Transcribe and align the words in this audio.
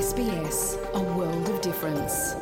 SBS, 0.00 0.78
a 0.94 1.00
world 1.18 1.48
of 1.50 1.60
difference. 1.62 2.34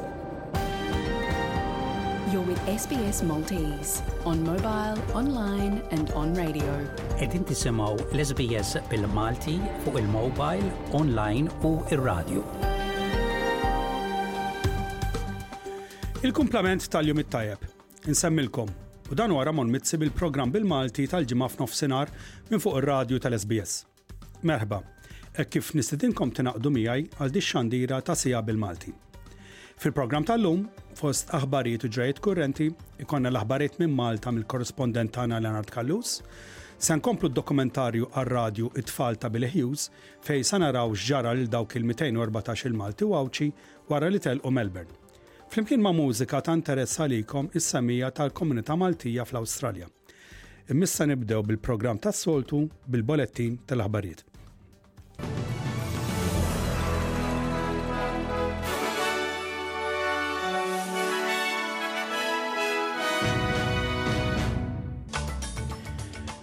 You're 2.33 2.46
with 2.46 2.61
SBS 2.83 3.23
Maltese 3.23 4.03
on 4.25 4.43
mobile, 4.45 4.99
online 5.15 5.81
and 5.91 6.13
on 6.15 6.35
radio. 6.47 6.73
Edin 7.21 7.43
tisimaw 7.45 7.96
l-SBS 8.14 8.77
bil-Malti 8.91 9.57
fuq 9.85 9.99
il-mobile, 10.03 10.67
online 11.00 11.50
u 11.67 11.73
il-radio. 11.91 12.45
Il-kumplament 16.22 16.86
tal-jum 16.90 17.25
it-tajab. 17.25 17.67
Insemmilkom. 18.07 18.71
U 19.11 19.14
dan 19.18 19.35
wara 19.35 19.53
mon 19.53 19.72
mitzi 19.75 19.99
bil-program 19.99 20.53
bil-Malti 20.54 21.09
tal-ġimma 21.11 21.50
f'nofsinar 21.57 22.14
minn 22.53 22.61
fuq 22.63 22.79
il-radio 22.82 23.18
tal-SBS. 23.18 23.81
Merħba, 24.46 24.85
e 25.39 25.45
kif 25.53 25.69
nistedinkom 25.79 26.33
tinaqdu 26.35 26.71
miegħi 26.75 27.03
għal 27.23 27.33
di 27.35 27.41
xandira 27.49 27.99
ta' 28.03 28.15
sija 28.19 28.41
bil-Malti. 28.47 28.93
Fil-programm 29.79 30.25
tal-lum, 30.27 30.64
fost 30.99 31.29
aħbarijiet 31.37 31.85
u 31.87 31.91
ġrajiet 31.97 32.19
kurrenti, 32.25 32.67
ikonna 33.05 33.31
l-aħbarijiet 33.31 33.77
minn 33.84 33.95
Malta 33.95 34.33
mill-korrespondent 34.34 35.12
tagħna 35.14 35.39
Leonard 35.45 35.70
Kallus, 35.70 36.17
se 36.84 36.97
nkomplu 36.98 37.28
dokumentarju 37.39 38.09
għal 38.19 38.31
radju 38.33 38.70
It-tfal 38.83 39.19
ta' 39.23 39.31
Billy 39.31 39.51
Hughes 39.53 39.87
fej 40.27 40.42
sanaraw 40.51 40.95
x'ġara 40.98 41.34
lil 41.39 41.47
dawk 41.53 41.78
il-214 41.78 42.70
il-Malti 42.73 43.06
għawċi 43.06 43.48
wara 43.92 44.09
li 44.11 44.20
telqu 44.25 44.50
Melbourne. 44.55 44.91
Flimkien 45.53 45.81
ma' 45.83 45.95
mużika 45.95 46.42
ta' 46.48 46.56
interess 46.59 46.98
għalikom 46.98 47.53
is-semija 47.59 48.11
tal-komunità 48.19 48.75
Maltija 48.77 49.23
fl-Awstralja. 49.25 49.86
Immissa 50.75 51.06
nibdew 51.06 51.45
bil-programm 51.53 52.03
tas-soltu 52.05 52.64
bil-bolettin 52.91 53.62
tal-aħbarijiet. 53.67 54.27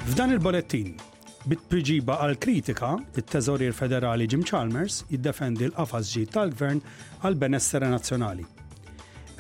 F'dan 0.06 0.30
il-bolettin, 0.32 0.94
bit-priġiba 1.50 2.20
għal 2.26 2.38
kritika, 2.40 2.96
it-Teżorir 3.20 3.72
Federali 3.76 4.28
Jim 4.28 4.44
Chalmers 4.44 5.04
jiddefendi 5.12 5.70
l 5.70 5.76
qafazġi 5.78 6.26
ġid 6.26 6.34
tal-Gvern 6.36 6.82
għal 7.24 7.36
benessere 7.40 7.90
nazzjonali. 7.92 8.46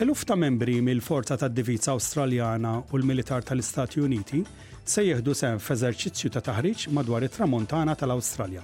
Eluf 0.03 0.25
ta' 0.27 0.35
membri 0.35 0.81
mill-Forza 0.83 1.37
tad 1.39 1.53
divizza 1.55 1.93
Awstraljana 1.93 2.81
u 2.91 2.97
l-Militar 2.99 3.45
tal-Istati 3.47 4.01
Uniti 4.03 4.41
se 4.85 5.05
jieħdu 5.07 5.33
sem 5.33 5.55
f'eżerċizzju 5.61 6.33
ta' 6.35 6.43
taħriġ 6.49 6.89
madwar 6.93 7.23
it-tramontana 7.23 7.95
tal-Awstralja. 7.95 8.63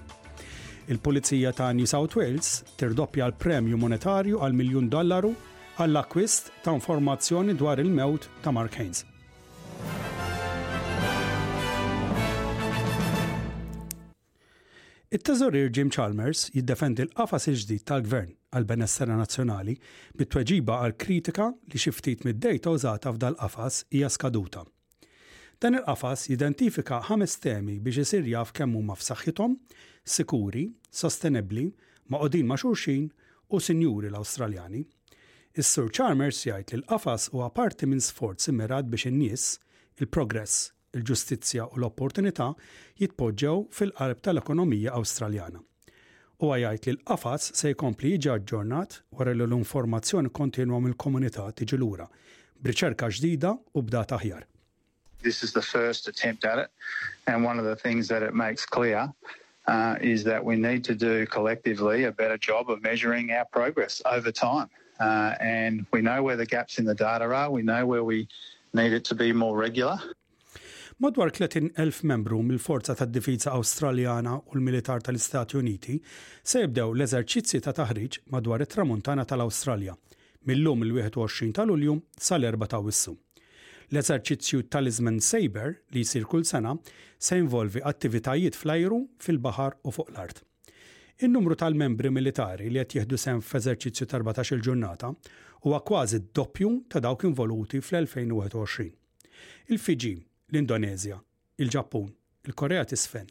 Il-Pulizija 0.90 1.52
ta' 1.54 1.72
New 1.74 1.86
South 1.86 2.16
Wales 2.18 2.62
tirdoppja 2.80 3.28
l-premju 3.32 3.78
monetarju 3.78 4.40
għal 4.42 4.56
miljun 4.58 4.90
dollaru 4.90 5.34
għall-akwist 5.78 6.50
ta' 6.66 6.74
informazzjoni 6.76 7.54
dwar 7.56 7.80
il-mewt 7.80 8.26
ta' 8.42 8.52
Mark 8.52 8.76
Haynes. 8.80 9.06
it 15.12 15.26
teżorir 15.28 15.68
Jim 15.76 15.90
Chalmers 15.92 16.50
jiddefendi 16.56 17.04
l-qafas 17.04 17.50
il-ġdid 17.52 17.82
tal-gvern 17.90 18.30
għal-benessera 18.56 19.18
nazzjonali 19.20 19.74
bit-tweġiba 20.18 20.78
għal 20.82 20.94
kritika 20.96 21.50
li 21.74 21.82
xiftit 21.84 22.24
mid-dejta 22.24 22.72
użata 22.72 23.12
f'dal 23.12 23.36
qafas 23.42 23.82
hija 23.92 24.08
skaduta. 24.10 24.64
Dan 25.62 25.76
il-qafas 25.82 26.30
jidentifika 26.32 27.02
ħames 27.10 27.36
temi 27.44 27.76
biex 27.84 28.06
isir 28.08 28.26
jaf 28.32 28.56
kemm 28.56 28.80
huma 28.80 28.96
f'saħħithom 28.96 29.58
sikuri, 30.04 30.72
sostenibli, 30.90 31.72
maqodin 32.10 32.46
ma' 32.48 32.58
xurxin 32.58 33.08
u 33.50 33.60
sinjuri 33.60 34.10
l-Awstraljani. 34.10 34.84
Is-Sur 35.62 35.90
Charmers 35.92 36.40
jgħid 36.48 36.72
li 36.74 36.80
l-qafas 36.82 37.30
huwa 37.34 37.50
parti 37.52 37.88
minn 37.90 38.02
sforz 38.04 38.48
immirat 38.52 38.88
biex 38.92 39.10
in-nies, 39.12 39.46
il-progress, 40.00 40.72
il-ġustizzja 40.96 41.66
u 41.74 41.80
l-opportunità 41.80 42.50
jitpoġġew 43.00 43.60
fil-qalb 43.76 44.22
tal-ekonomija 44.26 44.96
Awstraljana. 45.00 45.60
U 46.42 46.50
għajajt 46.56 46.88
li 46.88 46.94
l-qafas 46.98 47.52
se 47.58 47.70
jkompli 47.76 48.16
jiġi 48.16 48.32
aġġornat 48.36 49.02
wara 49.18 49.36
li 49.36 49.46
l-informazzjoni 49.46 50.32
kontinwa 50.34 50.80
mill-komunità 50.84 51.46
tiġi 51.60 51.78
lura, 51.78 52.08
b'riċerka 52.62 53.12
ġdida 53.20 53.54
u 53.78 53.84
b'data 53.84 54.18
aħjar. 54.18 54.48
This 55.22 55.44
is 55.44 55.54
the 55.54 55.62
first 55.62 56.08
attempt 56.08 56.46
at 56.46 56.58
it, 56.58 56.70
and 57.28 57.46
one 57.46 57.60
of 57.60 57.66
the 57.66 57.76
things 57.76 58.08
that 58.08 58.24
it 58.24 58.34
makes 58.34 58.66
clear 58.66 59.12
uh, 59.74 59.98
is 60.14 60.20
that 60.24 60.42
we 60.52 60.56
need 60.70 60.82
to 60.90 60.96
do 61.10 61.26
collectively 61.36 61.98
a 62.12 62.14
better 62.22 62.38
job 62.50 62.64
of 62.74 62.78
measuring 62.90 63.26
our 63.38 63.48
progress 63.58 63.94
over 64.16 64.32
time. 64.48 64.70
Uh, 65.00 65.34
and 65.60 65.76
we 65.94 66.00
know 66.10 66.20
where 66.26 66.38
the 66.44 66.50
gaps 66.56 66.74
in 66.80 66.86
the 66.92 66.98
data 67.06 67.26
are, 67.42 67.50
we 67.60 67.64
know 67.72 67.82
where 67.92 68.04
we 68.14 68.20
need 68.74 68.94
it 68.94 69.04
to 69.12 69.16
be 69.16 69.30
more 69.34 69.56
regular. 69.68 69.98
Madwar 71.02 71.30
30,000 71.32 72.04
membru 72.04 72.44
mill-Forza 72.44 72.96
tad 72.96 73.12
difiża 73.14 73.52
Awstraljana 73.52 74.36
u 74.38 74.52
l-Militar 74.56 75.02
tal-Istati 75.08 75.58
Uniti 75.58 75.96
se 76.50 76.62
jibdew 76.62 76.92
l-eżerċizzi 76.94 77.64
ta' 77.66 77.74
taħriġ 77.80 78.20
madwar 78.36 78.62
it-tramuntana 78.68 79.26
tal-Awstralja 79.26 79.96
mill-lum 80.46 80.86
il-21 80.86 81.56
tal-Ulju 81.58 81.98
sal-4 82.30 82.70
ta' 82.76 82.80
Wissu. 82.86 83.18
L-eżerċizzju 83.92 84.62
Talisman 84.72 85.18
Saber 85.20 85.74
li 85.92 86.02
jsir 86.08 86.24
kull 86.32 86.46
sena 86.48 86.72
se 87.20 87.36
involvi 87.40 87.82
attivitajiet 87.84 88.56
fl-ajru, 88.56 89.02
fil-baħar 89.20 89.74
u 89.84 89.92
fuq 89.92 90.14
l-art. 90.14 90.40
Il-numru 91.20 91.58
tal-membri 91.60 92.08
militari 92.10 92.70
li 92.72 92.80
qed 92.80 92.96
jieħdu 93.02 93.20
sem 93.20 93.42
f'eżerċizzju 93.44 94.08
ta' 94.14 94.22
14 94.24 94.56
il-ġurnata 94.56 95.12
huwa 95.66 95.82
kważi 95.86 96.22
d-doppju 96.24 96.72
ta' 96.88 97.04
dawk 97.04 97.28
involuti 97.28 97.82
fl-2021. 97.84 98.88
Il-Fiji, 99.76 100.14
l-Indonezja, 100.54 101.20
il-Ġappun, 101.60 102.08
il-Korea 102.48 102.88
tisfen, 102.88 103.28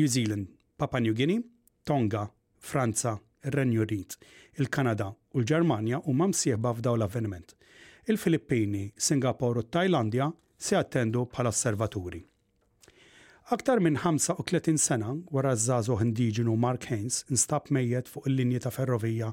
New 0.00 0.08
Zealand, 0.08 0.48
Papua 0.76 1.04
New 1.04 1.12
Guinea, 1.12 1.44
Tonga, 1.84 2.24
Franza, 2.58 3.18
ir-Renju 3.44 3.84
Unit, 3.84 4.16
il-Kanada 4.56 5.12
u 5.36 5.44
l-Ġermanja 5.44 6.00
huma 6.08 6.32
msieħba 6.32 6.78
f'daw 6.80 6.96
l-avveniment 6.96 7.57
il-Filippini, 8.12 8.92
Singapore 8.96 9.58
u 9.60 9.62
Tajlandja 9.62 10.30
se 10.58 10.76
attendu 10.76 11.26
bħala 11.28 11.50
osservaturi. 11.52 12.20
Aktar 13.54 13.80
minn 13.80 13.96
35 14.02 14.76
sena 14.78 15.12
wara 15.32 15.54
żażu 15.56 15.96
indiġenu 16.04 16.56
Mark 16.56 16.86
Haynes 16.90 17.22
instab 17.32 17.68
mejjed 17.72 18.08
fuq 18.08 18.28
il-linji 18.28 18.60
ta' 18.60 18.70
ferrovija 18.72 19.30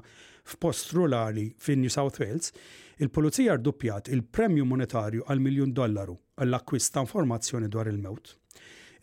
f'post 0.48 0.92
rurali 0.96 1.50
fin 1.60 1.80
New 1.82 1.90
South 1.92 2.20
Wales, 2.22 2.52
il-Pulizija 2.98 3.56
rduppjat 3.58 4.08
il-premju 4.12 4.64
monetarju 4.64 5.24
għal 5.26 5.44
miljun 5.44 5.72
dollaru 5.76 6.16
għall-akkwist 6.36 6.94
ta' 6.94 7.04
informazzjoni 7.04 7.68
dwar 7.68 7.90
il-mewt. 7.92 8.32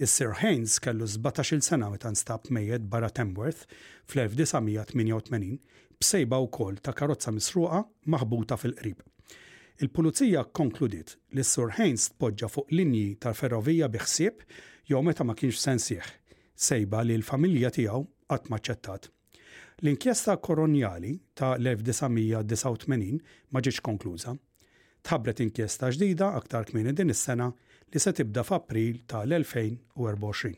Is-Sir 0.01 0.33
Haynes 0.41 0.79
kellu 0.81 1.05
17-il 1.05 1.61
sena 1.61 1.89
meta 1.93 2.09
nstab 2.13 2.49
mejjed 2.49 2.89
barra 2.89 3.09
Tamworth 3.13 3.67
fl-1988 4.09 5.79
b'sejba 6.01 6.41
wkoll 6.47 6.81
ta' 6.81 6.93
karozza 6.97 7.31
misruqa 7.31 7.83
maħbuta 8.09 8.57
fil-qrib. 8.57 9.01
Il-pulizija 9.81 10.43
konkludit 10.53 11.15
li 11.33 11.41
s-Sur 11.41 11.71
Haynes 11.79 12.11
tpoġġa 12.13 12.49
fuq 12.55 12.69
linji 12.77 13.15
tal-ferrovija 13.23 13.87
biħsieb 13.95 14.43
jew 14.91 14.99
meta 15.07 15.25
ma 15.25 15.33
kienx 15.39 15.63
sensieħ, 15.65 16.05
sejba 16.65 17.01
li 17.03 17.15
l-familja 17.17 17.71
tiegħu 17.73 18.01
qatt 18.29 18.51
maċċettat. 18.53 19.09
L-inkjesta 19.81 20.35
koronjali 20.45 21.15
ta' 21.33 21.55
l-1989 21.57 23.25
ma 23.49 23.63
ġietx 23.65 23.81
konkluża. 23.89 24.35
Tħabbret 25.03 25.41
inkjesta 25.47 25.89
ġdida 25.97 26.29
aktar 26.37 26.69
kmieni 26.69 26.93
din 27.01 27.09
is-sena 27.15 27.49
li 27.49 27.99
se 28.05 28.13
tibda 28.19 28.45
f'April 28.45 29.01
tal-2024. 29.09 30.53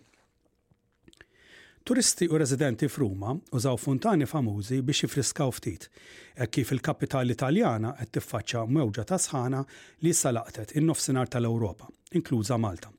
Turisti 1.85 2.29
u 2.29 2.37
residenti 2.37 2.87
f'Ruma 2.89 3.37
użaw 3.51 3.77
funtani 3.77 4.25
famużi 4.25 4.79
biex 4.83 5.01
jifriskaw 5.03 5.51
ftit, 5.55 5.89
e 6.35 6.47
kif 6.47 6.71
il-kapitali 6.73 7.35
Italjana 7.37 7.91
qed 7.99 8.09
tiffaċċa 8.17 8.63
mewġa 8.77 9.03
ta' 9.11 9.19
sħana 9.21 9.59
li 10.01 10.13
salaqtet 10.17 10.71
in-nofsinhar 10.81 11.29
tal-Ewropa, 11.35 11.85
inkluża 12.17 12.57
Malta. 12.57 12.89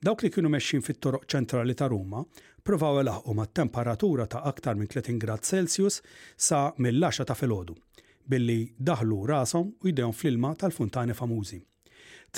Dawk 0.00 0.24
li 0.24 0.30
kienu 0.32 0.48
mexxin 0.54 0.80
fit-toroq 0.86 1.26
ċentrali 1.34 1.76
ta' 1.76 1.90
Ruma 1.92 2.22
provaw 2.64 3.02
laħqu 3.04 3.36
ma' 3.42 3.48
temperatura 3.60 4.24
ta' 4.26 4.40
aktar 4.54 4.80
minn 4.80 4.88
30 4.94 5.20
grad 5.26 5.44
Celsius 5.44 6.00
sa 6.48 6.62
mill-10 6.78 7.28
ta' 7.28 7.36
filgħodu 7.42 7.76
billi 8.24 8.58
daħlu 8.92 9.20
rasom 9.34 9.68
u 9.84 9.92
jdejhom 9.92 10.16
fl-ilma 10.22 10.54
tal-funtani 10.64 11.12
famużi. 11.20 11.60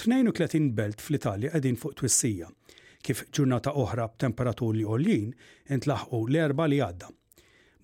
32 0.03 0.73
belt 0.83 0.99
fl-Italja 1.07 1.55
qegħdin 1.55 1.79
fuq 1.85 2.01
twissija 2.03 2.51
kif 3.07 3.21
ġurnata 3.37 3.73
oħra 3.85 4.05
b'temperaturi 4.17 4.83
għoljin 4.95 5.29
intlaħqu 5.77 6.21
l-erba 6.29 6.67
li 6.73 6.81
għadda. 6.89 7.09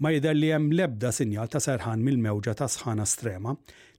Ma 0.03 0.11
jidher 0.11 0.35
li 0.35 0.49
hemm 0.51 0.73
lebda 0.75 1.13
sinjal 1.15 1.49
ta' 1.53 1.61
serħan 1.63 2.03
mill-mewġa 2.03 2.57
ta' 2.59 2.67
sħana 2.75 3.05
strema 3.07 3.53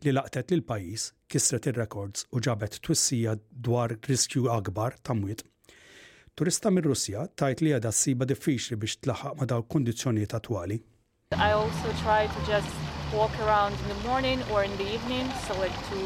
li 0.04 0.12
laqtet 0.12 0.52
lil 0.52 0.64
pajjiż 0.72 1.06
kisret 1.32 1.70
ir 1.72 1.80
records 1.80 2.26
u 2.36 2.42
ġabet 2.48 2.80
twissija 2.84 3.38
dwar 3.68 3.96
riskju 4.10 4.50
akbar 4.58 4.98
ta' 5.02 5.16
mwiet. 5.20 5.46
Turista 6.34 6.72
mir 6.74 6.88
russja 6.90 7.24
tajt 7.40 7.62
li 7.64 7.72
għadha 7.78 7.92
s-siba 7.94 8.28
diffiċli 8.28 8.78
biex 8.84 9.00
tlaħaq 9.06 9.38
ma' 9.40 9.48
dawk 9.54 9.70
kundizzjonijiet 9.72 10.36
attwali. 10.42 10.82
I 11.40 11.52
also 11.54 11.90
try 12.04 12.28
to 12.28 12.40
just 12.50 12.74
walk 13.16 13.32
around 13.46 13.78
in 13.84 13.88
the 13.96 14.02
morning 14.10 14.42
or 14.52 14.64
in 14.66 14.76
the 14.78 14.90
evening, 14.98 15.30
so 15.48 15.56
like 15.62 15.78
to 15.94 16.02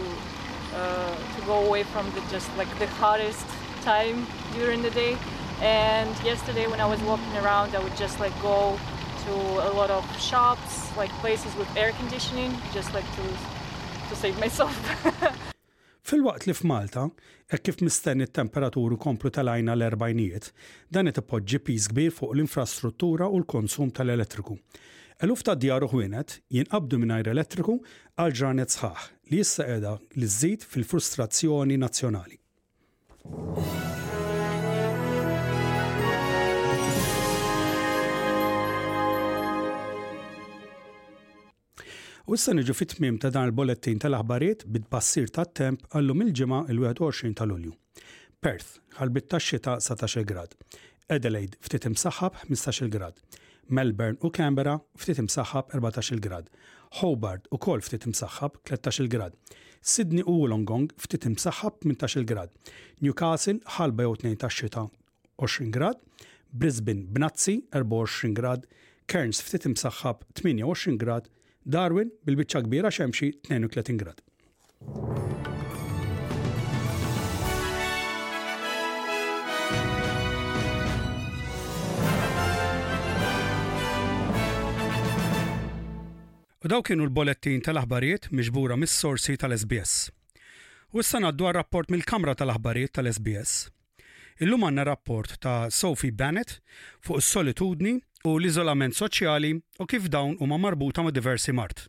uh, 0.78 1.16
to 1.36 1.40
go 1.48 1.64
away 1.68 1.82
from 1.96 2.12
the 2.14 2.22
just 2.34 2.50
like 2.60 2.70
the 2.84 2.88
hottest 3.00 3.44
time 3.94 4.20
during 4.58 4.82
the 4.82 4.90
day. 5.04 5.14
And 5.62 6.14
yesterday 6.32 6.66
when 6.72 6.82
I 6.86 6.88
was 6.94 7.00
walking 7.12 7.36
around, 7.44 7.70
I 7.78 7.80
would 7.84 7.96
just 8.00 8.20
like 8.20 8.36
go 8.42 8.60
to 9.26 9.34
a 9.70 9.72
lot 9.80 9.90
of 10.00 10.04
shops, 10.30 10.72
like 11.02 11.10
places 11.22 11.52
with 11.60 11.70
air 11.84 11.92
conditioning, 12.00 12.52
just 12.74 12.90
like 12.94 13.08
to, 13.18 13.24
to 14.10 14.16
save 14.24 14.36
myself. 14.42 14.76
Fil-waqt 16.08 16.48
li 16.48 16.54
f'Malta, 16.56 17.04
hekk 17.52 17.64
kif 17.70 17.82
mistenni 17.84 18.28
t-temperaturu 18.30 18.96
komplu 19.00 19.32
tal 19.36 19.52
ajna 19.56 19.74
l-erbajnijiet, 19.76 20.52
dan 20.88 21.12
it-poġġi 21.12 21.60
pis 21.68 21.88
kbir 21.92 22.12
fuq 22.16 22.32
l-infrastruttura 22.38 23.28
u 23.28 23.40
l-konsum 23.42 23.92
tal-elettriku. 23.98 24.56
Eluf 25.26 25.44
ta' 25.48 25.56
djar 25.60 25.84
uħwienet 25.88 26.40
jinqabdu 26.60 27.00
mingħajr 27.06 27.32
elettriku 27.34 27.80
għal 28.16 28.36
ġranet 28.40 28.76
sħaħ 28.78 29.10
li 29.34 29.42
jissa 29.44 29.68
qiegħda 29.68 29.96
li 30.22 30.34
żżid 30.38 30.68
fil-frustrazzjoni 30.76 31.80
nazzjonali. 31.84 32.38
U 42.28 42.36
issa 42.36 42.54
niġu 42.56 42.72
fit-tmim 42.72 43.18
ta' 43.20 43.28
dan 43.32 43.50
il 43.50 43.56
bolettin 43.56 44.00
tal-aħbarijiet 44.00 44.64
bid-passir 44.72 45.28
ta' 45.38 45.44
temp 45.60 45.84
għallum 45.92 46.24
il-ġimgħa 46.28 46.62
il-21 46.72 47.36
ta' 47.42 47.50
Lulju. 47.52 47.74
Perth, 48.40 48.72
ħalbit 49.02 49.28
ta' 49.32 49.44
xita 49.44 49.76
17 49.84 50.24
grad. 50.32 50.56
Adelaide, 51.12 51.60
ftit 51.68 51.84
imsaħħab 51.92 52.46
15 52.48 52.94
grad. 52.96 53.20
Melbourne 53.70 54.18
u 54.24 54.32
Canberra 54.36 54.80
ftit 55.00 55.20
imsaħħab 55.20 55.74
14 55.78 56.22
grad, 56.26 56.48
Hobart 57.02 57.48
u 57.52 57.60
kol 57.60 57.82
ftit 57.84 58.08
imsaħħab 58.08 58.60
13 58.64 59.10
grad, 59.12 59.34
Sydney 59.82 60.24
u 60.24 60.36
Wollongong 60.42 60.88
ftit 61.02 61.28
imsaħħab 61.28 61.84
18 61.86 62.28
grad, 62.32 62.52
Newcastle 63.04 63.60
ħalba 63.78 64.08
jew 64.08 64.16
2 64.24 64.40
ta' 64.44 64.52
xita 64.52 64.86
20 65.38 65.72
grad, 65.76 66.00
Brisbane 66.52 67.04
b'nazzi 67.12 67.58
24 67.76 68.32
grad, 68.40 68.64
Cairns 69.08 69.44
ftit 69.44 69.68
imsaħħab 69.70 70.24
28 70.36 70.96
grad, 71.04 71.28
Darwin 71.68 72.12
bil-biċċa 72.24 72.64
kbira 72.66 72.92
xemxi 72.96 73.34
32 73.52 74.00
grad. 74.00 74.24
U 86.66 86.70
daw 86.74 86.82
kienu 86.82 87.04
l-bolettin 87.06 87.60
tal-aħbarijiet 87.62 88.32
miġbura 88.34 88.74
mis-sorsi 88.82 89.36
tal-SBS. 89.38 90.08
U 90.90 91.04
issa 91.04 91.20
ngħaddu 91.22 91.52
rapport 91.54 91.92
mill-Kamra 91.94 92.34
tal-Aħbarijiet 92.34 92.96
tal-SBS. 92.98 93.70
Illum 94.42 94.66
għandna 94.66 94.88
rapport 94.90 95.36
ta' 95.38 95.70
Sophie 95.70 96.10
Bennett 96.10 96.58
fuq 97.06 97.22
is-solitudni 97.22 97.94
u 98.26 98.32
l-iżolament 98.40 98.98
soċjali 98.98 99.54
u 99.54 99.86
kif 99.86 100.10
dawn 100.10 100.34
huma 100.42 100.58
marbuta 100.58 101.06
ma' 101.06 101.14
diversi 101.14 101.54
mart. 101.54 101.86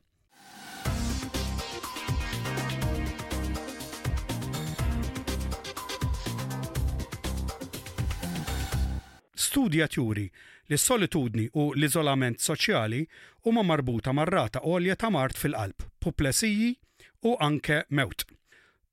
Studja 9.48 9.88
tjuri 9.88 10.28
li 10.68 10.76
solitudni 10.78 11.48
u 11.56 11.70
l-izolament 11.76 12.36
soċjali 12.44 13.04
huma 13.46 13.64
marbuta 13.64 14.12
mar-rata 14.12 14.60
għolja 14.60 14.96
ta' 15.00 15.10
mart 15.10 15.36
fil-qalb, 15.40 15.86
puplesiji 16.00 16.74
u 17.24 17.36
anke 17.40 17.82
mewt. 17.88 18.26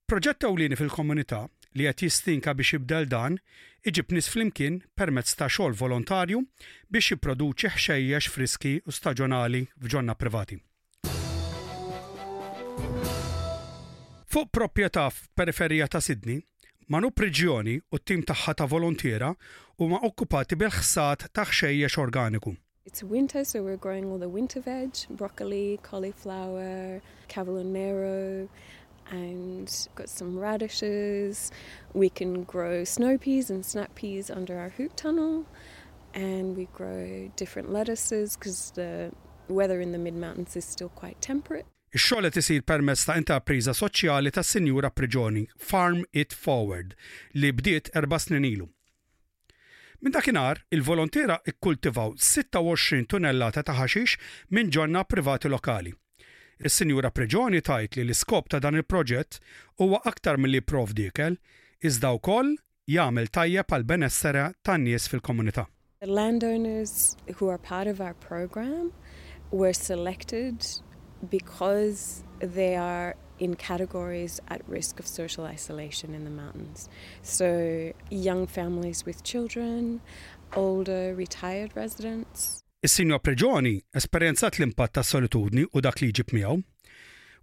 Proġett 0.08 0.46
ewlieni 0.48 0.78
fil-komunità 0.80 1.46
li 1.76 1.88
qed 1.90 2.06
jistinka 2.06 2.54
biex 2.56 2.78
jibdel 2.78 3.10
dan 3.12 3.36
iġib 3.84 4.14
nis 4.16 4.30
flimkien 4.32 4.80
permezz 4.96 5.36
ta' 5.36 5.52
xogħol 5.52 5.76
volontarju 5.82 6.46
biex 6.90 7.12
jipproduċi 7.16 7.74
ħxejjex 7.76 8.32
friski 8.36 8.76
u 8.86 8.96
staġjonali 8.96 9.66
f'ġonna 9.84 10.16
privati. 10.16 10.62
Fuq 14.36 14.52
proprjetà 14.52 15.06
f'periferija 15.10 15.88
ta' 15.92 16.02
Sidni, 16.04 16.40
Manu 16.92 17.10
Priġjoni 17.12 17.78
u 17.82 17.98
t-tim 17.98 18.24
taħħa 18.30 18.54
ta' 18.62 18.68
volontiera 18.70 19.32
ma 19.84 20.00
okkupati 20.08 20.56
bil-ħsat 20.56 21.26
ta' 21.36 21.44
xejjex 21.52 21.98
organiku. 22.00 22.56
It's 22.86 23.04
winter, 23.04 23.44
so 23.44 23.62
we're 23.64 23.78
growing 23.78 24.06
all 24.06 24.20
the 24.20 24.30
winter 24.30 24.62
veg, 24.62 24.92
broccoli, 25.10 25.80
cauliflower, 25.84 27.02
cavallonero, 27.28 28.48
and 29.12 29.88
got 29.96 30.08
some 30.08 30.38
radishes. 30.40 31.52
We 31.94 32.10
can 32.10 32.44
grow 32.44 32.84
snow 32.84 33.18
peas 33.18 33.50
and 33.50 33.66
snap 33.66 33.96
peas 33.96 34.30
under 34.30 34.58
our 34.60 34.70
hoop 34.78 34.96
tunnel, 34.96 35.46
and 36.14 36.56
we 36.56 36.66
grow 36.74 37.30
different 37.36 37.72
lettuces 37.74 38.38
because 38.38 38.72
the 38.76 39.12
weather 39.50 39.82
in 39.82 39.92
the 39.92 39.98
mid 39.98 40.14
mountains 40.14 40.56
is 40.56 40.64
still 40.66 40.90
quite 40.94 41.20
temperate. 41.22 41.66
Ix-xogħol 41.96 42.30
qed 42.30 42.40
isir 42.42 42.64
permezz 42.68 43.06
ta' 43.08 43.16
intrapriża 43.20 43.74
soċjali 43.74 44.32
tas 44.36 44.48
Sinjura 44.52 44.90
Priġoni, 44.92 45.46
Farm 45.56 46.04
It 46.14 46.34
Forward, 46.36 46.96
li 47.34 47.52
bdiet 47.56 47.92
erba' 47.96 48.20
snin 48.20 48.44
ilu. 48.46 48.70
Min 50.06 50.12
dakinhar, 50.14 50.58
il-volontira 50.72 51.40
ikkultivaw 51.50 52.12
26 52.22 53.08
tunellata 53.10 53.64
ta' 53.66 53.74
ħaxix 53.74 54.20
minn 54.54 54.70
ġonna 54.70 55.02
privati 55.10 55.50
lokali. 55.50 55.90
Is-Sinjura 56.62 57.10
Preġoni 57.10 57.64
tajt 57.66 57.98
li 57.98 58.04
l-iskop 58.06 58.52
ta' 58.54 58.60
dan 58.62 58.78
il-proġett 58.78 59.40
huwa 59.82 60.04
aktar 60.06 60.38
mill-li 60.38 60.62
prof 60.62 60.94
dikel, 60.94 61.40
iżda 61.90 62.12
wkoll 62.20 62.54
jagħmel 62.94 63.32
tajjeb 63.34 63.66
għal 63.74 63.88
benessera 63.94 64.46
tan-nies 64.62 65.10
fil-komunità. 65.10 65.66
The 66.06 66.12
landowners 66.22 67.18
who 67.42 67.50
are 67.50 67.58
part 67.58 67.88
of 67.90 67.98
our 68.00 68.14
program 68.14 68.94
were 69.50 69.74
selected 69.74 70.62
because 71.34 72.22
they 72.46 72.76
are 72.78 73.18
in 73.40 73.56
categories 73.56 74.40
at 74.48 74.62
risk 74.70 75.00
of 75.00 75.08
social 75.08 75.46
isolation 75.46 76.14
in 76.14 76.24
the 76.24 76.32
mountains. 76.32 76.90
So, 77.22 77.92
young 78.10 78.48
families 78.48 79.06
with 79.06 79.24
children, 79.24 80.02
older 80.56 81.14
retired 81.18 81.72
residents. 81.76 82.62
Is-sinjor 82.86 83.20
Preġoni 83.26 83.76
esperjenzat 83.98 84.60
l-impatt 84.60 84.94
ta' 84.98 85.04
solitudni 85.04 85.66
u 85.72 85.82
dak 85.84 86.02
li 86.04 86.12
ġib 86.14 86.36
miegħu. 86.38 86.58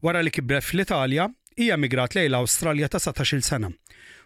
Wara 0.02 0.22
li 0.22 0.32
kibref 0.34 0.70
fl-Italja, 0.72 1.28
hija 1.58 1.78
migrat 1.78 2.14
lejn 2.16 2.30
l-Awstralja 2.30 2.92
ta' 2.94 3.02
17-il 3.02 3.42
sena 3.46 3.70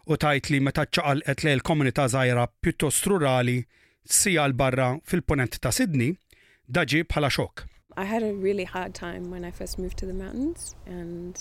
u 0.06 0.14
tajt 0.22 0.50
li 0.52 0.60
meta 0.62 0.84
ċaqalqet 0.86 1.42
lejn 1.48 1.64
komunità 1.66 2.04
żgħira 2.12 2.44
pjuttost 2.62 3.08
rurali 3.10 3.58
sija 4.18 4.44
l 4.46 4.54
barra 4.54 4.92
fil 5.02 5.24
punent 5.26 5.56
ta' 5.58 5.72
Sidni, 5.74 6.12
daġi 6.70 7.02
bħala 7.10 7.30
xokk 7.34 7.64
I 7.98 8.04
had 8.04 8.22
a 8.22 8.32
really 8.34 8.64
hard 8.64 8.92
time 8.94 9.30
when 9.30 9.42
I 9.42 9.50
first 9.50 9.78
moved 9.78 9.96
to 10.00 10.06
the 10.06 10.12
mountains, 10.12 10.74
and 10.86 11.34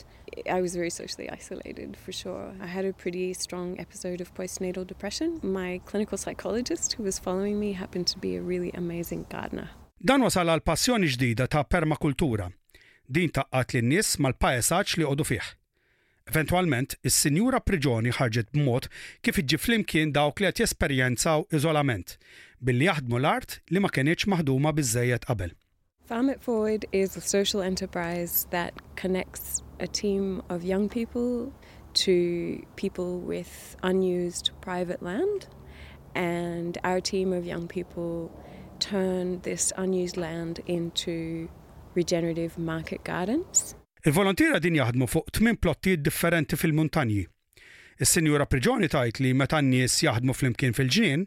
I 0.50 0.62
was 0.62 0.74
very 0.76 0.90
socially 0.90 1.30
isolated 1.40 1.98
for 1.98 2.14
sure. 2.14 2.54
I 2.64 2.68
had 2.68 2.86
a 2.86 2.94
pretty 2.94 3.34
strong 3.34 3.76
episode 3.80 4.22
of 4.22 4.34
postnatal 4.34 4.88
depression. 4.88 5.40
My 5.44 5.82
clinical 5.86 6.18
psychologist 6.18 6.94
who 6.98 7.04
was 7.04 7.20
following 7.20 7.60
me 7.60 7.74
happened 7.74 8.08
to 8.08 8.20
be 8.20 8.38
a 8.38 8.42
really 8.42 8.72
amazing 8.74 9.26
gardener. 9.30 9.68
Dan 10.10 10.24
wasal 10.24 10.48
għal 10.54 10.64
passjoni 10.70 11.12
ġdida 11.16 11.50
ta' 11.52 11.66
permakultura. 11.76 12.48
Din 13.18 13.36
taqqat 13.36 13.76
lin 13.76 13.92
nies 13.92 14.14
mal-pajsaġġ 14.24 14.96
li 14.98 15.10
għodu 15.12 15.28
fih. 15.32 15.50
Eventualment, 16.32 16.96
is-sinjura 17.04 17.60
Priġoni 17.68 18.16
ħarġet 18.16 18.56
b'mod 18.56 18.88
kif 19.22 19.42
iġġi 19.44 19.60
flimkien 19.66 20.16
dawk 20.16 20.40
li 20.40 20.48
qed 20.48 20.64
jesperjenzaw 20.64 21.44
iżolament 21.60 22.16
billi 22.66 22.88
jaħdmu 22.88 23.20
l-art 23.20 23.60
li 23.76 23.84
ma 23.84 23.92
kienieċ 23.98 24.30
maħduma 24.38 24.72
biżejjed 24.80 25.28
qabel. 25.30 25.52
Farm 26.06 26.30
It 26.30 26.40
Forward 26.44 26.86
is 26.92 27.18
a 27.18 27.22
social 27.22 27.62
enterprise 27.64 28.46
that 28.52 28.74
connects 28.96 29.64
a 29.80 29.88
team 29.88 30.44
of 30.50 30.64
young 30.64 30.88
people 30.88 31.52
to 32.06 32.64
people 32.76 33.18
with 33.22 33.76
unused 33.82 34.52
private 34.62 35.02
land. 35.02 35.48
And 36.14 36.78
our 36.84 37.02
team 37.02 37.34
of 37.34 37.44
young 37.44 37.68
people 37.68 38.30
turn 38.80 39.40
this 39.42 39.74
unused 39.78 40.16
land 40.16 40.60
into 40.68 41.50
regenerative 41.96 42.58
market 42.60 43.02
gardens. 43.04 43.74
Il-volontira 44.06 44.62
din 44.62 44.78
jaħdmu 44.78 45.08
fuq 45.10 45.34
tmin 45.40 45.58
plotti 45.58 45.98
differenti 45.98 46.56
fil-muntanji. 46.56 47.26
is 47.98 48.12
senjura 48.14 48.46
Priġoni 48.46 48.90
tajt 48.92 49.24
li 49.26 49.34
meta 49.34 49.58
n-nies 49.62 49.98
jaħdmu 50.06 50.36
fl-imkien 50.38 50.76
fil-ġnien, 50.78 51.26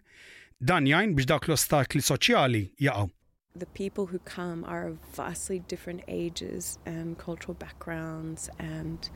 dan 0.60 0.86
jajn 0.86 1.16
biex 1.18 1.26
dak 1.34 1.48
l-ostakli 1.50 2.04
soċjali 2.10 2.62
jaqgħu. 2.86 3.08
The 3.56 3.66
people 3.66 4.06
who 4.06 4.18
come 4.20 4.64
are 4.64 4.86
of 4.88 4.98
vastly 5.12 5.58
different 5.60 6.02
ages 6.06 6.78
and 6.86 7.16
cultural 7.18 7.54
backgrounds 7.54 8.50
and 8.58 9.08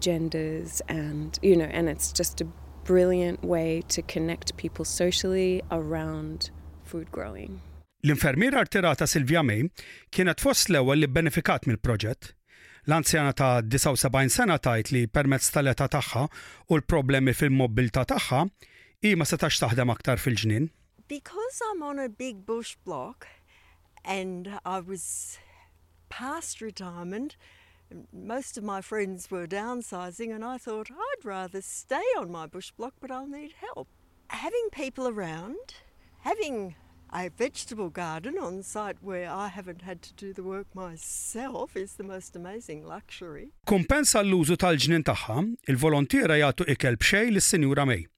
genders, 0.00 0.82
and 0.88 1.38
you 1.42 1.56
know, 1.56 1.64
and 1.70 1.88
it's 1.88 2.12
just 2.12 2.40
a 2.40 2.46
brilliant 2.84 3.42
way 3.44 3.82
to 3.88 4.02
connect 4.02 4.56
people 4.56 4.84
socially 4.84 5.62
around 5.70 6.50
food 6.84 7.10
growing. 7.10 7.60
L-infermiera 8.04 8.58
arterata 8.60 9.06
Silvia 9.06 9.42
May 9.42 9.70
kienet 10.12 10.40
fost 10.40 10.68
l-ewwel 10.68 11.04
li 11.06 11.10
benefikat 11.10 11.66
mill-proġett. 11.66 12.32
L-anzjana 12.90 13.32
ta' 13.34 13.60
79 13.62 14.34
sena 14.36 14.58
tajt 14.62 14.90
li 14.94 15.06
permezz 15.08 15.48
tal-età 15.54 15.88
tagħha 15.90 16.26
u 16.68 16.76
l-problemi 16.78 17.32
fil 17.34 17.50
mobilta 17.54 18.04
tagħha 18.06 18.42
hi 19.06 19.14
ma 19.16 19.26
setax 19.26 19.58
taħdem 19.64 19.90
aktar 19.96 20.22
fil-ġnien 20.22 20.68
because 21.08 21.60
I'm 21.70 21.82
on 21.82 21.98
a 21.98 22.08
big 22.08 22.44
bush 22.46 22.76
block 22.84 23.26
and 24.04 24.58
I 24.64 24.80
was 24.80 25.38
past 26.08 26.60
retirement, 26.60 27.36
most 28.12 28.58
of 28.58 28.64
my 28.64 28.80
friends 28.80 29.30
were 29.30 29.46
downsizing, 29.46 30.34
and 30.34 30.44
I 30.44 30.58
thought 30.58 30.88
I'd 30.90 31.24
rather 31.24 31.62
stay 31.62 32.04
on 32.18 32.32
my 32.32 32.46
bush 32.46 32.72
block, 32.72 32.94
but 33.00 33.12
I'll 33.12 33.28
need 33.28 33.52
help. 33.60 33.86
Having 34.28 34.68
people 34.72 35.06
around, 35.06 35.74
having 36.22 36.74
a 37.14 37.30
vegetable 37.36 37.88
garden 37.90 38.38
on 38.38 38.64
site 38.64 38.96
where 39.02 39.30
I 39.30 39.48
haven't 39.48 39.82
had 39.82 40.02
to 40.02 40.12
do 40.14 40.32
the 40.32 40.42
work 40.42 40.66
myself 40.74 41.76
is 41.76 41.92
the 41.94 42.02
most 42.02 42.34
amazing 42.34 42.84
luxury. 42.84 43.48
Kompensa 43.70 44.22
l-użu 44.26 44.58
tal-ġnien 44.58 45.06
tagħha, 45.06 45.44
il-volontiera 45.70 46.40
jagħtu 46.42 46.66
ikel 46.74 46.98
b'xejn 46.98 47.36
lis-Sinjura 47.38 47.86
May 47.86 48.08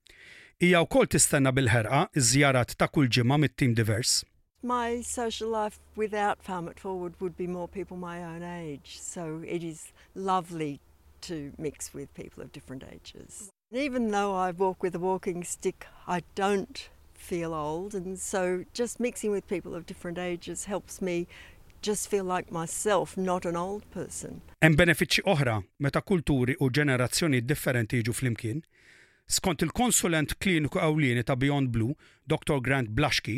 hija 0.58 0.80
wkoll 0.82 1.06
tistenna 1.12 1.52
bil-ħerqa 1.54 1.98
iż-żjarat 2.18 2.72
ta' 2.82 2.88
kull 2.94 3.06
ġimgħa 3.16 3.36
mit-tim 3.42 3.74
divers. 3.78 4.24
My 4.66 4.98
social 5.08 5.52
life 5.54 5.78
without 5.94 6.42
Farm 6.42 6.66
It 6.70 6.80
Forward 6.82 7.20
would 7.22 7.36
be 7.38 7.46
more 7.46 7.68
people 7.70 7.96
my 7.96 8.16
own 8.30 8.42
age, 8.42 8.96
so 9.00 9.38
it 9.46 9.62
is 9.62 9.92
lovely 10.16 10.80
to 11.28 11.52
mix 11.62 11.94
with 11.94 12.10
people 12.18 12.42
of 12.42 12.50
different 12.50 12.82
ages. 12.90 13.46
And 13.70 13.78
even 13.80 14.10
though 14.10 14.34
I 14.34 14.50
walk 14.50 14.82
with 14.82 14.96
a 14.96 14.98
walking 14.98 15.44
stick, 15.46 15.86
I 16.08 16.22
don't 16.34 16.88
feel 17.14 17.54
old, 17.54 17.94
and 17.94 18.18
so 18.18 18.64
just 18.74 18.98
mixing 18.98 19.30
with 19.30 19.46
people 19.46 19.76
of 19.78 19.86
different 19.86 20.18
ages 20.18 20.64
helps 20.64 20.98
me 21.00 21.28
just 21.86 22.08
feel 22.10 22.24
like 22.24 22.50
myself, 22.50 23.14
not 23.16 23.46
an 23.46 23.54
old 23.66 23.86
person. 23.94 24.40
Hemm 24.62 24.74
benefiċċji 24.74 25.22
oħra 25.36 25.60
meta 25.86 26.02
kulturi 26.02 26.58
u 26.58 26.72
ġenerazzjoni 26.80 27.44
differenti 27.46 28.02
jiġu 28.02 28.16
flimkien. 28.22 28.64
Skont 29.28 29.60
il-konsulent 29.60 30.32
kliniku 30.40 30.78
għawlini 30.80 31.20
ta' 31.28 31.34
Beyond 31.40 31.68
Blue, 31.72 31.96
Dr. 32.32 32.60
Grant 32.68 32.92
Blaschke, 32.98 33.34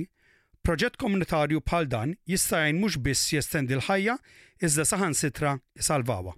proġett 0.67 1.01
komunitarju 1.03 1.59
bħal 1.67 1.89
dan 1.95 2.13
jistajn 2.31 2.79
mux 2.85 2.95
biss 3.09 3.33
jestendi 3.35 3.75
l-ħajja 3.75 4.15
izda 4.69 4.85
saħan 4.91 5.17
sitra 5.21 5.57
jisalvawa. 5.81 6.37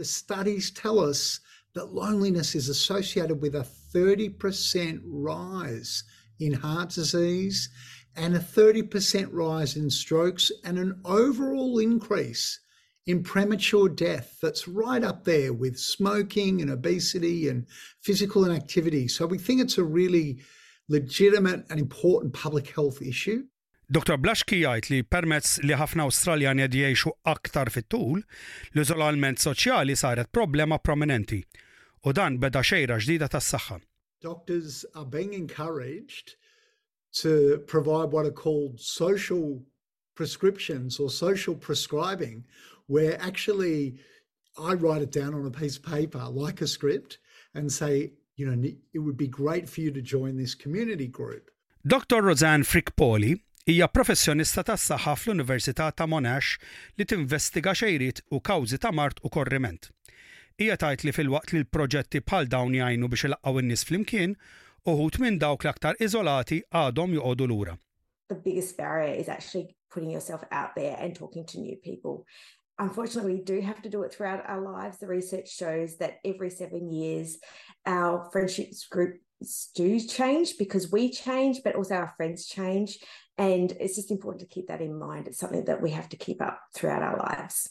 The 0.00 0.08
studies 0.12 0.70
tell 0.80 0.98
us 1.02 1.40
that 1.74 1.92
loneliness 1.98 2.54
is 2.62 2.70
associated 2.72 3.42
with 3.44 3.54
a 3.62 3.66
30% 3.92 5.02
rise 5.28 5.92
in 6.40 6.54
heart 6.64 6.88
disease 6.96 7.68
and 8.16 8.34
a 8.34 8.40
30% 8.40 9.28
rise 9.44 9.76
in 9.76 9.90
strokes 9.90 10.50
and 10.64 10.78
an 10.78 10.98
overall 11.04 11.78
increase 11.80 12.48
in 13.06 13.22
premature 13.22 13.88
death 13.88 14.36
that's 14.42 14.66
right 14.66 15.04
up 15.04 15.24
there 15.24 15.52
with 15.52 15.78
smoking 15.78 16.60
and 16.60 16.70
obesity 16.70 17.48
and 17.48 17.66
physical 18.02 18.44
inactivity. 18.44 19.06
So 19.08 19.26
we 19.26 19.38
think 19.38 19.60
it's 19.60 19.78
a 19.78 19.84
really 19.84 20.40
legitimate 20.88 21.64
and 21.70 21.78
important 21.78 22.32
public 22.32 22.68
health 22.74 23.00
issue. 23.02 23.44
Dr. 23.88 24.16
Blaxki 24.18 24.60
jajt 24.66 24.90
li 24.90 24.98
permezz 25.06 25.52
li 25.62 25.74
ħafna 25.78 26.08
Awstraljan 26.08 26.58
qed 26.64 26.74
jgħixu 26.80 27.12
aktar 27.32 27.70
fit-tul, 27.70 28.24
l-iżolament 28.74 29.38
soċjali 29.42 29.94
saret 29.96 30.32
problema 30.34 30.78
prominenti 30.82 31.38
u 32.06 32.12
dan 32.18 32.40
beda 32.42 32.64
xejra 32.66 32.98
ġdida 33.04 33.28
tas-saħħa. 33.36 33.78
Doctors 34.22 34.82
are 34.98 35.06
being 35.06 35.34
encouraged 35.38 36.34
to 37.14 37.62
provide 37.70 38.10
what 38.10 38.26
are 38.26 38.34
called 38.34 38.80
social 38.80 39.62
prescriptions 40.18 40.98
or 40.98 41.06
social 41.08 41.54
prescribing, 41.54 42.42
where 42.86 43.20
actually 43.20 43.98
I 44.58 44.74
write 44.74 45.02
it 45.02 45.12
down 45.12 45.34
on 45.34 45.46
a 45.46 45.50
piece 45.50 45.76
of 45.76 45.82
paper 45.84 46.22
like 46.30 46.60
a 46.60 46.66
script 46.66 47.18
and 47.54 47.70
say, 47.70 48.12
you 48.36 48.44
know, 48.50 48.56
it 48.94 48.98
would 48.98 49.16
be 49.16 49.28
great 49.28 49.68
for 49.68 49.80
you 49.80 49.90
to 49.92 50.02
join 50.02 50.36
this 50.36 50.54
community 50.54 51.08
group. 51.08 51.50
Dr. 51.86 52.22
Roseanne 52.22 52.64
Frickpoli 52.68 53.36
hija 53.66 53.88
professjonista 53.90 54.62
tas-saħħa 54.62 55.12
fl-Università 55.16 55.88
ta' 55.98 56.06
Monash 56.06 56.60
li 57.00 57.04
tinvestiga 57.10 57.72
xejriet 57.74 58.20
u 58.30 58.38
kawżi 58.38 58.78
ta' 58.78 58.92
mart 58.94 59.18
u 59.26 59.30
korriment. 59.34 59.88
Hija 60.60 60.76
tajt 60.84 61.02
li 61.08 61.12
fil-waqt 61.16 61.50
li 61.56 61.64
l-proġetti 61.64 62.20
bħal 62.22 62.46
dawn 62.52 62.76
jgħinu 62.78 63.08
biex 63.10 63.26
ilaqgħu 63.26 63.62
in-nies 63.64 63.82
flimkien, 63.88 64.36
uħut 64.86 65.18
minn 65.18 65.40
dawk 65.42 65.66
l-aktar 65.66 65.98
iżolati 65.98 66.60
għadhom 66.70 67.18
joqogħdu 67.18 67.48
lura. 67.50 67.74
The 68.30 68.38
biggest 68.46 68.76
barrier 68.78 69.18
is 69.18 69.28
actually 69.28 69.74
putting 69.90 70.14
yourself 70.14 70.46
out 70.52 70.78
there 70.78 70.94
and 71.00 71.16
talking 71.18 71.44
to 71.50 71.58
new 71.58 71.74
people 71.82 72.22
unfortunately, 72.78 73.34
we 73.34 73.40
do 73.42 73.60
have 73.60 73.80
to 73.82 73.88
do 73.88 74.02
it 74.02 74.12
throughout 74.12 74.42
our 74.46 74.60
lives. 74.60 74.98
The 74.98 75.06
research 75.06 75.48
shows 75.54 75.96
that 76.00 76.18
every 76.24 76.50
seven 76.50 76.90
years, 76.90 77.38
our 77.86 78.28
friendships 78.32 78.86
groups 78.86 79.52
do 79.74 80.00
change 80.00 80.48
because 80.58 80.90
we 80.92 81.10
change, 81.10 81.56
but 81.64 81.74
also 81.74 81.94
our 81.94 82.12
friends 82.16 82.46
change. 82.46 82.98
And 83.38 83.72
it's 83.80 83.96
just 83.96 84.10
important 84.10 84.40
to 84.48 84.54
keep 84.54 84.66
that 84.68 84.80
in 84.80 84.94
mind. 84.98 85.28
It's 85.28 85.38
something 85.38 85.64
that 85.64 85.80
we 85.82 85.90
have 85.90 86.08
to 86.10 86.16
keep 86.16 86.40
up 86.42 86.56
throughout 86.74 87.02
our 87.02 87.18
lives. 87.18 87.68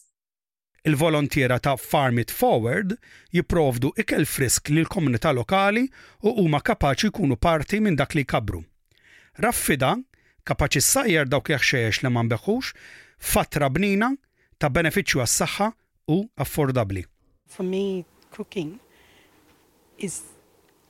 Il-volontiera 0.87 1.59
ta' 1.59 1.75
Farm 1.77 2.19
It 2.19 2.31
Forward 2.31 2.95
jiprovdu 3.31 3.89
ikel 3.97 4.25
frisk 4.25 4.69
lil 4.69 4.85
komunità 4.85 5.31
lokali 5.33 5.87
u 6.21 6.29
huma 6.37 6.59
kapaċi 6.61 7.09
jkunu 7.09 7.37
parti 7.41 7.79
minn 7.81 7.95
dak 7.97 8.13
li 8.13 8.21
kabru. 8.23 8.59
Raffida 9.41 9.95
kapaċi 10.45 10.83
sajjer 10.85 11.25
dawk 11.25 11.49
jaħxejjex 11.49 12.03
li 12.03 12.11
ma 12.13 12.21
nbeħux, 12.29 12.69
fatra 13.17 13.71
bnina 13.73 14.11
ta' 14.65 14.71
benefiċċju 14.73 15.19
għas-saħħa 15.21 15.65
u 16.09 16.15
affordabli. 16.41 17.03
For 17.45 17.63
me, 17.67 18.03
cooking 18.35 18.79
is 19.97 20.15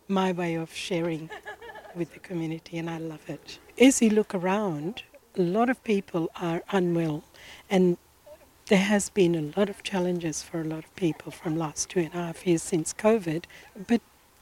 my 0.07 0.31
way 0.31 0.55
of 0.55 0.71
sharing 0.83 1.25
with 1.95 2.11
the 2.13 2.19
community 2.27 2.77
and 2.77 2.89
I 2.89 2.97
love 2.99 3.27
it. 3.29 3.57
As 3.87 4.01
you 4.01 4.09
look 4.11 4.33
around, 4.35 5.03
a 5.37 5.41
lot 5.41 5.69
of 5.69 5.83
people 5.83 6.29
are 6.49 6.61
unwell 6.71 7.17
and 7.69 7.97
there 8.71 8.85
has 8.93 9.09
been 9.09 9.35
a 9.35 9.43
lot 9.59 9.67
of 9.69 9.83
challenges 9.83 10.41
for 10.41 10.61
a 10.61 10.63
lot 10.63 10.83
of 10.85 10.95
people 10.95 11.31
from 11.33 11.57
last 11.57 11.89
two 11.89 11.99
and 11.99 12.13
a 12.13 12.17
half 12.27 12.47
years 12.47 12.63
since 12.63 12.93
COVID, 12.93 13.43
but 13.91 13.99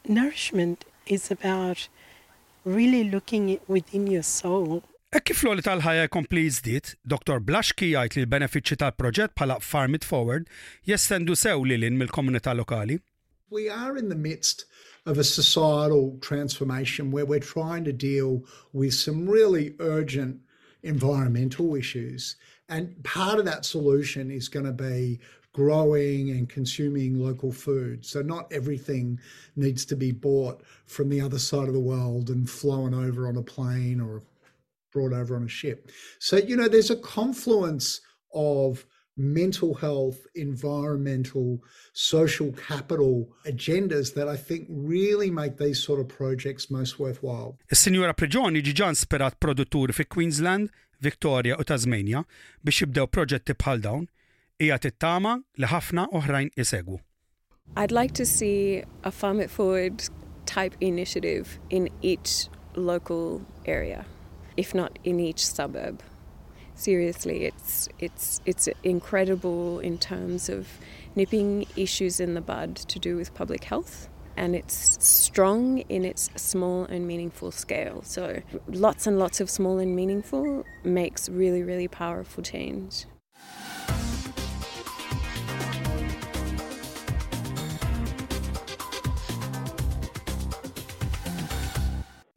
nourishment 0.07 0.85
is 1.07 1.29
about 1.31 1.87
really 2.63 3.03
looking 3.03 3.59
within 3.67 4.05
your 4.07 4.21
soul 4.23 4.83
Ek 5.17 5.27
kif 5.29 5.41
l-għoli 5.45 5.61
tal-ħajja 5.65 6.05
kompli 6.13 6.41
jizdit, 6.47 6.87
Dr. 7.13 7.35
Blaxki 7.47 7.87
jgħid 7.91 8.15
li 8.17 8.23
l-benefiċċji 8.25 8.79
tal-proġett 8.83 9.35
bħala 9.37 9.57
Farm 9.61 9.93
It 9.97 10.07
Forward 10.09 10.47
jestendu 10.89 11.35
sew 11.37 11.61
lilin 11.71 11.99
mill-komunità 11.99 12.55
lokali. 12.57 12.95
We 13.57 13.67
are 13.75 13.93
in 14.01 14.09
the 14.09 14.17
midst 14.23 14.63
of 15.05 15.19
a 15.19 15.23
societal 15.27 16.17
transformation 16.29 17.11
where 17.13 17.29
we're 17.29 17.45
trying 17.49 17.85
to 17.89 17.93
deal 17.93 18.41
with 18.81 18.95
some 18.95 19.29
really 19.29 19.75
urgent 19.77 20.41
environmental 20.81 21.75
issues. 21.75 22.35
And 22.67 22.89
part 23.03 23.37
of 23.37 23.45
that 23.45 23.69
solution 23.69 24.31
is 24.31 24.49
going 24.49 24.65
to 24.65 24.73
be 24.79 25.19
growing 25.53 26.31
and 26.31 26.49
consuming 26.49 27.19
local 27.21 27.51
food. 27.51 28.03
So, 28.03 28.23
not 28.23 28.51
everything 28.51 29.19
needs 29.55 29.85
to 29.93 29.95
be 29.95 30.11
bought 30.11 30.63
from 30.87 31.09
the 31.09 31.21
other 31.21 31.37
side 31.37 31.67
of 31.67 31.75
the 31.75 31.87
world 31.93 32.31
and 32.31 32.49
flown 32.49 32.95
over 32.95 33.27
on 33.27 33.37
a 33.37 33.43
plane 33.43 34.01
or 34.01 34.17
a 34.17 34.21
brought 34.93 35.11
over 35.13 35.35
on 35.35 35.43
a 35.43 35.49
ship. 35.61 35.91
So, 36.19 36.37
you 36.37 36.55
know, 36.55 36.69
there's 36.69 36.91
a 36.91 36.95
confluence 37.17 37.99
of 38.33 38.85
mental 39.17 39.71
health, 39.85 40.19
environmental, 40.35 41.47
social 41.93 42.49
capital 42.69 43.27
agendas 43.45 44.13
that 44.15 44.27
I 44.27 44.37
think 44.37 44.63
really 44.69 45.29
make 45.29 45.57
these 45.57 45.79
sort 45.87 45.99
of 45.99 46.07
projects 46.07 46.63
most 46.79 46.93
worthwhile. 47.03 47.51
Is-Sinjura 47.73 48.15
Preġoni 48.17 48.63
ġiġan 48.65 48.97
sperat 49.03 49.35
Produtur 49.43 49.93
for 49.93 50.03
Queensland, 50.15 50.69
Victoria 51.07 51.53
and 51.57 51.67
Tasmania 51.69 52.21
biex 52.65 52.85
jibdew 52.85 53.05
proġetti 53.15 53.53
bħal 53.59 53.81
dawn, 53.85 54.07
hija 54.61 54.79
tittama 54.85 55.35
li 55.59 55.67
ħafna 55.69 56.07
oħrajn 56.17 56.53
isegwu. 56.63 56.97
I'd 57.77 57.91
like 57.93 58.13
to 58.15 58.25
see 58.25 58.83
a 59.03 59.11
farm 59.11 59.39
it 59.39 59.49
forward 59.49 60.01
type 60.45 60.73
initiative 60.81 61.59
in 61.69 61.87
each 62.01 62.47
local 62.75 63.41
area. 63.65 64.03
if 64.57 64.73
not 64.73 64.97
in 65.03 65.19
each 65.19 65.45
suburb. 65.45 66.01
Seriously, 66.75 67.45
it's 67.45 67.89
it's 67.99 68.41
it's 68.45 68.67
incredible 68.83 69.79
in 69.79 69.97
terms 69.99 70.49
of 70.49 70.67
nipping 71.15 71.67
issues 71.75 72.19
in 72.19 72.33
the 72.33 72.41
bud 72.41 72.75
to 72.75 72.97
do 72.97 73.15
with 73.15 73.31
public 73.35 73.63
health 73.65 74.09
and 74.35 74.55
it's 74.55 74.97
strong 75.07 75.77
in 75.89 76.03
its 76.03 76.31
small 76.35 76.85
and 76.85 77.05
meaningful 77.07 77.51
scale. 77.51 78.01
So 78.03 78.41
lots 78.67 79.05
and 79.05 79.19
lots 79.19 79.39
of 79.39 79.47
small 79.47 79.77
and 79.77 79.95
meaningful 79.95 80.65
makes 80.83 81.29
really 81.29 81.61
really 81.61 81.87
powerful 81.87 82.41
change. 82.41 83.05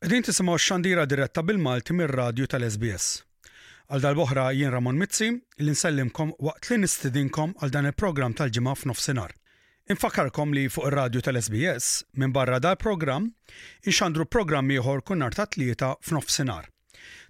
Għedin 0.07 0.23
tisimaw 0.23 0.55
xandira 0.63 1.03
diretta 1.11 1.43
bil-Malti 1.43 1.91
mir-radju 1.99 2.45
tal-SBS. 2.53 3.07
Għal 3.91 4.03
dal-boħra 4.05 4.45
jien 4.55 4.71
Ramon 4.71 4.99
Mizzi, 5.01 5.29
li 5.59 5.71
nsellimkom 5.75 6.31
waqt 6.47 6.65
li 6.71 6.77
nistidinkom 6.85 7.51
għal 7.59 7.73
dan 7.75 7.89
il-program 7.91 8.33
tal-ġimgħa 8.39 8.75
f'nofsinhar. 8.85 9.33
Infakarkom 9.91 10.51
li 10.55 10.63
fuq 10.71 10.85
ir-radju 10.93 11.21
tal-SBS 11.27 11.87
minn 12.23 12.31
barra 12.37 12.59
dal-program 12.63 13.27
inxandru 13.91 14.23
programm 14.37 14.71
ieħor 14.77 15.03
kunnar 15.11 15.35
ta' 15.41 15.51
tlieta 15.57 15.91
f'nofsinhar. 16.07 16.71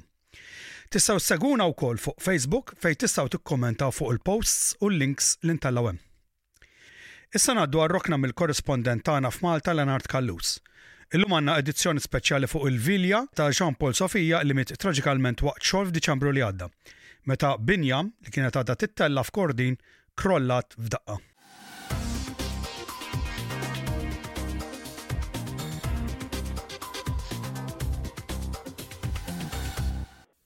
Tistaw 0.91 1.17
seguna 1.23 1.67
u 1.67 1.73
kol 1.81 1.97
fuq 1.99 2.19
Facebook 2.23 2.73
fej 2.83 2.95
tistaw 3.03 3.27
tikkommentaw 3.33 3.91
fuq 3.95 4.13
il-posts 4.15 4.77
u 4.83 4.89
l-links 4.91 5.33
l-intallawem. 5.43 5.97
Issa 7.35 7.55
naddu 7.55 7.79
għarrokna 7.83 8.19
mill-korrespondent 8.19 9.03
tagħna 9.07 9.31
f'Malta 9.35 9.75
Lenard 9.75 10.07
Kallus. 10.13 10.53
Illum 11.15 11.35
għanna 11.35 11.57
edizzjoni 11.63 12.03
speċjali 12.03 12.47
fuq 12.51 12.69
il-vilja 12.71 13.23
ta' 13.35 13.49
Jean 13.51 13.75
Paul 13.81 13.95
Sofija 14.01 14.39
li 14.47 14.55
mit 14.55 14.71
traġikalment 14.85 15.43
waqt 15.47 15.63
xol 15.67 15.89
f'Diċembru 15.89 16.31
li 16.35 16.43
għadda, 16.47 16.69
meta 17.27 17.53
Binjam 17.59 18.13
li 18.23 18.31
kienet 18.31 18.55
għadha 18.55 18.77
tittella 18.85 19.23
f'Kordin 19.27 19.75
krollat 20.15 20.75
f'daqqa. 20.79 21.19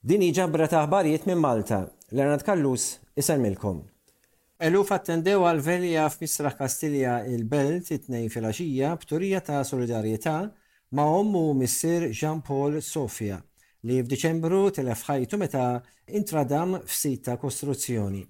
Din 0.06 0.22
ġabra 0.36 0.68
ta' 0.70 0.84
ħbarijiet 0.86 1.24
minn 1.26 1.40
Malta, 1.42 1.80
Lernat 2.14 2.44
Kallus, 2.46 2.84
isalmilkom. 3.18 3.80
Eluf 4.62 4.92
attendew 4.94 5.40
għal 5.42 5.58
velja 5.66 6.04
f'Misra 6.06 6.52
Kastilja 6.54 7.16
il-Belt 7.26 7.88
it-nej 7.96 8.28
fil-axija 8.30 8.92
b'turija 9.02 9.40
ta' 9.48 9.64
solidarieta 9.66 10.36
ma' 10.94 11.08
ommu 11.16 11.42
missir 11.58 12.06
Jean-Paul 12.14 12.76
Sofia 12.88 13.40
li 13.90 13.96
f'Diċembru 14.04 14.60
telef 14.78 15.02
ħajtu 15.08 15.40
meta 15.42 15.64
intradam 16.14 16.76
f'sit 16.86 17.24
ta' 17.26 17.34
kostruzzjoni. 17.42 18.22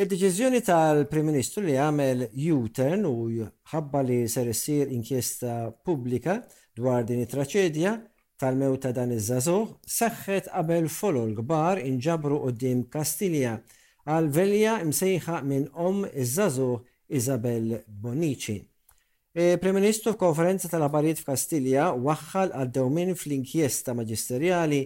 Il-deċiżjoni 0.00 0.62
tal-Prim 0.64 1.28
Ministru 1.28 1.66
li 1.68 1.74
għamel 1.76 2.30
U-turn 2.56 3.04
u 3.04 3.50
ħabba 3.74 4.00
li 4.08 4.22
ser 4.32 4.48
issir 4.54 4.88
inkjesta 4.96 5.58
pubblika 5.76 6.38
dwar 6.72 7.04
din 7.04 7.20
it-traċedja 7.26 7.98
tal-mewta 8.42 8.90
dan 8.96 9.12
iż-żagħżugħ 9.14 9.92
seħħet 9.96 10.48
qabel 10.52 10.88
folu 10.90 11.20
l-kbar 11.30 11.80
inġabru 11.86 12.40
qudiem 12.42 12.80
Kastilja 12.94 13.52
għal 14.10 14.30
velja 14.36 14.76
msejħa 14.88 15.42
minn 15.46 15.68
om 15.88 16.02
iż-żagħżugħ 16.10 16.88
Isabel 17.18 17.66
Bonici. 18.02 18.56
Il-Prem-Ministru 19.36 20.12
e, 20.12 20.16
f'konferenza 20.16 20.70
tal 20.72 20.86
abarit 20.88 21.20
f'Kastilja 21.22 21.90
waħħal 22.06 22.54
dewmin 22.74 23.14
fl-inkjesta 23.14 23.94
maġisterjali 23.98 24.80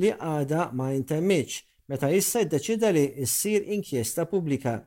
li 0.00 0.14
għada 0.14 0.70
ma 0.78 0.88
jintemmiċ 0.94 1.58
meta 1.92 2.08
issa 2.16 2.40
jiddeċida 2.44 2.94
li 2.96 3.04
issir 3.26 3.66
inkjesta 3.76 4.24
pubblika. 4.30 4.78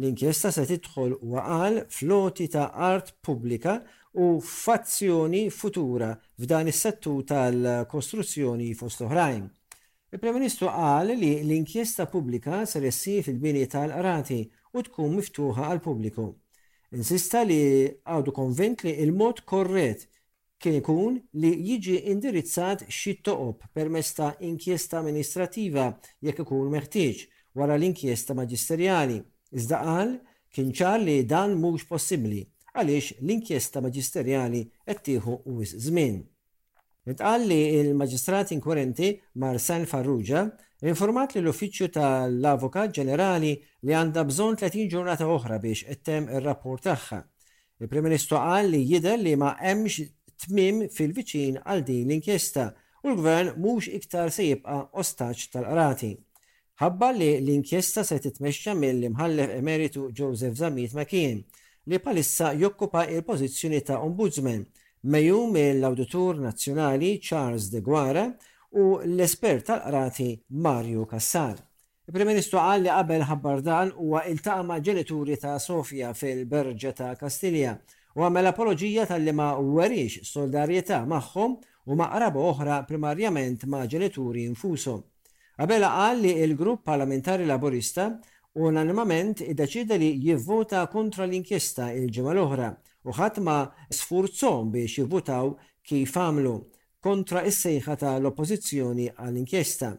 L-inkjesta 0.00 0.48
se 0.52 0.64
tidħol 0.70 1.18
waqal 1.34 1.82
floti 1.92 2.48
ta' 2.52 2.70
art 2.90 3.12
pubblika 3.24 3.80
u 4.16 4.40
fazzjoni 4.64 5.50
futura 5.50 6.08
f'dan 6.40 6.68
is-settu 6.72 7.20
tal-kostruzzjoni 7.28 8.70
fost 8.78 9.02
oħrajn. 9.04 9.44
Il-Prem 10.14 10.38
Ministru 10.38 10.70
qal 10.72 11.10
li 11.12 11.32
l-inkjesta 11.42 12.06
pubblika 12.12 12.62
ser 12.70 12.86
issir 12.88 13.20
fil-bini 13.26 13.66
tal-qrati 13.68 14.38
u 14.72 14.84
tkun 14.86 15.18
miftuħa 15.18 15.68
għal 15.68 15.82
pubbliku. 15.84 16.26
Insista 16.96 17.42
li 17.44 17.58
għadu 18.08 18.32
konvent 18.32 18.86
li 18.86 18.94
il-mod 19.04 19.44
korret 19.52 20.06
kien 20.62 20.78
ikun 20.80 21.18
li 21.42 21.50
jiġi 21.68 21.98
indirizzat 22.14 22.86
xi 22.88 23.18
toqob 23.28 23.66
permezz 23.76 24.14
ta' 24.16 24.30
inkjesta 24.48 25.02
amministrativa 25.02 25.90
jekk 26.24 26.46
ikun 26.46 26.72
meħtieġ 26.72 27.26
wara 27.58 27.76
l-inkjesta 27.76 28.38
maġisterjali. 28.38 29.20
Iżda 29.52 29.84
qal 29.84 30.16
kien 30.54 30.72
ċar 30.72 31.02
li 31.04 31.18
dan 31.28 31.58
mhux 31.60 31.84
possibbli 31.84 32.46
għaliex 32.76 33.20
l-inkjesta 33.24 33.80
maġisterjali 33.84 34.60
qed 34.84 35.00
tieħu 35.08 35.36
zmin. 35.64 36.20
żmien. 36.20 36.20
li 37.48 37.58
il-Maġistrat 37.80 38.50
inkurenti 38.52 39.08
Marsan 39.42 39.86
Farrugia 39.86 40.42
informat 40.82 41.32
li 41.34 41.40
l-Uffiċċju 41.40 41.88
tal-Avukat 41.96 42.92
Ġenerali 42.98 43.52
li 43.82 43.94
għandha 43.96 44.24
bżonn 44.28 44.58
30 44.60 44.90
ġurnata 44.92 45.26
oħra 45.28 45.58
biex 45.58 45.86
ittem 45.94 46.28
ir-rapport 46.28 46.82
tagħha. 46.84 47.22
Il-Prim 47.80 48.04
Ministru 48.04 48.36
qal 48.38 48.68
li 48.70 48.82
jidher 48.90 49.18
li 49.18 49.34
ma 49.36 49.54
hemmx 49.60 50.12
tmim 50.46 50.84
fil-viċin 50.92 51.58
għal 51.64 51.84
din 51.84 52.08
l-inkjesta 52.10 52.72
u 53.04 53.10
l-gvern 53.14 53.56
mhux 53.56 53.88
iktar 53.88 54.30
se 54.30 54.50
jibqa' 54.50 54.88
ostaġġ 55.00 55.48
tal-qrati. 55.52 56.12
Ħabba 56.80 57.08
li 57.16 57.28
l-inkjesta 57.40 58.04
se 58.04 58.18
titmexxa 58.20 58.74
mill-imħallef 58.76 59.56
emeritu 59.62 60.10
Joseph 60.12 60.56
Zamit 60.60 60.92
Makin 60.92 61.40
li 61.88 61.98
palissa 62.00 62.52
jokkupa 62.52 63.04
il-pozizjoni 63.06 63.80
ta' 63.86 64.00
ombudsman 64.02 64.60
mejjum 65.12 65.50
mill-Awditur 65.54 66.40
Nazzjonali 66.42 67.18
Charles 67.20 67.68
de 67.72 67.80
Guara 67.80 68.24
u 68.70 68.98
l-espert 69.04 69.66
tal-qrati 69.68 70.40
Mario 70.50 71.06
Kassar. 71.06 71.56
Il-Prim-Ministru 72.08 72.58
qal 72.58 72.80
li 72.86 72.90
qabel 72.90 73.22
ħabbar 73.30 73.62
dan 73.66 73.92
huwa 73.96 74.24
iltaqa' 74.26 74.66
ma' 74.66 74.80
ġenituri 74.82 75.38
ta' 75.38 75.58
Sofja 75.68 76.10
fil-Berġa 76.14 76.92
ta' 76.92 77.12
Kastilja 77.18 77.76
u 78.16 78.26
għamel 78.26 78.50
apologija 78.50 79.06
tal-li 79.06 79.30
ma' 79.32 79.52
werix 79.76 80.26
solidarjetà 80.34 81.04
magħhom 81.06 81.56
u 81.86 81.94
ma' 82.02 82.10
qraba 82.16 82.42
oħra 82.50 82.80
primarjament 82.90 83.62
ma' 83.70 83.86
ġenituri 83.86 84.42
infushom. 84.50 85.04
Qabel 85.56 85.86
qal 85.86 86.18
li 86.20 86.34
il-grupp 86.44 86.82
parlamentari 86.84 87.46
laburista 87.46 88.10
unanimament 88.56 89.36
unanimament 89.42 89.56
deċida 89.58 89.96
li 90.00 90.08
jivvota 90.30 90.84
kontra 90.88 91.26
l-inkjesta 91.28 91.90
il-ġimgħa 91.92 92.32
l-oħra 92.32 92.68
u 93.04 93.12
ħadd 93.12 93.40
ma 93.44 93.56
biex 93.68 94.98
jivvutaw 95.02 95.50
kif 95.84 96.16
għamlu 96.18 96.52
kontra 97.04 97.42
is-sejħa 97.46 97.96
tal-oppożizzjoni 98.00 99.10
għall-inkjesta. 99.12 99.90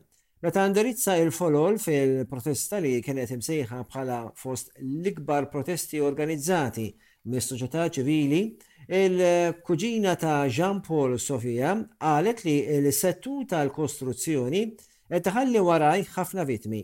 Meta 0.42 0.66
indirizza 0.68 1.16
il-folol 1.18 1.78
fil-protesta 1.80 2.80
li 2.84 2.98
kienet 3.02 3.32
imsejħa 3.38 3.84
bħala 3.88 4.18
fost 4.38 4.74
l-ikbar 4.82 5.48
protesti 5.54 6.02
organizzati 6.04 6.90
mis 7.32 7.46
soċjetà 7.52 7.86
ċivili, 7.96 8.42
il-kuġina 8.90 10.16
ta' 10.20 10.44
Jean-Paul 10.50 11.16
Sofia 11.20 11.76
qalet 12.00 12.44
li 12.46 12.58
l-settu 12.82 13.44
tal-kostruzzjoni 13.54 14.64
qed 15.08 15.26
taħalli 15.30 15.60
waraj 15.64 16.08
ħafna 16.16 16.44
vitmi. 16.50 16.84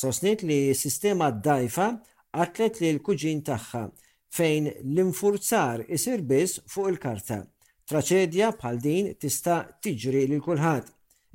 Sostniet 0.00 0.40
li 0.42 0.64
sistema 0.74 1.28
d 1.30 1.36
dajfa 1.46 1.86
għatlet 2.34 2.80
li 2.82 2.88
l-kuġin 2.96 3.44
tagħha 3.46 3.82
fejn 4.34 4.64
l-infurzar 4.70 5.84
isir 5.94 6.24
biss 6.26 6.58
fuq 6.70 6.88
il-karta. 6.90 7.36
Traċedja 7.90 8.48
bħal 8.58 8.80
din 8.82 9.12
tista' 9.22 9.60
tiġri 9.84 10.24
lil 10.32 10.42
kulħadd. 10.42 10.88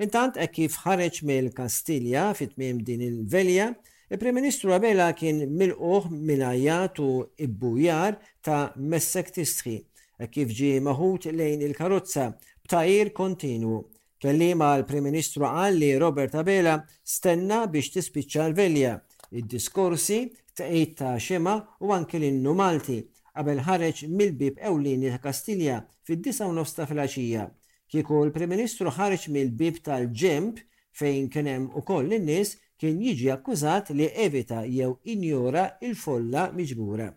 Intant 0.03 0.39
hekk 0.43 0.57
kif 0.65 0.75
ħareġ 0.83 1.21
mill-Kastilja 1.29 2.25
fit-tmiem 2.35 2.81
din 2.87 3.05
il-velja, 3.07 3.69
il-Prim-Ministru 4.11 4.73
Abela 4.75 5.07
kien 5.15 5.39
milquh 5.61 6.09
minajjat 6.27 6.99
u 7.03 7.09
ibbujar 7.45 8.17
ta' 8.43 8.61
messek 8.75 9.31
tistħi, 9.39 9.77
hekk 10.19 10.33
kif 10.35 10.51
ġie 10.59 10.81
maħut 10.83 11.29
lejn 11.35 11.63
il-karozza 11.69 12.27
b'tajir 12.65 13.13
kontinu. 13.15 13.79
Kellima 14.19 14.73
l-Prim 14.77 15.03
Ministru 15.07 15.43
qal 15.47 15.77
li 15.79 15.93
Robert 16.01 16.33
Abela 16.35 16.73
stenna 17.07 17.61
biex 17.71 17.87
tispiċċa 17.93 18.49
l-velja, 18.49 18.97
id-diskorsi, 19.39 20.17
taqid 20.59 20.91
ta' 20.99 21.13
xema 21.23 21.53
u 21.79 21.93
anke 21.95 22.19
l-innu 22.19 22.51
Malti 22.59 22.97
qabel 23.29 23.61
ħareġ 23.63 24.01
mill-bib 24.11 24.59
ewlieni 24.67 25.13
ta' 25.13 25.21
Kastilja 25.23 25.77
fid-9 26.03 26.65
ta' 26.79 26.89
filaxija. 26.89 27.45
Kieku 27.89 28.19
l-Prim 28.27 28.51
Ministru 28.57 28.91
ħareġ 28.91 29.29
mill-bib 29.37 29.79
tal-ġemp 29.87 30.59
fejn 30.99 31.31
kien 31.31 31.47
hemm 31.53 31.69
ukoll 31.79 32.11
in-nies 32.19 32.57
kien 32.79 32.99
jiġi 32.99 33.31
akkużat 33.37 33.93
li 33.95 34.09
evita 34.25 34.65
jew 34.67 34.97
injora 35.15 35.63
il-folla 35.79 36.49
miġbura. 36.59 37.07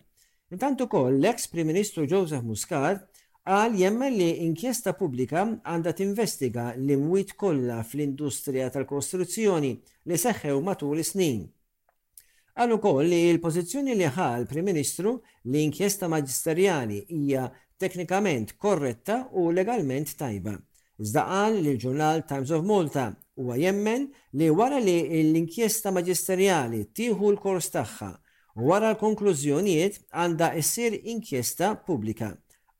Intant 0.55 0.87
ukoll 0.87 1.19
l-ex 1.19 1.51
Prim 1.51 1.67
Ministru 1.67 2.07
Joseph 2.07 2.47
Muscat 2.47 3.09
għal 3.43 3.73
jemmen 3.75 4.13
li 4.15 4.27
inkjesta 4.45 4.93
pubblika 4.95 5.41
għandha 5.67 5.91
tinvestiga 5.99 6.67
l-imwit 6.79 7.33
kollha 7.35 7.81
fl-industrija 7.83 8.69
tal-kostruzzjoni 8.71 9.71
li 10.07 10.19
seħħew 10.21 10.61
matul 10.63 11.01
is-snin. 11.03 11.41
Għal 12.55 12.75
ukoll 12.77 13.09
li 13.11 13.19
l-pożizzjoni 13.33 13.95
li 13.99 14.07
ħal 14.15 14.45
prim 14.47 14.63
Ministru 14.69 15.17
li 15.51 15.63
inkjesta 15.67 16.07
maġisterjali 16.07 17.01
hija 17.17 17.49
teknikament 17.79 18.55
korretta 18.57 19.25
u 19.31 19.49
legalment 19.51 20.15
tajba. 20.15 20.53
Iżda 21.03 21.23
qal 21.27 21.57
li 21.65 21.73
l-ġurnal 21.73 22.23
Times 22.29 22.51
of 22.55 22.63
Malta 22.63 23.09
huwa 23.41 23.57
jemmen 23.59 24.05
li 24.39 24.47
wara 24.53 24.79
li 24.79 25.01
l-inkjesta 25.25 25.91
maġisterjali 25.91 26.85
tieħu 26.95 27.33
l-kors 27.33 27.73
tagħha 27.75 28.11
u 28.61 28.69
wara 28.71 28.93
l-konklużjonijiet 28.93 29.99
għandha 30.15 30.53
issir 30.61 30.95
inkjesta 31.11 31.73
pubblika 31.83 32.31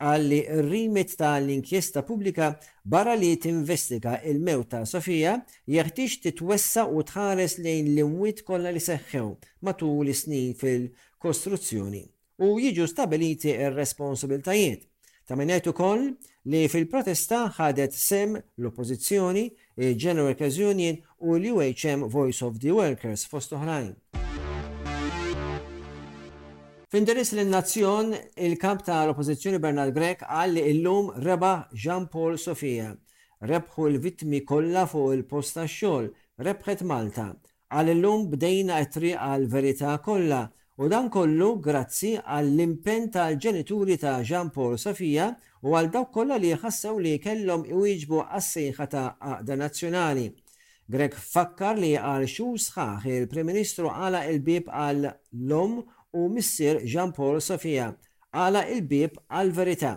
għalli 0.04 0.40
r 0.52 1.10
ta' 1.16 1.38
l-inkjesta 1.40 2.04
publika 2.04 2.54
barra 2.84 3.14
li 3.16 3.36
tinvestiga 3.40 4.20
il 4.28 4.40
mewta 4.44 4.82
ta' 4.84 4.90
Sofija 4.90 5.38
jeħtiex 5.70 6.20
titwessa 6.26 6.86
u 6.88 7.04
tħares 7.08 7.58
lejn 7.64 7.88
l-imwit 7.94 8.44
kollha 8.44 8.74
li 8.76 8.84
seħħew 8.84 9.30
matul 9.64 10.12
is-snin 10.12 10.56
fil-kostruzzjoni 10.60 12.04
u 12.44 12.58
jiġu 12.60 12.88
stabiliti 12.90 13.54
r-responsabiltajiet. 13.70 14.90
Ta' 15.24 15.38
minnet 15.40 15.70
ukoll 15.72 16.10
li 16.52 16.66
fil-protesta 16.68 17.46
ħadet 17.56 17.94
sem 17.96 18.36
l-oppozizjoni, 18.60 19.46
il-General 19.80 20.34
Workers 20.34 20.58
Union 20.68 21.00
u 21.24 21.38
l-UHM 21.40 22.10
Voice 22.12 22.44
of 22.44 22.60
the 22.60 22.76
Workers 22.76 23.24
fost 23.30 23.56
oħrajn. 23.56 23.94
F'indirizz 26.94 27.34
l-Nazzjon, 27.34 28.12
il-kamp 28.38 28.84
ta' 28.86 29.00
l-oppozizjoni 29.08 29.58
Bernard 29.58 29.96
Grek 29.98 30.20
għalli 30.30 30.62
illum 30.76 31.08
reba 31.26 31.64
Jean-Paul 31.74 32.36
Sofija. 32.38 32.92
Rebħu 33.42 33.88
l-vittmi 33.90 34.44
kollha 34.46 34.84
fuq 34.86 35.16
il-post 35.16 35.58
tax 35.58 35.74
xogħol, 35.74 36.10
rebħet 36.46 36.84
Malta. 36.86 37.26
Għal 37.74 37.96
illum 37.96 38.28
bdejna 38.36 38.78
t-triq 38.86 39.24
għal 39.26 39.48
verità 39.50 39.96
kollha 40.06 40.44
u 40.78 40.92
dan 40.94 41.10
kollu 41.16 41.50
grazzi 41.66 42.12
għall-impen 42.22 43.10
tal-ġenituri 43.18 43.98
ta' 43.98 44.20
Jean-Paul 44.22 44.78
Sofija 44.86 45.32
u 45.66 45.74
għal 45.74 45.90
dawk 45.98 46.14
kollha 46.20 46.38
li 46.38 46.54
jħassew 46.54 47.02
li 47.08 47.16
kellhom 47.26 47.66
iwieġbu 47.74 48.22
għas-sejħa 48.28 48.90
ta' 48.94 49.08
għaqda 49.32 49.58
nazzjonali. 49.64 50.30
Grek 50.94 51.18
fakkar 51.18 51.82
li 51.82 51.96
għal 51.98 52.30
xu 52.30 52.54
sħaħ 52.70 53.10
il-Prim 53.18 53.50
Ministru 53.50 53.90
għala 53.90 54.28
il-bib 54.30 54.70
għal 54.70 55.10
l-om 55.10 55.82
u 56.14 56.30
Missir 56.34 56.78
Jean 56.88 57.12
Paul 57.16 57.42
Sofia 57.42 57.90
għala 58.34 58.64
il-bib 58.74 59.20
għal-verità. 59.30 59.94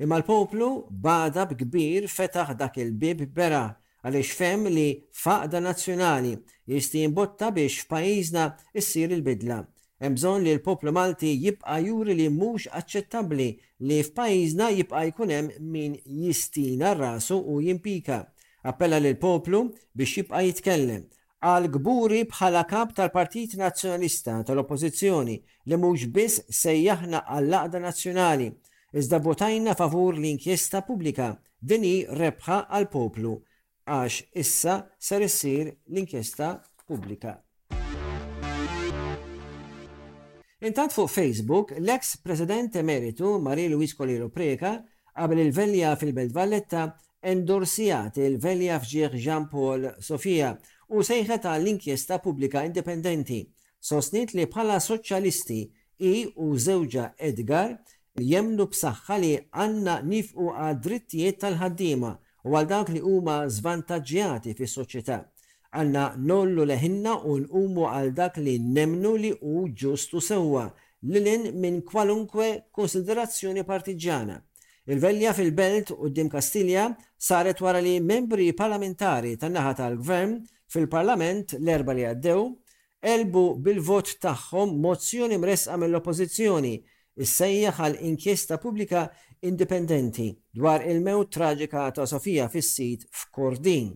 Imma 0.00 0.18
l-poplu 0.20 0.68
bada 0.90 1.46
b'kbir 1.50 2.06
fetaħ 2.10 2.54
dak 2.60 2.78
il-bib 2.80 3.26
bera 3.36 3.64
għaliex 4.02 4.36
fem 4.38 4.68
li 4.72 4.86
faqda 5.12 5.60
nazzjonali 5.60 6.34
jista' 6.70 7.02
jinbotta 7.04 7.50
biex 7.52 7.84
f'pajjiżna 7.84 8.46
jissir 8.78 9.12
il-bidla. 9.14 9.60
Hemm 10.00 10.14
bżonn 10.16 10.44
li 10.46 10.54
l-poplu 10.56 10.94
Malti 10.96 11.34
jibqa' 11.44 11.76
juri 11.84 12.14
li 12.16 12.28
mhux 12.32 12.70
aċċettabbli 12.78 13.48
li 13.90 14.00
f'pajjiżna 14.06 14.70
jibqa' 14.78 15.04
jkun 15.10 15.34
hemm 15.36 15.58
min 15.74 15.98
jistina 16.24 16.94
rasu 16.96 17.38
u 17.42 17.60
jimpika. 17.60 18.22
Appella 18.64 18.96
l 19.00 19.12
poplu 19.16 19.64
biex 19.96 20.16
jibqa' 20.20 20.42
jitkellem 20.46 21.06
għal 21.40 21.70
gburi 21.72 22.18
bħala 22.28 22.66
kap 22.68 22.90
tal-Partit 22.98 23.54
Nazzjonalista 23.56 24.42
tal-Oppożizzjoni 24.44 25.36
li 25.72 25.76
mhux 25.78 26.04
biss 26.12 26.42
sejjaħna 26.52 27.22
għall-laqda 27.32 27.80
nazzjonali 27.80 28.50
iżda 29.00 29.20
votajna 29.24 29.72
favur 29.78 30.18
l-inkjesta 30.18 30.82
pubblika 30.84 31.30
dini 31.62 32.02
rebħa 32.18 32.58
għal 32.76 32.88
poplu 32.92 33.32
għax 33.88 34.20
issa 34.36 34.74
ser 35.00 35.24
issir 35.24 35.70
l-inkjesta 35.88 36.58
pubblika. 36.86 37.38
Intant 40.60 40.92
fuq 40.92 41.08
Facebook, 41.08 41.72
l-ex 41.80 42.18
president 42.20 42.74
emeritu 42.76 43.38
Marie 43.40 43.70
Luis 43.72 43.94
Colero 43.96 44.28
Preka 44.28 44.74
qabel 45.16 45.40
il-velja 45.46 45.94
fil-Belt 46.00 46.36
Valletta 46.36 46.84
endorsijat 47.20 48.18
il-velja 48.20 48.76
fġieħ 48.80 49.16
Jean 49.20 49.48
Paul 49.48 49.82
Sofia 50.04 50.52
u 50.90 51.02
sejħet 51.06 51.46
għall 51.50 51.70
inkjesta 51.74 52.18
pubblika 52.22 52.62
indipendenti, 52.66 53.40
Sosnit 53.80 54.34
li 54.36 54.44
bħala 54.46 54.74
soċjalisti 54.82 55.54
i 56.04 56.14
u 56.36 56.48
żewġa 56.64 57.04
Edgar 57.28 57.70
jemnu 58.20 58.66
b'saħħa 58.72 59.16
li 59.22 59.30
għanna 59.54 59.94
nifqu 60.04 60.50
għad 60.52 60.82
drittijiet 60.86 61.38
tal-ħaddiema 61.40 62.10
u 62.44 62.56
għal 62.58 62.68
dawk 62.74 62.92
li 62.92 63.00
huma 63.00 63.38
zvantagġjati 63.54 64.52
fis 64.58 64.76
soċjetà 64.78 65.22
Għanna 65.70 66.04
nollu 66.28 66.64
leħinna 66.68 67.12
u 67.30 67.36
nqumu 67.44 67.84
għal 67.88 68.12
dak 68.20 68.36
li 68.42 68.56
nemnu 68.58 69.12
li 69.22 69.28
u 69.40 69.64
ġustu 69.70 70.18
sewwa 70.20 70.64
lilin 71.06 71.48
minn 71.62 71.80
kwalunkwe 71.86 72.48
konsiderazzjoni 72.74 73.62
partiġana. 73.64 74.40
Il-velja 74.90 75.30
fil-belt 75.38 75.92
u 75.94 76.10
d-dim 76.10 76.26
Kastilja 76.32 76.88
saret 77.14 77.62
wara 77.62 77.78
li 77.80 78.00
membri 78.02 78.48
parlamentari 78.52 79.36
tan-naħa 79.38 79.76
tal-gvern 79.78 80.34
Fil-Parlament 80.70 81.56
l-erba 81.60 81.94
li 81.96 82.04
għaddew 82.06 82.44
elbu 83.10 83.42
bil-vot 83.64 84.12
tagħhom 84.22 84.74
mozzjoni 84.84 85.38
mresqa 85.42 85.78
mill-oppożizzjoni 85.80 86.72
is-sejjaħ 87.24 87.80
għal 87.86 87.98
inkjesta 88.10 88.58
pubblika 88.62 89.04
indipendenti 89.50 90.28
dwar 90.60 90.84
il-mewt 90.86 91.32
traġika 91.34 91.88
ta' 91.96 92.06
Sofija 92.06 92.46
fis-sit 92.52 93.06
f'Kordin. 93.10 93.90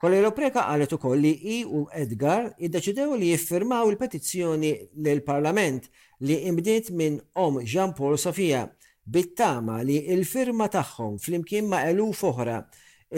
Kolero 0.00 0.30
Preka 0.36 0.64
għalet 0.72 0.92
ukoll 0.96 1.20
li 1.24 1.32
i 1.58 1.58
u 1.64 1.84
Edgar 1.96 2.48
iddeċidew 2.58 3.12
li 3.20 3.30
jiffirmaw 3.32 3.90
il-petizzjoni 3.92 4.72
l-Parlament 5.04 5.90
li 6.24 6.38
imbdiet 6.48 6.90
minn 6.92 7.18
om 7.46 7.60
Jean 7.62 7.92
Paul 7.96 8.16
Sofija 8.20 8.64
bittama 9.04 9.82
li 9.84 9.98
il-firma 10.16 10.70
tagħhom 10.72 11.18
flimkien 11.20 11.68
ma' 11.68 11.84
eluf 11.90 12.24
oħra 12.30 12.58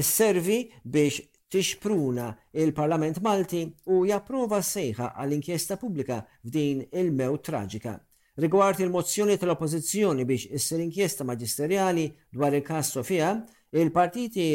servi 0.02 0.62
biex 0.82 1.22
tixpruna 1.48 2.36
il-Parlament 2.58 3.20
Malti 3.22 3.62
u 3.94 4.02
japprova 4.06 4.58
sejħa 4.62 5.12
għall-inkjesta 5.14 5.76
pubblika 5.78 6.20
f'din 6.44 6.80
il-mew 6.90 7.38
traġika. 7.38 7.94
Rigward 8.42 8.82
il-mozzjoni 8.82 9.36
tal-oppozizjoni 9.40 10.26
biex 10.28 10.50
issir 10.58 10.82
inkjesta 10.84 11.24
maġisterjali 11.24 12.08
dwar 12.34 12.56
il-kas 12.58 12.90
Sofija, 12.98 13.30
il-partiti 13.70 14.50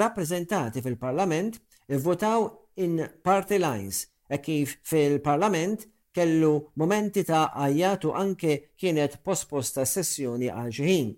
rappresentati 0.00 0.82
fil-Parlament 0.82 1.60
votaw 2.00 2.48
in 2.80 2.96
party 3.22 3.58
lines 3.60 4.06
e 4.30 4.38
kif 4.40 4.74
fil-Parlament 4.86 5.84
kellu 6.14 6.56
momenti 6.74 7.22
ta' 7.22 7.50
għajjatu 7.54 8.14
anke 8.18 8.56
kienet 8.80 9.20
posposta 9.22 9.84
sessjoni 9.86 10.48
għal 10.50 10.72
ġeħin. 10.80 11.10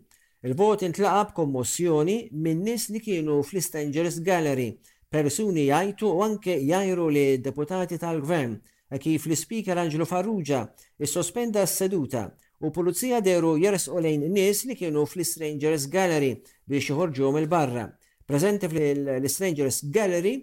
Il-vot 0.42 0.82
intlaqab 0.82 1.30
kommozzjoni 1.38 2.18
minn 2.34 2.64
nis 2.66 2.88
li 2.90 2.98
kienu 3.00 3.38
fl-Istangers 3.46 4.18
Gallery 4.26 4.72
persuni 5.12 5.66
jajtu 5.68 6.08
u 6.14 6.22
anke 6.24 6.54
jajru 6.64 7.04
li 7.12 7.24
deputati 7.44 7.98
tal-gvern 8.00 8.54
kif 9.00 9.26
l-speaker 9.28 9.76
Angelo 9.82 10.04
Farrugia 10.08 10.62
is-sospenda 11.04 11.66
s-seduta 11.66 12.22
u 12.60 12.70
pulizija 12.72 13.20
deru 13.20 13.50
u 13.58 13.98
lejn 14.00 14.24
nies 14.32 14.62
li 14.64 14.76
kienu 14.76 15.04
fl-Strangers 15.06 15.84
Gallery 15.92 16.32
biex 16.66 16.88
jħorġu 16.94 17.32
mill 17.36 17.48
barra 17.52 17.84
Prezenti 18.26 18.68
fl-Strangers 18.70 19.82
Gallery 19.92 20.36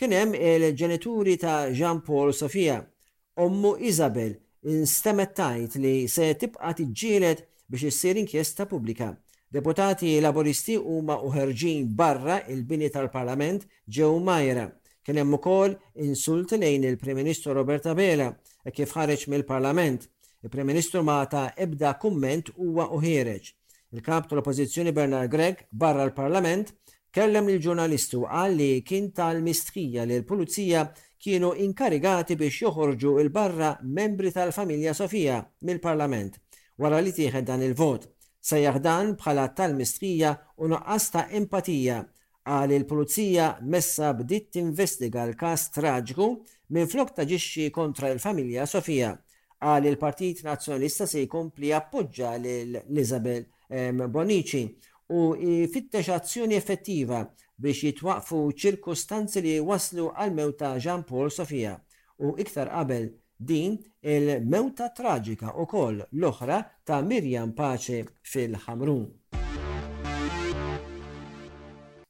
kien 0.00 0.14
hemm 0.18 0.34
il-ġenituri 0.34 1.36
ta' 1.38 1.68
Jean 1.70 2.00
Paul 2.02 2.32
Sofia. 2.34 2.78
Ommu 3.38 3.74
Isabel 3.86 4.32
instemmet 4.64 5.36
tajt 5.36 5.76
li 5.78 6.08
se 6.10 6.32
tibqa 6.40 6.72
tiġġielet 6.74 7.44
biex 7.70 7.86
issir 7.92 8.18
inkjesta 8.18 8.66
pubblika 8.66 9.12
Deputati 9.48 10.16
laboristi 10.18 10.74
huma 10.74 11.16
uħerġin 11.26 11.84
barra 11.98 12.40
il-bini 12.50 12.88
tal-Parlament 12.90 13.62
ġew 13.86 14.16
Majra. 14.26 14.64
Kien 15.06 15.20
hemm 15.22 15.36
ukoll 15.38 15.76
insult 16.02 16.56
lejn 16.58 16.82
il-Prim 16.88 17.14
Ministru 17.22 17.54
Roberta 17.54 17.94
Bela 17.94 18.32
kif 18.74 18.90
ħareġ 18.96 19.22
mill-Parlament. 19.30 20.02
Il-Prim 20.42 20.66
Ministru 20.66 21.04
ma 21.06 21.20
ta' 21.30 21.52
ebda 21.54 21.92
kumment 22.02 22.50
huwa 22.56 22.88
uħireġ. 22.98 23.46
Il-kap 23.94 24.26
tal-Oppożizzjoni 24.32 24.90
Bernard 24.92 25.30
Gregg 25.30 25.62
barra 25.70 26.02
l-Parlament 26.08 26.74
kellem 27.14 27.46
lill-ġurnalistu 27.48 28.24
qal 28.26 28.58
li 28.58 28.82
kien 28.82 29.12
tal-mistħija 29.14 30.08
li 30.10 30.18
l-Pulizija 30.24 30.82
kienu 31.22 31.52
inkarigati 31.68 32.34
biex 32.36 32.64
joħorġu 32.66 33.14
il-barra 33.22 33.76
membri 33.86 34.34
tal-familja 34.34 34.90
Sofija 34.98 35.38
mill-Parlament 35.70 36.42
wara 36.82 36.98
li 37.00 37.14
tieħed 37.14 37.46
dan 37.48 37.62
il-vot 37.62 38.10
sa 38.48 38.58
jaħdan 38.62 39.08
bħala 39.20 39.44
tal-mistrija 39.58 40.28
u 40.62 40.68
noqqas 40.70 41.06
ta' 41.14 41.24
empatija 41.38 41.96
għal 42.46 42.74
il-pulizija 42.76 43.46
messa 43.74 44.12
bdiet 44.18 44.52
tinvestiga 44.54 45.24
l-kas 45.26 45.64
traġiku 45.76 46.28
minn 46.74 46.86
flok 46.92 47.10
taġixxi 47.16 47.64
kontra 47.78 48.12
l-familja 48.12 48.68
Sofija 48.74 49.08
għal 49.66 49.88
il-Partit 49.90 50.44
Nazjonista 50.46 51.08
se 51.10 51.24
jkompli 51.26 51.72
appoġġa 51.74 52.36
l-Isabel 52.38 53.40
ehm, 53.42 54.04
Bonici 54.14 54.62
u 55.16 55.24
fittex 55.74 56.10
azzjoni 56.14 56.58
effettiva 56.60 57.24
biex 57.62 57.82
jitwaqfu 57.88 58.44
ċirkustanzi 58.62 59.42
li 59.42 59.56
waslu 59.70 60.12
għal 60.12 60.36
mewta 60.38 60.74
Jean 60.78 61.02
Paul 61.08 61.34
Sofija 61.34 61.74
u 62.22 62.36
iktar 62.42 62.70
qabel 62.70 63.10
din 63.36 63.76
il-mewta 64.00 64.88
traġika 64.96 65.52
u 65.60 65.66
koll 65.68 66.00
l-oħra 66.16 66.60
ta' 66.86 67.02
Mirjam 67.04 67.52
Pace 67.52 68.04
fil-ħamrun. 68.24 69.04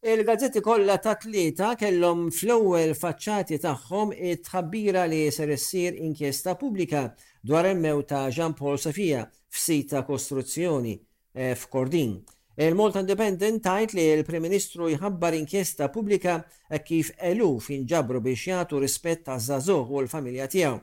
Il-gazzetti 0.06 0.60
kollha 0.62 1.00
ta' 1.02 1.16
tlieta 1.18 1.72
kellhom 1.74 2.28
fl-ewwel 2.30 2.94
faċċati 2.94 3.58
tagħhom 3.58 4.14
it-tħabbira 4.14 5.02
li 5.10 5.24
ser 5.34 5.50
issir 5.50 5.98
inkjesta 5.98 6.54
pubblika 6.56 7.08
dwar 7.42 7.66
il-mew 7.72 8.04
ta' 8.06 8.28
Jean 8.30 8.54
Paul 8.54 8.78
Sofia 8.78 9.26
f'sit 9.50 9.90
ta' 9.90 10.04
kostruzzjoni 10.06 10.94
eh, 11.34 11.54
f'Kordin. 11.58 12.20
Il-Malta 12.56 13.02
Independent 13.02 13.60
tajt 13.66 13.96
li 13.98 14.04
l-Prim 14.20 14.46
Ministru 14.46 14.92
jħabbar 14.94 15.34
inkjesta 15.36 15.90
pubblika 15.92 16.38
kif 16.86 17.10
eluf 17.18 17.66
finġabru 17.68 18.22
biex 18.22 18.46
jagħtu 18.52 18.78
rispett 18.86 19.26
ta' 19.26 19.40
żagħżugħ 19.42 19.90
u 19.90 20.04
l-familja 20.06 20.46
tiegħu. 20.54 20.76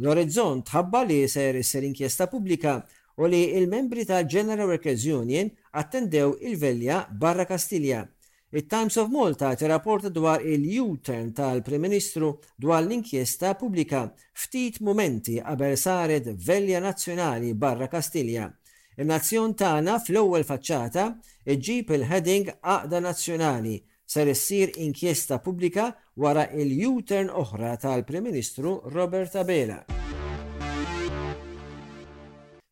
L-Orizzont 0.00 0.64
tħabba 0.64 1.02
li 1.04 1.20
ser 1.28 1.58
isser 1.60 1.84
inkjesta 1.84 2.26
pubblika 2.30 2.78
u 3.20 3.28
li 3.28 3.42
il-membri 3.58 4.06
ta' 4.08 4.24
General 4.24 4.66
Workers 4.68 5.04
Union 5.04 5.50
attendew 5.72 6.38
il-velja 6.40 7.08
barra 7.10 7.44
Kastilja. 7.44 8.08
Il-Times 8.54 8.96
of 8.96 9.08
Malta 9.10 9.54
tirrapporta 9.54 10.08
dwar 10.08 10.42
il-U-turn 10.44 11.32
tal-Prim 11.32 11.80
Ministru 11.80 12.38
dwar 12.56 12.82
l-inkjesta 12.84 13.54
pubblika 13.56 14.02
ftit 14.32 14.80
momenti 14.80 15.38
qabel 15.40 15.76
saret 15.76 16.28
velja 16.46 16.80
nazzjonali 16.84 17.54
barra 17.54 17.88
Kastilja. 17.88 18.48
Il-nazzjon 18.96 19.54
tagħna 19.56 20.00
fl-ewwel 20.04 20.44
faċċata 20.48 21.06
iġġib 21.52 21.94
il-heading 21.98 22.50
Aqda 22.60 23.00
Nazzjonali 23.00 23.78
ser 24.12 24.26
issir 24.28 24.70
inkjesta 24.76 25.38
pubblika 25.44 25.86
wara 26.20 26.42
il-U-turn 26.60 27.30
oħra 27.32 27.70
tal-Prim 27.80 28.26
Ministru 28.28 28.74
Robert 28.92 29.36
Abela. 29.40 29.78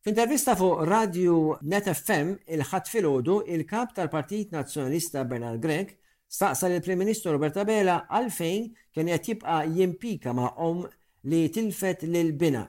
F'intervista 0.01 0.55
fuq 0.57 0.85
Radio 0.89 1.57
Net 1.71 1.87
FM 1.89 2.37
il-ħat 2.53 2.89
filgħodu 2.91 3.39
il-kap 3.55 3.95
tal-Partit 3.97 4.53
Nazzjonalista 4.53 5.23
Bernard 5.29 5.59
Grek 5.61 5.95
staqsa 6.31 6.69
l 6.71 6.79
prim 6.81 6.97
Ministru 7.03 7.33
Robert 7.33 7.57
Abela 7.61 7.97
għalfejn 8.09 8.69
kien 8.93 9.09
qed 9.11 9.25
jibqa' 9.29 9.59
jimpika 9.75 10.33
ma' 10.33 10.53
om 10.65 10.85
li 11.29 11.41
tilfet 11.53 12.05
lil 12.07 12.31
bina 12.39 12.63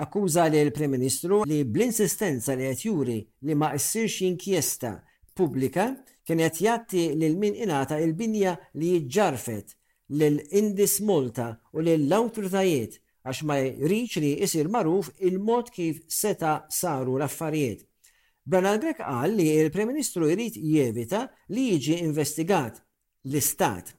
akkuża 0.00 0.44
li 0.52 0.60
l-Prim 0.64 0.92
Ministru 0.96 1.40
li 1.48 1.62
bl-insistenza 1.64 2.54
li 2.56 2.68
qed 2.70 2.84
juri 2.88 3.18
li 3.50 3.54
ma 3.58 3.72
issirx 3.76 4.22
inkjesta 4.28 4.92
pubblika 5.36 5.90
kien 6.26 6.40
qed 6.42 6.56
jatti 6.66 7.02
lil 7.20 7.36
min 7.38 7.54
ingħata 7.62 8.00
il-binja 8.02 8.54
li 8.80 8.88
jiġġarfet 8.98 9.76
lil 10.18 10.40
indis 10.58 10.96
Multa 11.06 11.52
u 11.72 11.82
lil 11.86 12.10
awtoritajiet 12.18 12.96
għax 13.26 13.42
ma 13.46 13.58
jriċ 13.62 14.16
li 14.24 14.32
jisir 14.40 14.70
maruf 14.74 15.12
il-mod 15.28 15.70
kif 15.74 16.02
seta 16.12 16.56
saru 16.70 17.14
l-affarijiet. 17.20 17.84
Bernard 18.46 18.82
Grek 18.84 19.00
qal 19.02 19.34
li 19.34 19.46
il-Prem 19.58 19.88
Ministru 19.90 20.28
jrid 20.30 20.58
jevita 20.62 21.24
li 21.54 21.68
jiġi 21.76 22.00
investigat 22.08 22.78
l-Istat, 23.26 23.92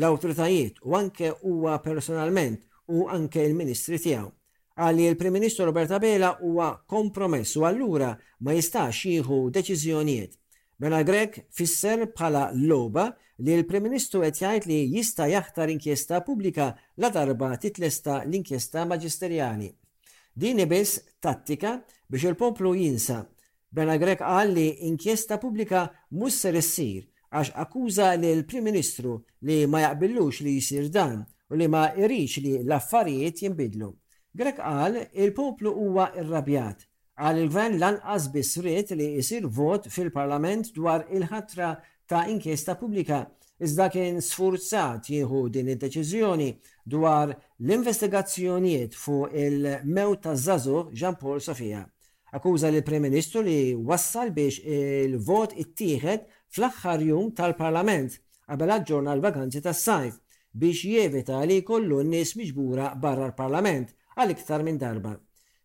l-awtoritajiet 0.00 0.80
u 0.84 0.96
anke 0.96 1.32
huwa 1.42 1.78
personalment 1.84 2.64
u 2.92 3.06
anke 3.08 3.44
il-Ministri 3.48 4.00
tiegħu. 4.04 4.28
Għal 4.76 4.96
li 4.98 5.04
il-Prim 5.08 5.36
Ministru 5.36 5.68
Roberta 5.68 6.00
Bela 6.02 6.32
huwa 6.42 6.72
kompromess 6.90 7.54
u 7.60 7.64
allura 7.68 8.10
ma 8.42 8.56
jistax 8.56 9.04
jieħu 9.06 9.40
deċiżjonijiet 9.54 10.34
Mela 10.82 11.02
Grek 11.06 11.44
fisser 11.54 12.00
bħala 12.10 12.48
loba 12.66 13.04
li 13.44 13.52
l-Prim 13.54 13.84
Ministru 13.86 14.22
qed 14.24 14.40
jgħid 14.40 14.64
li 14.70 14.78
jista' 14.96 15.28
jaħtar 15.30 15.70
inkjesta 15.70 16.18
pubblika 16.26 16.66
la 17.02 17.10
darba 17.14 17.52
titlesta 17.62 18.22
l-inkjesta 18.24 18.82
maġisterjali. 18.90 19.68
Din 20.34 20.62
biss 20.66 20.98
tattika 21.22 21.76
biex 22.10 22.26
il-poplu 22.32 22.72
jinsa. 22.80 23.20
Bena 23.70 23.92
mela 23.94 23.98
Grek 24.02 24.22
qal 24.22 24.50
li 24.56 24.66
inkjesta 24.90 25.38
pubblika 25.42 25.84
mhux 26.14 26.40
ser 26.42 26.58
issir 26.58 27.06
għax 27.30 27.52
akkuża 27.66 28.08
li 28.18 28.32
l-Prim 28.40 28.66
Ministru 28.66 29.20
li 29.46 29.60
ma 29.66 29.82
jaqbillux 29.86 30.42
li 30.46 30.56
jisir 30.58 30.90
dan 30.94 31.20
u 31.50 31.58
li 31.60 31.70
ma 31.70 31.84
irriċ 31.98 32.40
li 32.42 32.56
l-affarijiet 32.64 33.44
jinbidlu. 33.46 33.92
Grek 34.34 34.58
qal 34.58 34.98
il-poplu 35.04 35.70
huwa 35.78 36.10
irrabjat 36.18 36.82
għal 37.22 37.36
il-gvern 37.44 37.76
lanqas 37.78 38.56
riet 38.64 38.88
li 38.98 39.04
jisir 39.16 39.44
vot 39.46 39.84
fil-parlament 39.86 40.72
dwar 40.74 41.04
il-ħatra 41.14 41.68
ta' 42.10 42.24
inkjesta 42.32 42.74
pubblika 42.78 43.20
iżda 43.62 43.86
kien 43.94 44.16
sfurzat 44.20 45.06
jieħu 45.12 45.44
din 45.54 45.70
id-deċiżjoni 45.76 46.48
dwar 46.90 47.30
l-investigazzjonijiet 47.32 48.98
fuq 48.98 49.30
il-mew 49.44 50.16
ta' 50.24 50.34
Zazu 50.34 50.88
Jean 50.92 51.14
Paul 51.20 51.38
Sofia. 51.40 51.84
Akkuża 52.34 52.72
li 52.74 52.82
prim 52.82 53.06
Ministru 53.06 53.44
li 53.46 53.76
wassal 53.78 54.32
biex 54.34 54.58
il-vot 54.66 55.54
ittieħed 55.54 56.24
fl-aħħar 56.50 57.04
jum 57.10 57.30
tal-Parlament 57.30 58.18
qabel 58.48 58.74
l 58.74 59.22
vakanzi 59.22 59.62
tas-sajf 59.62 60.18
biex 60.50 60.82
jevita 60.96 61.44
li 61.46 61.62
kollu 61.62 62.02
n-nies 62.02 62.34
miġbura 62.36 62.90
barra 62.98 63.28
l-Parlament 63.30 63.94
għal 64.18 64.34
iktar 64.34 64.66
minn 64.66 64.78
darba. 64.82 65.14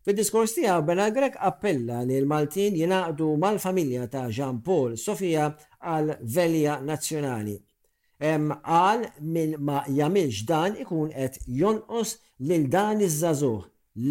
Fid-diskors 0.04 0.54
tiegħu 0.56 0.80
Bernard 0.86 1.12
Grek 1.14 1.34
appella 1.44 1.98
li 2.08 2.14
l-Maltin 2.22 2.76
jinaqdu 2.78 3.26
mal-familja 3.42 4.06
ta' 4.08 4.28
Jean 4.32 4.60
Paul 4.64 4.94
Sofia 4.96 5.50
għal 5.78 6.14
velja 6.36 6.78
nazzjonali. 6.80 7.58
Hemm 8.20 8.54
qal 8.64 9.04
minn 9.32 9.58
ma 9.60 9.82
jagħmilx 9.88 10.40
dan 10.48 10.78
ikun 10.80 11.12
qed 11.12 11.42
jonqos 11.60 12.14
lil 12.48 12.64
dan 12.72 13.04
iż-żagħżugħ 13.04 13.60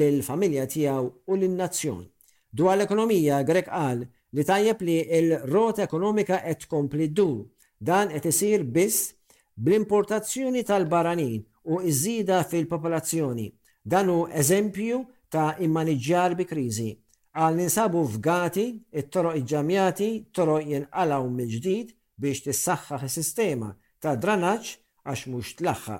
lill-familja 0.01 0.67
tiegħu 0.73 1.09
u 1.25 1.41
lin-nazzjon. 1.41 2.05
Dwar 2.53 2.77
l-ekonomija 2.77 3.41
Grek 3.45 3.71
qal 3.73 4.05
li 4.05 4.45
tajjeb 4.45 4.85
li 4.85 4.99
l-rota 5.25 5.87
ekonomika 5.89 6.43
qed 6.45 6.67
tkompli 6.67 7.09
ddur. 7.13 7.35
Dan 7.79 8.13
qed 8.13 8.29
isir 8.29 8.61
biss 8.63 9.11
bl-importazzjoni 9.57 10.65
tal-baranin 10.69 11.39
u 11.73 11.81
iż-żida 11.81 12.43
fil-popolazzjoni. 12.49 13.49
Dan 13.89 14.09
hu 14.13 14.25
eżempju 14.37 15.07
ta' 15.29 15.55
immaniġġar 15.65 16.33
bi 16.37 16.45
krizi 16.49 16.89
għal 17.37 17.59
ninsabu 17.61 18.01
f'gati, 18.09 18.63
it-toroq 18.99 19.35
iġġamjati, 19.39 20.07
toroq 20.33 20.63
jinqalaw 20.73 21.27
mill-ġdid 21.29 21.91
biex 22.21 22.41
tissaxħaħ 22.47 23.05
sistema 23.17 23.69
ta' 24.01 24.15
dranaċ 24.17 24.71
għax 25.05 25.25
mux 25.29 25.53
tlaħħa 25.59 25.99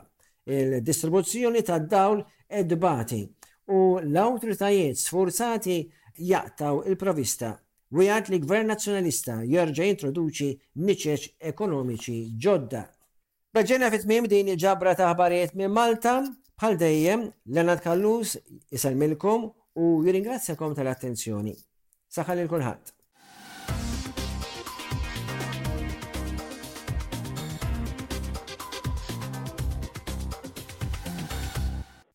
il-distribuzzjoni 0.58 1.62
ta' 1.70 1.78
dawl 1.94 2.26
edbati 2.62 3.22
u 3.78 3.80
l-autoritajiet 4.04 4.98
sforzati 4.98 5.78
jaqtaw 6.34 6.82
il-provista 6.90 7.56
Wijat 7.92 8.28
li 8.30 8.38
gvern 8.38 8.68
nazjonalista 8.70 9.40
jerġa' 9.50 9.86
introduċi 9.90 10.50
niċeċ 10.78 11.24
ekonomiċi 11.52 12.18
ġodda. 12.38 12.84
Bħagġena 13.58 13.88
fit-mim 13.90 14.28
din 14.30 14.52
il-ġabra 14.54 14.94
ta' 14.94 15.08
ħbarijiet 15.10 15.56
minn 15.58 15.74
Malta 15.74 16.20
Bħal 16.60 16.76
dejjem, 16.80 17.22
Lennart 17.56 17.80
Kallus 17.84 18.32
jisalmilkom 18.76 19.46
u 19.80 20.02
jiringrazzjakom 20.04 20.74
tal-attenzjoni. 20.76 21.54
Saħħal 22.16 22.42
il-kulħadd. 22.42 22.90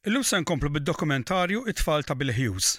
Illum 0.05 0.21
se 0.29 0.43
nkomplu 0.45 0.75
bid-dokumentarju 0.77 1.65
It-tfal 1.73 2.05
ta' 2.05 2.13
Bill 2.25 2.35
Hughes. 2.37 2.75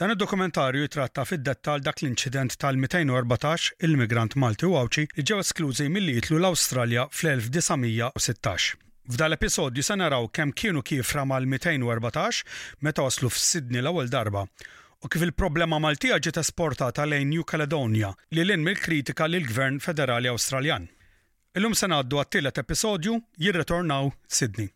Dan 0.00 0.14
id-dokumentarju 0.16 0.86
jitratta 0.88 1.28
fid-dettal 1.28 1.84
dak 1.84 2.00
l-inċident 2.00 2.56
tal-214 2.64 3.74
il-migrant 3.90 4.38
Malti 4.40 4.72
u 4.72 4.78
Awċi 4.86 5.10
li 5.18 5.28
ġew 5.30 5.44
esklużi 5.44 5.90
milli 5.92 6.16
jitlu 6.22 6.40
l-Awstralja 6.40 7.10
fl-1916. 7.12 8.78
F'dal 9.08 9.32
episodju 9.32 9.82
se 9.82 9.96
naraw 9.96 10.28
kemm 10.28 10.52
kienu 10.52 10.82
kifra 10.82 11.24
mal-214 11.24 12.42
meta 12.84 13.02
waslu 13.06 13.30
f'Sidni 13.32 13.80
l-ewwel 13.80 14.10
darba 14.12 14.44
u 15.00 15.08
kif 15.08 15.22
il-problema 15.24 15.78
Maltija 15.80 16.20
ġiet 16.20 16.36
esportata 16.42 17.06
lejn 17.08 17.30
New 17.32 17.42
Caledonia 17.44 18.12
li 18.30 18.44
l 18.44 18.56
mill-kritika 18.58 19.26
lil 19.26 19.48
gvern 19.48 19.80
federali 19.80 20.28
Awstraljan. 20.28 20.90
Illum 21.56 21.72
se 21.74 21.88
ngħaddu 21.88 22.20
għat-tielet 22.20 22.60
episodju 22.60 23.18
jirritornaw 23.36 24.12
Sidni. 24.28 24.68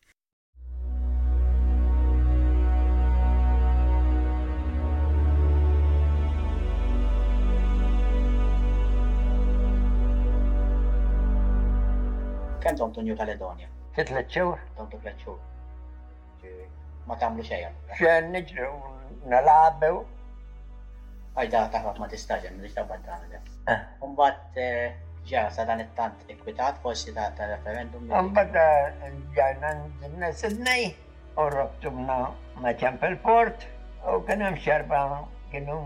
Kent 12.65 12.81
Antonio 12.81 13.15
Caledonia 13.15 13.74
Fi 13.95 14.03
tliet 14.05 14.29
xhur? 14.35 14.59
Tontu 14.77 14.99
tliet 15.03 15.19
xhur. 15.25 15.37
Ma 17.09 17.15
tagħmlu 17.23 17.45
xejn. 17.49 17.75
Xejn 18.01 18.33
niġru 18.37 18.71
nalabew. 19.33 20.01
Għajda 21.39 21.61
taħbab 21.75 22.01
ma 22.03 22.09
tistax 22.15 22.49
hemm 22.49 22.63
nix 22.65 22.75
taħbad 22.75 23.07
tagħmel. 23.07 24.97
ġa 25.29 25.45
sa 25.57 25.65
dan 25.69 25.81
eh. 25.81 25.87
eh, 25.87 25.93
tant 25.99 26.17
ikwitat 26.35 26.83
forsi 26.87 27.15
ta' 27.17 27.29
ta' 27.39 27.47
referendum. 27.53 28.03
Mbagħad 28.09 28.57
eh, 28.61 29.15
ġajna 29.39 29.71
nżinna 29.85 30.33
Sidnej 30.41 30.85
u 31.41 31.47
robtumna 31.55 32.19
ma' 32.65 32.75
Ċempelport 32.83 33.65
u 34.05 34.19
kien 34.27 34.45
xerba 34.61 35.05
kienu 35.53 35.79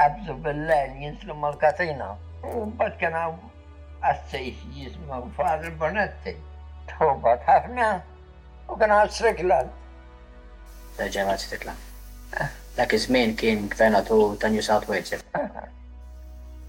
qabżu 0.00 0.34
bil-lejl 0.48 0.96
jinslu 1.04 1.36
mal 1.44 1.54
kasina 1.66 2.14
U 2.48 2.64
mbagħad 2.72 2.98
kien 3.04 3.14
hawn 3.14 3.38
għassejx 4.02 4.74
jismaw 4.80 5.30
far 5.38 5.62
bonetti 5.84 6.34
Tħobat 6.90 7.42
ħafna 7.46 7.86
u 8.70 8.76
kien 8.82 8.92
għal 8.96 9.10
striklan. 9.16 9.70
Da 10.96 11.08
ġemat 11.12 11.42
striklan. 11.42 11.78
Dak 12.78 12.92
iż-żmien 12.96 13.34
kien 13.40 13.66
gvernatur 13.72 14.36
ta' 14.40 14.50
New 14.52 14.62
South 14.66 14.88
Wales. 14.90 15.12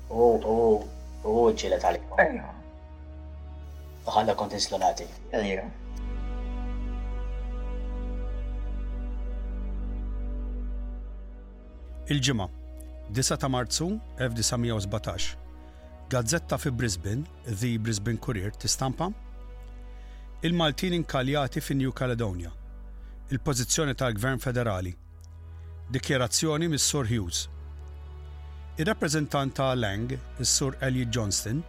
U 0.09 0.29
u 0.37 0.53
u 0.53 0.77
u, 0.81 1.49
ġilet 1.61 1.83
għalik. 1.85 2.41
U 4.07 4.13
ħalla 4.17 4.37
kont 4.39 4.57
inslonati. 4.59 5.07
il 12.07 12.21
ġimma 12.23 12.45
9 13.11 13.35
ta' 13.35 13.47
Marzu 13.51 13.89
1917 14.15 15.33
Gazzetta 16.13 16.55
fi 16.57 16.69
Brisbane, 16.71 17.25
The 17.45 17.73
Brisbane 17.77 18.15
Courier, 18.17 18.53
tistampa 18.55 19.09
il-Maltin 20.41 20.93
inkaljati 20.93 21.61
fin 21.61 21.77
New 21.79 21.91
Caledonia, 21.91 22.51
il-pożizzjoni 23.29 23.95
tal-Gvern 23.95 24.37
Federali, 24.37 24.95
dikjerazzjoni 25.89 26.67
mis-Sur 26.69 27.07
Hughes. 27.09 27.47
Ir-rappreżentant 28.77 29.53
ta' 29.57 29.73
Lang, 29.73 30.11
is-Sur 30.39 30.75
Ellie 30.79 31.07
Johnston, 31.09 31.63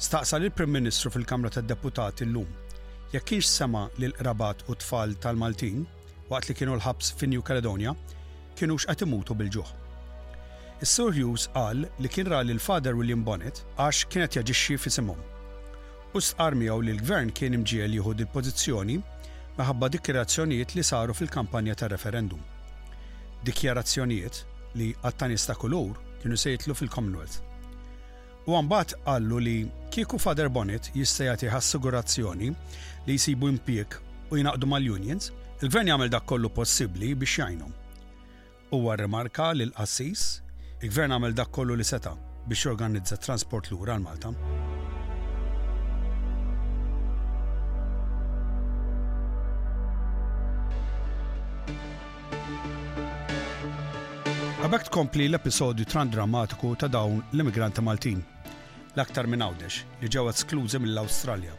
staqsa 0.00 0.38
lill 0.40 0.50
prim 0.56 0.70
Ministru 0.72 1.10
fil-Kamra 1.12 1.50
tad-Deputati 1.52 2.24
llum 2.24 2.46
jekk 3.12 3.26
kienx 3.28 3.44
sema 3.58 3.82
l 3.98 4.12
qrabat 4.16 4.62
u 4.70 4.74
tfal 4.76 5.14
tal-Maltin 5.18 5.82
waqt 6.30 6.48
li 6.48 6.54
kienu 6.54 6.76
l-ħabs 6.76 7.10
fin 7.18 7.28
New 7.32 7.42
Caledonia 7.42 7.92
kienux 8.56 8.86
qed 8.88 9.02
imutu 9.04 9.34
bil-ġuħ. 9.34 9.74
Is-Sur 10.80 11.12
Hughes 11.12 11.48
qal 11.52 11.84
li 11.98 12.08
kien 12.08 12.26
ra 12.30 12.40
l-Fader 12.46 12.94
William 12.96 13.20
Bonnet 13.26 13.64
għax 13.76 14.06
kienet 14.08 14.38
jaġixxi 14.40 14.78
fi 14.78 14.96
simhom 15.00 15.20
u 16.16 16.20
sqar 16.24 16.54
miegħu 16.56 16.80
li 16.82 16.92
l-gvern 16.96 17.32
kien 17.36 17.54
imġiel 17.58 17.92
jieħu 17.98 18.12
il-pożizzjoni 18.16 18.94
maħabba 19.58 19.88
dikjarazzjonijiet 19.96 20.72
li 20.76 20.82
saru 20.84 21.14
fil-kampanja 21.14 21.74
ta' 21.78 21.88
referendum. 21.92 22.40
Dikjarazzjonijiet 23.44 24.40
li 24.78 24.92
għattanis 25.04 25.44
ta' 25.50 25.56
kulur 25.58 25.98
kienu 26.22 26.38
sejtlu 26.40 26.74
fil-Commonwealth. 26.78 27.40
U 28.48 28.54
għambat 28.56 28.94
għallu 29.04 29.38
li 29.44 29.56
kieku 29.92 30.18
Fader 30.18 30.48
Bonnet 30.48 30.88
jistajati 30.96 31.50
assigurazzjoni 31.52 32.48
li 32.48 33.16
jisibu 33.18 33.50
impiek 33.52 33.98
u 34.30 34.38
jinaqdu 34.40 34.66
mal-unions, 34.68 35.30
il-gvern 35.60 35.90
jagħmel 35.92 36.12
dak 36.12 36.24
kollu 36.30 36.48
possibbli 36.54 37.12
biex 37.18 37.42
jgħinhom. 37.42 37.74
Huwa 38.72 38.96
li 39.00 39.62
lil 39.62 39.74
assis 39.80 40.40
il-gvern 40.80 41.12
għamel 41.12 41.34
dak 41.34 41.50
kollu 41.52 41.76
li 41.76 41.84
seta' 41.84 42.16
biex 42.48 42.64
jorganizza 42.70 43.16
transport 43.20 43.70
lura 43.70 43.98
għal 43.98 44.06
Malta. 44.08 44.57
Għabek 54.68 54.88
tkompli 54.90 55.24
l-episodju 55.30 55.86
tran 55.88 56.10
drammatiku 56.12 56.74
ta' 56.76 56.90
dawn 56.92 57.22
l-immigranti 57.32 57.80
Maltin, 57.80 58.18
l-aktar 58.98 59.24
minn 59.24 59.40
għawdex 59.40 59.78
li 60.02 60.10
ġew 60.12 60.26
esklużi 60.28 60.76
mill-Awstralja. 60.82 61.54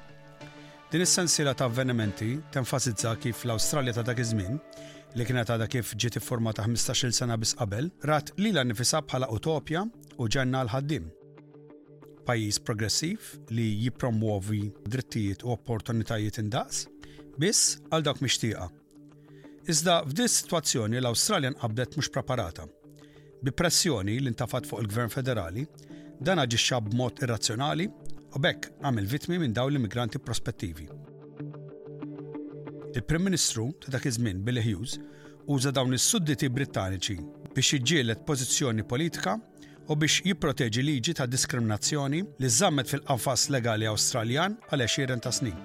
Din 0.91 1.01
is-sensiela 1.01 1.55
ta' 1.57 1.65
avvenimenti 1.65 2.35
tenfasizza 2.53 3.15
kif 3.17 3.41
l-Awstralja 3.49 3.95
ta' 3.97 4.05
dak 4.11 4.21
iż-żmien 4.21 4.59
li 5.15 5.25
kienet 5.25 5.49
għadha 5.49 5.69
kif 5.73 5.95
ġiet 5.97 6.19
ta' 6.19 6.25
15-il 6.27 7.15
sena 7.17 7.39
bis 7.41 7.55
qabel, 7.57 7.89
rat 8.05 8.29
lila 8.37 8.61
nifisab 8.69 9.09
bħala 9.09 9.31
utopja 9.33 9.87
u 10.19 10.29
ġenna 10.29 10.61
l-ħaddim. 10.67 11.09
Pajjiż 12.29 12.61
progressiv 12.61 13.31
li 13.49 13.71
jippromuovi 13.87 14.67
drittijiet 14.85 15.41
u 15.49 15.55
opportunitajiet 15.57 16.37
indaqs, 16.45 16.85
biss 17.41 17.79
għal 17.89 18.05
dak 18.11 18.21
mixtieqa. 18.21 18.69
Iżda 19.69 20.03
f'din 20.05 20.29
situazzjoni 20.35 21.01
l-Awstralja 21.01 21.55
nqabdet 21.57 21.97
mhux 21.97 22.13
preparata 22.13 22.69
Bi 23.41 23.51
pressjoni 23.55 24.17
li 24.19 24.31
ntafat 24.33 24.65
fuq 24.67 24.81
il-Gvern 24.83 25.07
Federali, 25.13 25.63
dan 26.19 26.41
aġixxa 26.43 26.81
b'mod 26.83 27.21
irrazzjonali 27.23 27.85
u 28.35 28.41
bekk 28.43 28.67
għamel 28.83 29.07
vitmi 29.07 29.37
minn 29.39 29.55
dawn 29.55 29.71
l-immigranti 29.71 30.19
prospettivi. 30.19 30.89
Il-Prim 32.99 33.23
Ministru 33.29 33.69
ta' 33.79 33.93
dak 33.95 34.09
iż-żmien 34.09 34.43
Billy 34.43 34.63
Hughes 34.65 34.97
uża 35.47 35.71
dawn 35.71 35.95
is-sudditi 35.95 36.49
Brittaniċi 36.51 37.17
biex 37.55 37.71
jiġġieled 37.77 38.25
pożizzjoni 38.27 38.83
politika 38.91 39.37
u 39.87 39.95
biex 39.95 40.19
jipproteġi 40.27 40.83
liġi 40.89 41.15
ta' 41.21 41.29
diskriminazzjoni 41.31 42.23
li 42.43 42.49
żammet 42.59 42.91
fil-qafas 42.91 43.47
legali 43.55 43.87
Awstraljan 43.87 44.59
għal 44.69 44.87
20 44.99 45.23
ta' 45.27 45.37
snin. 45.39 45.59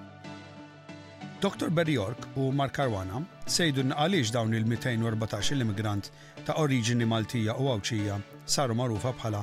Dr. 1.45 1.69
Barry 1.69 1.93
York 1.93 2.17
u 2.41 2.49
Mark 2.57 2.73
Karwana 2.77 3.19
sejdu 3.53 3.83
għaliex 4.01 4.31
dawn 4.33 4.55
il-214 4.57 5.61
immigrant 5.61 6.07
ta' 6.47 6.55
oriġini 6.63 7.05
Maltija 7.05 7.53
u 7.61 7.67
Awċija 7.75 8.17
saru 8.49 8.77
magħrufa 8.79 9.13
bħala 9.19 9.43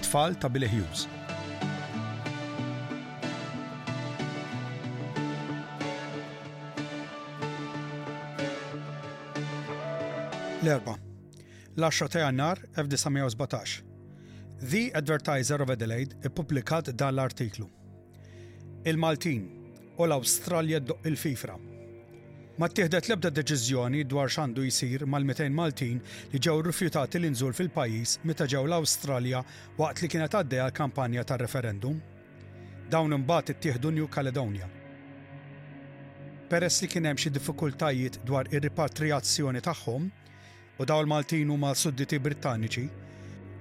it-tfal 0.00 0.38
ta' 0.40 0.48
Billy 0.54 0.70
Hughes. 0.72 1.02
L-erba, 10.64 10.96
l-10 11.76 12.12
ta' 12.16 12.24
jannar 12.24 12.64
1917. 12.80 13.84
The 14.72 14.86
Advertiser 15.02 15.60
of 15.60 15.76
Adelaide 15.76 16.16
i-publikat 16.30 16.94
dan 16.96 17.12
l-artiklu. 17.18 17.68
Il-Maltin, 18.88 19.50
u 19.98 20.04
l-Awstralja 20.06 20.80
ddoq 20.80 21.04
il-fifra. 21.08 21.56
Ma 22.58 22.68
tieħdet 22.68 23.08
l-ebda 23.08 23.30
deċiżjoni 23.34 24.04
dwar 24.08 24.30
xandu 24.32 24.62
jisir 24.64 25.02
mal-200 25.08 25.52
Maltin 25.56 25.98
li 26.32 26.38
ġew 26.42 26.60
rifjutati 26.66 27.18
l-inżul 27.20 27.54
fil-pajjiż 27.56 28.20
meta 28.28 28.46
ġew 28.48 28.62
l-Awstralja 28.68 29.40
waqt 29.80 30.02
li 30.04 30.10
kienet 30.12 30.36
għaddejja 30.36 30.66
l-kampanja 30.70 31.24
tar-referendum. 31.32 31.98
Dawn 32.92 33.16
imbagħad 33.18 33.54
ittieħdu 33.56 33.92
New 33.98 34.08
Caledonia. 34.08 34.68
Peress 36.52 36.82
li 36.84 36.88
kien 36.92 37.08
hemm 37.08 37.16
xi 37.20 37.32
diffikultajiet 37.32 38.20
dwar 38.28 38.48
ir-ripatrijazzjoni 38.52 39.64
tagħhom 39.64 40.08
u 40.82 40.88
daw 40.88 41.00
l-Maltin 41.02 41.48
huma 41.52 41.72
sudditi 41.76 42.20
Brittaniċi, 42.20 42.86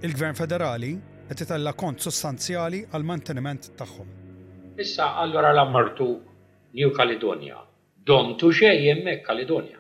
il-Gvern 0.04 0.36
Federali 0.36 0.92
qed 1.30 1.46
itella 1.48 1.72
kont 1.80 2.04
sostanzjali 2.04 2.86
għal 2.92 3.08
manteniment 3.08 3.72
tagħhom. 3.80 4.20
Issa 4.82 5.16
allora 5.16 5.52
l-ammartu 5.54 6.10
New 6.72 6.92
Caledonia. 6.92 7.58
Don 8.10 8.36
tu 8.38 8.48
xej 8.50 8.78
jemme 8.88 9.22
Caledonia. 9.28 9.80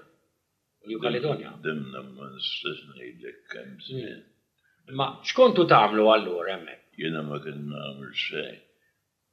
New 0.90 0.98
Caledonia. 1.06 1.52
Dimna 1.66 2.02
ma 2.18 2.26
nistaxnejdek 2.36 3.38
kem 3.52 3.70
zmin. 3.88 4.22
Ma 4.98 5.08
xkontu 5.30 5.62
tamlu 5.74 6.06
allura 6.16 6.46
jemme? 6.56 6.74
Jena 7.02 7.22
ma 7.30 7.38
kien 7.44 7.60
namur 7.74 8.10
xej. 8.28 8.54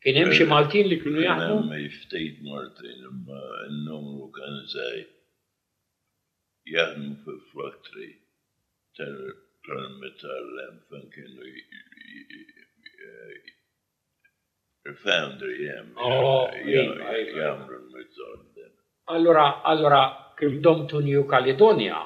Kien 0.03 0.17
hemm 0.19 0.31
xi 0.37 0.45
Maltin 0.53 0.87
li 0.89 0.97
kienu 1.03 1.21
jaħdmu? 1.27 1.59
Kien 1.61 1.71
hemm 1.73 1.93
ftit 2.01 2.37
Martin 2.49 3.01
imma 3.11 3.41
n-numru 3.75 4.29
kien 4.37 4.57
żej 4.75 4.99
jaħdmu 6.75 7.13
fi 7.25 7.35
flottri 7.53 8.09
tal-metall 9.67 10.49
hemm 10.65 10.79
fejn 10.91 11.07
kienu 11.13 11.43
Foundry, 14.95 15.57
jem. 15.67 15.93
Jamru 17.33 17.79
mizzon. 17.93 18.47
Allora, 19.05 19.63
allora, 19.63 20.33
kif 20.37 20.59
domtu 20.61 20.99
New 20.99 21.25
Caledonia, 21.27 21.97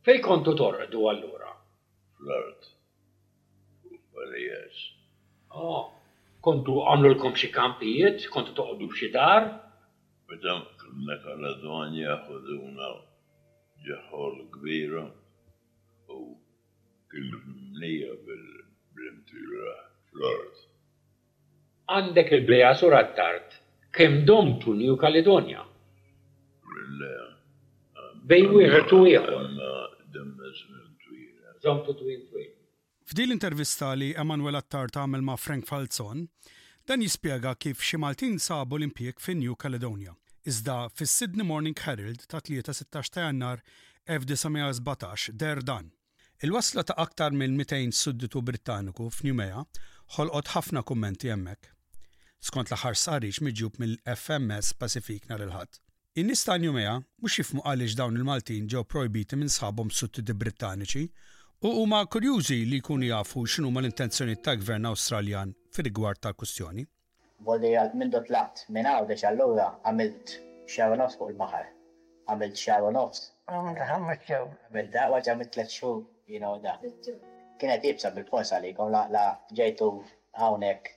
فين 0.04 0.20
كنتوا 0.20 0.84
دول 0.84 1.20
لورا 1.20 1.56
فلارت 2.18 2.70
فلياس 4.12 4.90
اه 5.52 5.92
كنتوا 6.40 6.84
عملوا 6.88 7.14
لكم 7.14 7.34
شي 7.34 7.48
كامبيات 7.48 8.26
كنتوا 8.26 8.54
تقعدوا 8.54 8.94
شي 8.94 9.08
دار 9.08 9.70
بدم 10.28 10.58
كنا 10.80 11.16
كردوان 11.24 11.94
ياخذونا 11.94 13.04
جحور 13.86 14.48
كبيرة 14.54 15.14
كل 17.10 17.40
مملية 17.46 18.12
بالامتلاح 18.94 19.93
Lord. 20.14 20.62
Għandek 21.90 22.30
il-bleja 22.38 22.70
sur 22.80 22.94
tart 23.18 23.58
kem 23.94 24.22
domtu 24.26 24.72
New 24.74 24.96
Caledonia. 24.98 25.62
Bej 28.24 28.46
wieħed 28.48 28.92
u 28.96 29.02
ieħor. 29.10 29.48
F'din 33.04 33.28
l-intervista 33.28 33.90
li 33.94 34.14
Emanuel 34.16 34.56
Attar 34.60 34.90
tagħmel 34.94 35.22
ma' 35.24 35.36
Frank 35.36 35.68
Falzon, 35.68 36.24
dan 36.88 37.04
jispjega 37.04 37.52
kif 37.60 37.82
xi 37.84 38.00
Maltin 38.00 38.38
sabu 38.38 38.78
l-impjeg 38.78 39.20
fin 39.20 39.40
New 39.44 39.54
Caledonia. 39.56 40.14
Iżda 40.44 40.86
fis 40.92 41.12
sydney 41.16 41.44
Morning 41.44 41.76
Herald 41.84 42.24
ta' 42.28 42.40
3-16 42.40 42.90
ta' 43.12 43.28
jannar 43.28 43.60
1917 44.08 45.36
der 45.40 45.60
dan. 45.64 45.90
Il-wasla 46.44 46.82
ta' 46.84 46.96
aktar 47.00 47.32
minn 47.32 47.56
200 47.60 47.92
sudditu 47.96 48.42
Britanniku 48.44 49.06
f'Numea 49.08 49.62
ħolqot 50.14 50.50
ħafna 50.54 50.80
kummenti 50.86 51.30
hemmhekk. 51.32 51.70
Skont 52.48 52.70
l-aħħar 52.70 53.24
miġjub 53.46 53.78
mill-FMS 53.82 54.76
Pacific 54.78 55.26
nhar 55.30 55.42
il-ħadd. 55.46 55.78
In-nies 56.22 56.44
ta' 56.46 56.54
Njumea 56.62 56.92
mhux 57.00 57.38
jifmu 57.40 57.64
għaliex 57.66 57.96
dawn 57.98 58.18
il-Maltin 58.20 58.68
ġew 58.70 58.84
projbiti 58.86 59.38
minn 59.40 59.50
sħabhom 59.50 59.90
suttidi 59.90 60.36
Brittaniċi 60.42 61.02
u 61.66 61.72
huma 61.80 62.02
kurjużi 62.06 62.60
li 62.70 62.78
jkunu 62.82 63.08
jafu 63.10 63.42
x'inhu 63.48 63.72
l-intenzjoni 63.80 64.36
ta' 64.44 64.54
gvern 64.60 64.86
Awstraljan 64.92 65.56
fir-rigward 65.74 66.22
ta' 66.22 66.34
kustjoni. 66.38 66.86
Volli 67.48 67.74
għad 67.76 67.98
minn 67.98 68.12
dot 68.14 68.30
lat 68.30 68.62
minn 68.72 68.86
għawdex 68.92 69.26
għallura 69.30 69.66
għamilt 69.82 70.36
xewa 70.70 71.00
nofs 71.02 71.18
fuq 71.18 71.34
il-maħar. 71.34 71.66
Għamilt 72.30 72.60
xewa 72.66 72.94
nofs. 72.94 73.32
Għamilt 73.50 73.82
ħamma 73.90 74.18
xew. 74.22 74.46
Għamilt 74.70 74.94
daqwa 74.94 75.22
Għamilt 75.26 75.56
tlet 75.58 75.74
xhur, 75.80 76.04
you 76.30 76.38
know 76.38 76.54
that 76.62 76.86
kienet 77.60 77.84
jibsa 77.86 78.10
bil-pors 78.14 78.50
għalik, 78.56 78.78
u 78.84 78.88
laqla 78.92 79.24
ġejtu 79.58 79.88
għawnek. 80.42 80.90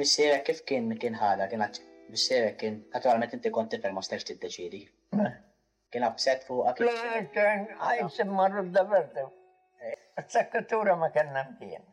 Missiera 0.00 0.40
kif 0.46 0.62
kien 0.68 0.90
kien 1.00 1.14
ħada, 1.20 1.46
kien 1.50 1.62
għat 1.66 1.80
missiera 2.14 2.50
kien, 2.60 2.80
naturalment 2.94 3.34
inti 3.36 3.52
kon 3.54 3.68
tifel 3.72 3.94
ma 3.96 4.02
t-deċidi. 4.10 4.80
Eh. 5.26 5.32
Kien 5.92 6.06
għabset 6.08 6.44
fuq 6.48 6.66
għak. 6.72 6.84
Le, 6.84 7.20
kien 7.36 7.68
għajsim 7.78 8.32
marru 8.38 8.64
d-daverdu. 8.68 9.28
Sakkatura 10.26 10.96
eh. 10.96 11.00
ma 11.04 11.10
kien 11.14 11.32
namkien. 11.36 11.86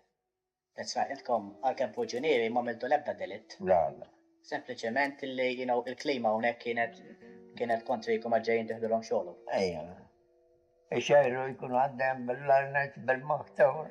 That's 0.75 0.95
right, 0.97 1.11
intkom 1.13 1.51
għal-kem 1.61 1.91
fuġunieri 1.93 2.49
ma 2.49 2.63
miltu 2.65 2.89
lebda 2.89 3.13
delitt. 3.19 3.59
La, 3.61 3.83
la. 3.93 4.09
Sempliciment 4.43 5.21
il-klima 5.23 6.31
għonek 6.33 6.57
kienet 7.55 7.85
kontri 7.87 8.17
kumma 8.19 8.41
ġejn 8.43 8.73
tiħdu 8.73 8.89
l-om 8.89 9.05
xoħlu. 9.05 9.37
Ejja 9.61 9.85
iċajru 10.99 11.43
jkunu 11.53 11.77
għaddem 11.81 12.25
bil-larnet 12.27 12.97
bil-maħtawr. 13.09 13.89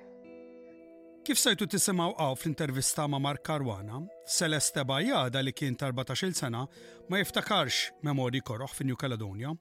Kif 1.26 1.38
sajtu 1.38 1.66
tisimaw 1.70 2.14
għaw 2.18 2.34
fl-intervista 2.36 3.04
ma' 3.10 3.20
Mark 3.22 3.44
Karwana, 3.46 4.00
Celeste 4.36 4.82
Bajada 4.86 5.42
li 5.42 5.52
kien 5.54 5.76
14 5.78 6.34
sena 6.38 6.64
ma 7.10 7.20
jiftakarx 7.20 7.92
memori 8.08 8.40
korroħ 8.48 8.74
fin 8.78 8.90
New 8.90 8.98
Caledonia. 8.98 9.52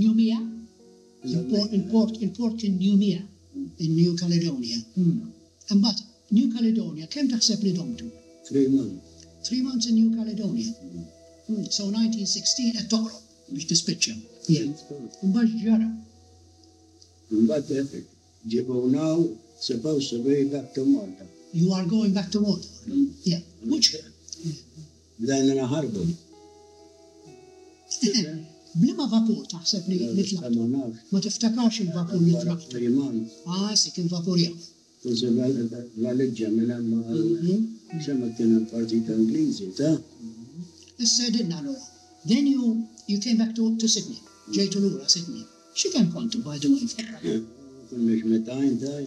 Njumija? 0.00 0.38
Il-port, 1.76 2.12
il-port 2.24 2.56
il-Njumija, 2.68 3.20
il-New 3.84 4.12
Caledonia. 4.20 4.78
Imbat, 5.72 5.98
New 6.36 6.48
Caledonia, 6.54 7.04
hmm. 7.06 7.12
kem 7.14 7.28
taħseb 7.32 7.60
li 7.64 7.72
domtu? 7.78 8.08
Three 8.48 8.66
months. 8.68 9.24
Three 9.46 9.62
months 9.66 9.86
in 9.88 9.94
New 10.00 10.10
Caledonia. 10.18 10.72
Hmm. 10.80 11.06
Hmm, 11.46 11.62
so 11.76 11.86
1916 11.86 12.74
qed 12.76 12.88
toqrob 12.92 13.54
biex 13.54 13.70
tispiċċa. 13.70 14.16
Imbagħad 15.28 15.62
ġara. 15.64 15.88
Imbagħad 17.30 17.94
ġibgħu 18.54 18.82
naw 18.98 19.24
sebaw 19.70 20.02
sebgħi 20.10 20.42
dak 20.56 20.76
Malta. 20.90 21.30
You 21.54 21.72
are 21.72 21.84
going 21.86 22.12
back 22.12 22.30
to 22.32 22.40
what? 22.40 22.66
Yeah. 23.22 23.38
Which? 23.64 23.94
لأننا 25.20 25.64
هربوا. 25.66 26.04
بلما 28.74 29.06
فابور 29.08 29.44
تحسب 29.44 29.82
نطلع 29.90 30.48
ما 31.12 31.20
تفتكرش 31.20 31.80
الفابور 31.80 32.28
يطلع 32.28 32.58
اه 33.46 33.74
سكن 33.74 34.08
فابور 34.08 34.38
يقف 34.38 34.68
وزي 35.04 35.28
valeggia 36.02 36.48
mela 36.56 36.76
ma 36.90 37.00
insomma 37.94 38.26
kien 38.36 38.58
il-partit 38.58 39.06
Angliżi 39.14 39.66
Then 42.30 42.46
you 42.54 42.62
you 43.12 43.18
came 43.24 43.36
back 43.38 43.54
to 43.54 43.62
to 43.80 43.86
Sydney. 43.94 44.18
Ġejtu 44.56 44.76
lura 44.82 45.06
Sydney. 45.14 45.44
Xi 45.80 45.86
kemm 45.94 46.08
kontu 46.14 46.36
by 46.46 46.56
the 46.62 46.68
way? 46.74 46.84
Kullex 47.90 48.20
meta' 48.32 48.60
intaj? 48.70 49.04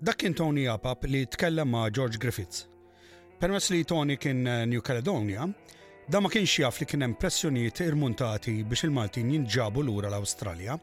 Dak 0.00 0.16
kien 0.16 0.32
Tony 0.32 0.62
Apap 0.64 1.02
li 1.04 1.26
tkellem 1.28 1.68
ma' 1.68 1.90
George 1.92 2.16
Griffiths. 2.16 2.62
Permess 3.38 3.68
li 3.70 3.84
Tony 3.84 4.14
kien 4.16 4.38
eh, 4.46 4.64
New 4.64 4.80
Caledonia, 4.80 5.44
da 6.08 6.20
ma 6.24 6.30
kienx 6.32 6.56
jaf 6.62 6.78
li 6.80 6.86
kien 6.88 7.04
hemm 7.04 7.18
pressjonijiet 7.20 7.82
irmuntati 7.84 8.54
biex 8.64 8.86
il-Maltin 8.88 9.34
jinġabu 9.34 9.84
lura 9.84 10.08
l-Awstralja, 10.08 10.78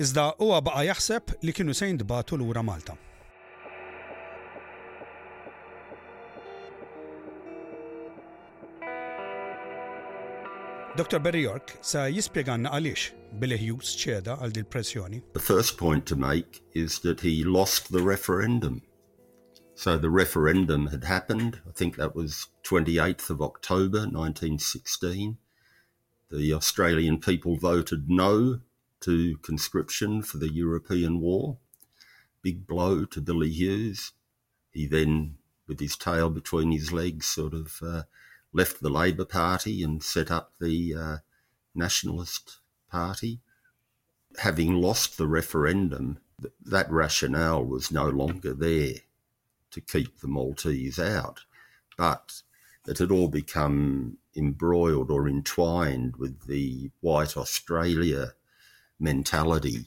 iżda 0.00 0.28
huwa 0.40 0.62
baqa 0.64 0.86
jaħseb 0.88 1.34
li 1.44 1.52
kienu 1.60 1.76
se 1.76 1.92
l 1.92 2.36
lura 2.42 2.62
Malta. 2.62 2.96
Dr. 10.94 11.18
Barry 11.24 11.42
York 11.48 11.72
sa 11.80 12.04
jispjegana 12.12 12.68
għaliex 12.68 13.04
bil-ħjus 13.42 13.92
ċeda 14.00 14.34
għal 14.44 14.52
depressjoni. 14.58 15.20
The 15.32 15.40
first 15.44 15.78
point 15.78 16.04
to 16.10 16.16
make 16.24 16.58
is 16.76 16.98
that 17.04 17.22
he 17.24 17.44
lost 17.48 17.88
the 17.94 18.02
referendum. 18.08 18.82
So 19.74 19.96
the 19.96 20.10
referendum 20.10 20.88
had 20.88 21.04
happened. 21.04 21.62
I 21.66 21.72
think 21.72 21.96
that 21.96 22.14
was 22.14 22.48
28th 22.68 23.30
of 23.30 23.40
October 23.40 24.02
1916. 24.04 25.38
The 26.30 26.52
Australian 26.52 27.18
people 27.28 27.56
voted 27.56 28.10
no 28.10 28.60
to 29.00 29.38
conscription 29.38 30.20
for 30.20 30.36
the 30.36 30.52
European 30.52 31.20
war. 31.20 31.56
Big 32.42 32.66
blow 32.66 33.06
to 33.06 33.20
Billy 33.22 33.50
Hughes. 33.50 34.12
He 34.70 34.84
then, 34.86 35.38
with 35.66 35.80
his 35.80 35.96
tail 35.96 36.28
between 36.28 36.70
his 36.70 36.92
legs, 36.92 37.26
sort 37.26 37.54
of 37.54 37.80
uh, 37.82 38.02
left 38.52 38.80
the 38.82 38.90
Labor 38.90 39.24
Party 39.24 39.82
and 39.82 40.02
set 40.02 40.30
up 40.30 40.52
the 40.60 40.94
uh, 40.96 41.16
Nationalist 41.74 42.58
Party. 42.90 43.40
Having 44.38 44.76
lost 44.80 45.16
the 45.18 45.26
referendum, 45.26 46.18
th- 46.40 46.52
that 46.64 46.90
rationale 46.90 47.64
was 47.64 47.90
no 47.90 48.08
longer 48.08 48.52
there 48.52 48.94
to 49.70 49.80
keep 49.80 50.20
the 50.20 50.28
Maltese 50.28 50.98
out, 50.98 51.40
but 51.96 52.42
it 52.86 52.98
had 52.98 53.10
all 53.10 53.28
become 53.28 54.18
embroiled 54.36 55.10
or 55.10 55.28
entwined 55.28 56.16
with 56.16 56.46
the 56.46 56.90
white 57.00 57.36
Australia 57.36 58.32
mentality 58.98 59.86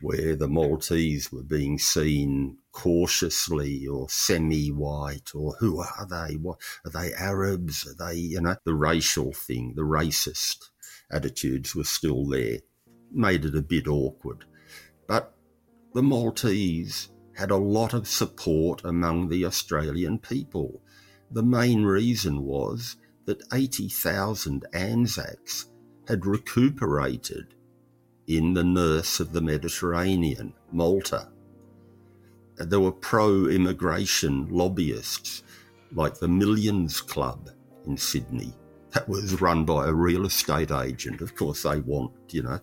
where 0.00 0.36
the 0.36 0.48
Maltese 0.48 1.32
were 1.32 1.42
being 1.42 1.78
seen 1.78 2.56
cautiously 2.72 3.86
or 3.86 4.08
semi-white 4.08 5.34
or 5.34 5.54
who 5.58 5.80
are 5.80 6.06
they? 6.08 6.36
What 6.36 6.58
are 6.84 6.90
they 6.90 7.12
Arabs? 7.14 7.86
Are 8.00 8.06
they 8.12 8.18
you 8.18 8.40
know 8.40 8.56
the 8.64 8.74
racial 8.74 9.32
thing, 9.32 9.74
the 9.76 9.82
racist 9.82 10.70
attitudes 11.10 11.74
were 11.74 11.84
still 11.84 12.26
there, 12.26 12.58
made 13.12 13.44
it 13.46 13.56
a 13.56 13.62
bit 13.62 13.88
awkward. 13.88 14.44
But 15.06 15.34
the 15.94 16.02
Maltese 16.02 17.08
had 17.34 17.50
a 17.50 17.56
lot 17.56 17.94
of 17.94 18.06
support 18.08 18.82
among 18.84 19.28
the 19.28 19.46
Australian 19.46 20.18
people. 20.18 20.82
The 21.30 21.42
main 21.42 21.84
reason 21.84 22.42
was 22.44 22.96
that 23.24 23.42
80,000 23.52 24.66
Anzacs 24.72 25.66
had 26.08 26.26
recuperated 26.26 27.54
in 28.26 28.52
the 28.54 28.64
nurse 28.64 29.20
of 29.20 29.32
the 29.32 29.40
Mediterranean, 29.40 30.52
Malta 30.72 31.28
there 32.66 32.80
were 32.80 32.92
pro 32.92 33.46
immigration 33.46 34.48
lobbyists 34.50 35.42
like 35.92 36.14
the 36.18 36.28
Millions 36.28 37.00
Club 37.00 37.48
in 37.86 37.96
Sydney. 37.96 38.52
That 38.92 39.08
was 39.08 39.40
run 39.40 39.64
by 39.64 39.86
a 39.86 39.92
real 39.92 40.26
estate 40.26 40.70
agent. 40.70 41.20
Of 41.20 41.34
course, 41.34 41.62
they 41.62 41.80
want, 41.80 42.12
you 42.30 42.42
know, 42.42 42.58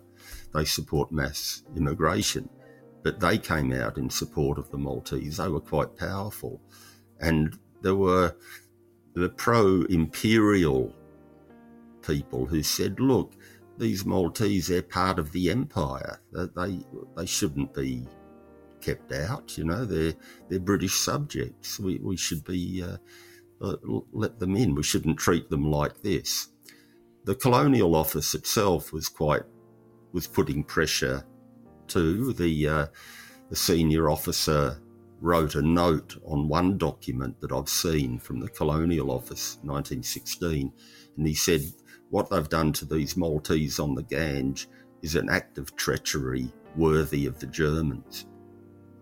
they 0.54 0.64
support 0.64 1.10
mass 1.10 1.62
immigration. 1.76 2.48
But 3.02 3.20
they 3.20 3.38
came 3.38 3.72
out 3.72 3.98
in 3.98 4.10
support 4.10 4.58
of 4.58 4.70
the 4.70 4.78
Maltese. 4.78 5.38
They 5.38 5.48
were 5.48 5.60
quite 5.60 5.96
powerful. 5.96 6.60
And 7.20 7.58
there 7.82 7.94
were 7.94 8.36
the 9.14 9.28
pro 9.30 9.82
imperial 9.88 10.92
people 12.02 12.46
who 12.46 12.62
said, 12.62 13.00
look, 13.00 13.32
these 13.78 14.04
Maltese, 14.04 14.68
they're 14.68 14.82
part 14.82 15.18
of 15.18 15.32
the 15.32 15.50
empire. 15.50 16.20
They, 16.32 16.46
they, 16.56 16.80
they 17.16 17.26
shouldn't 17.26 17.74
be 17.74 18.06
kept 18.86 19.12
out. 19.12 19.58
You 19.58 19.64
know, 19.64 19.84
they're 19.84 20.14
they're 20.48 20.60
British 20.60 20.94
subjects. 20.94 21.78
We 21.80 21.98
we 21.98 22.16
should 22.16 22.44
be 22.44 22.82
uh, 22.82 22.96
uh 23.60 23.76
let 24.12 24.38
them 24.38 24.56
in. 24.56 24.74
We 24.74 24.84
shouldn't 24.84 25.18
treat 25.18 25.50
them 25.50 25.70
like 25.70 26.02
this. 26.02 26.48
The 27.24 27.34
Colonial 27.34 27.96
Office 27.96 28.34
itself 28.34 28.92
was 28.92 29.08
quite 29.08 29.42
was 30.12 30.28
putting 30.28 30.62
pressure 30.62 31.24
to 31.88 32.32
the 32.32 32.68
uh, 32.68 32.86
the 33.50 33.56
senior 33.56 34.08
officer 34.08 34.80
wrote 35.22 35.54
a 35.54 35.62
note 35.62 36.14
on 36.26 36.46
one 36.46 36.76
document 36.76 37.40
that 37.40 37.50
I've 37.50 37.70
seen 37.70 38.18
from 38.18 38.38
the 38.38 38.48
Colonial 38.50 39.10
Office, 39.10 39.56
1916, 39.62 40.70
and 41.16 41.26
he 41.26 41.34
said 41.34 41.62
what 42.10 42.28
they've 42.30 42.48
done 42.48 42.70
to 42.74 42.84
these 42.84 43.16
Maltese 43.16 43.80
on 43.80 43.94
the 43.94 44.02
Gange 44.02 44.68
is 45.02 45.16
an 45.16 45.28
act 45.30 45.56
of 45.58 45.74
treachery 45.74 46.52
worthy 46.76 47.24
of 47.26 47.38
the 47.40 47.46
Germans 47.46 48.26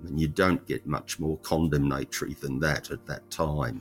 and 0.07 0.21
you 0.21 0.29
don't 0.29 0.65
get 0.67 0.87
much 0.87 1.19
more 1.19 1.39
condemnatory 1.39 2.35
than 2.35 2.59
that 2.61 2.91
at 2.91 3.05
that 3.07 3.29
time. 3.31 3.81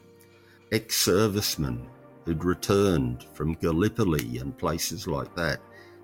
Ex 0.72 0.96
servicemen 0.98 1.86
who'd 2.26 2.44
returned 2.44 3.26
from 3.34 3.54
Gallipoli 3.56 4.38
and 4.38 4.58
places 4.58 5.08
like 5.08 5.36
that, 5.36 5.60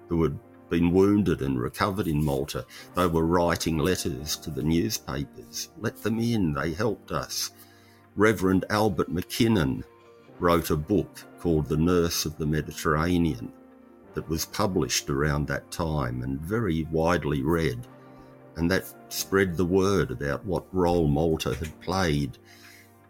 who 0.10 0.22
had 0.24 0.38
been 0.70 0.92
wounded 0.92 1.42
and 1.42 1.60
recovered 1.60 2.08
in 2.08 2.24
Malta, 2.24 2.66
they 2.96 3.08
were 3.08 3.26
writing 3.26 3.78
letters 3.78 4.36
to 4.38 4.50
the 4.52 4.62
newspapers. 4.62 5.70
Let 5.80 6.04
them 6.04 6.20
in, 6.20 6.54
they 6.54 6.74
helped 6.74 7.12
us. 7.12 7.52
Reverend 8.16 8.66
Albert 8.70 9.10
McKinnon 9.14 9.84
wrote 10.40 10.70
a 10.72 10.76
book 10.76 11.24
called 11.40 11.68
The 11.68 11.78
Nurse 11.78 12.26
of 12.26 12.38
the 12.38 12.46
Mediterranean 12.46 13.52
that 14.14 14.28
was 14.28 14.46
published 14.46 15.10
around 15.10 15.48
that 15.48 15.72
time 15.72 16.22
and 16.22 16.40
very 16.42 16.84
widely 16.92 17.42
read 17.44 17.88
and 18.60 18.70
that 18.70 18.84
spread 19.10 19.56
the 19.58 19.66
word 19.66 20.12
about 20.12 20.46
what 20.46 20.66
role 20.74 21.08
Malta 21.08 21.56
had 21.56 21.80
played 21.80 22.38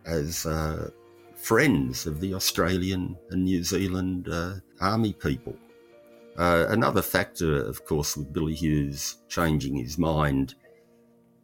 as 0.06 0.46
uh, 0.46 0.90
friends 1.36 2.06
of 2.06 2.22
the 2.22 2.34
Australian 2.36 3.18
and 3.32 3.44
New 3.46 3.64
Zealand 3.64 4.30
uh, 4.32 4.54
army 4.80 5.12
people. 5.12 5.56
Uh, 6.38 6.68
another 6.70 7.02
factor, 7.02 7.64
of 7.66 7.84
course, 7.86 8.16
with 8.16 8.32
Billy 8.32 8.54
Hughes 8.54 9.18
changing 9.28 9.76
his 9.76 9.98
mind 9.98 10.54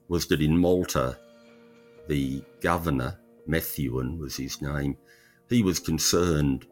was 0.08 0.28
that 0.28 0.40
in 0.42 0.56
Malta, 0.58 1.18
the 2.08 2.44
governor, 2.62 3.20
Methuen 3.48 4.20
was 4.20 4.38
his 4.38 4.62
name, 4.62 4.96
he 5.50 5.62
was 5.64 5.80
concerned 5.80 6.66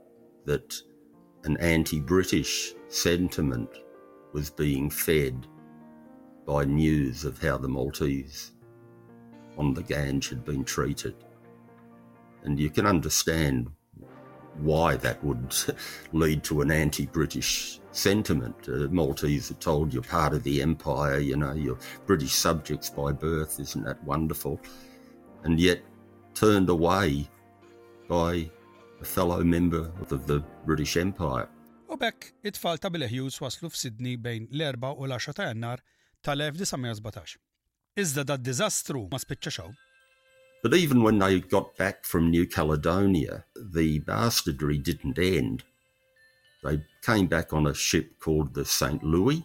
that 0.45 0.73
an 1.43 1.57
anti 1.57 1.99
British 1.99 2.73
sentiment 2.87 3.69
was 4.33 4.49
being 4.49 4.89
fed 4.89 5.45
by 6.45 6.65
news 6.65 7.25
of 7.25 7.39
how 7.41 7.57
the 7.57 7.67
Maltese 7.67 8.51
on 9.57 9.73
the 9.73 9.83
Gange 9.83 10.29
had 10.29 10.43
been 10.43 10.63
treated. 10.63 11.15
And 12.43 12.59
you 12.59 12.69
can 12.69 12.85
understand 12.85 13.69
why 14.57 14.95
that 14.97 15.23
would 15.23 15.55
lead 16.13 16.43
to 16.43 16.61
an 16.61 16.71
anti 16.71 17.05
British 17.05 17.79
sentiment. 17.91 18.55
Uh, 18.67 18.87
Maltese 18.91 19.51
are 19.51 19.63
told 19.63 19.93
you're 19.93 20.03
part 20.03 20.33
of 20.33 20.43
the 20.43 20.61
empire, 20.61 21.19
you 21.19 21.35
know, 21.37 21.53
you're 21.53 21.77
British 22.05 22.33
subjects 22.33 22.89
by 22.89 23.11
birth, 23.11 23.59
isn't 23.59 23.85
that 23.85 24.03
wonderful? 24.03 24.59
And 25.43 25.59
yet 25.59 25.79
turned 26.33 26.69
away 26.69 27.27
by 28.07 28.49
a 29.01 29.05
fellow 29.05 29.43
member 29.43 29.91
of 30.01 30.09
the 30.27 30.39
British 30.65 30.97
Empire. 30.97 31.47
U 31.89 31.97
bekk 31.97 32.31
it-tfal 32.41 32.79
ta' 32.79 32.89
Hughes 32.89 33.37
waslu 33.39 33.69
f'Sidni 33.69 34.15
bejn 34.17 34.47
l-4 34.49 34.97
u 35.01 35.05
l-10 35.05 35.33
ta' 35.37 35.49
jannar 35.51 35.79
tal 36.23 36.37
that 36.37 37.37
Iżda 38.01 38.23
da 38.25 38.35
diżastru 38.39 39.03
ma 39.11 39.17
spiċċaxaw. 39.21 39.67
But 40.63 40.73
even 40.73 41.03
when 41.03 41.19
they 41.19 41.39
got 41.41 41.75
back 41.77 42.05
from 42.05 42.31
New 42.31 42.47
Caledonia, 42.47 43.43
the 43.53 43.99
bastardry 43.99 44.77
didn't 44.81 45.19
end. 45.19 45.63
They 46.63 46.81
came 47.03 47.27
back 47.27 47.53
on 47.53 47.67
a 47.67 47.73
ship 47.75 48.19
called 48.19 48.53
the 48.55 48.65
St. 48.65 49.03
Louis 49.03 49.43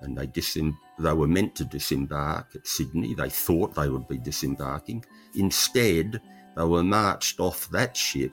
and 0.00 0.16
they, 0.18 0.26
disem- 0.28 0.76
they 1.00 1.12
were 1.12 1.26
meant 1.26 1.56
to 1.56 1.64
disembark 1.64 2.46
at 2.54 2.64
Sydney. 2.66 3.12
They 3.14 3.30
thought 3.30 3.74
they 3.74 3.88
would 3.88 4.06
be 4.08 4.18
disembarking. 4.18 5.04
Instead, 5.34 6.20
they 6.56 6.64
were 6.64 6.84
marched 6.84 7.40
off 7.40 7.68
that 7.70 7.96
ship 7.96 8.32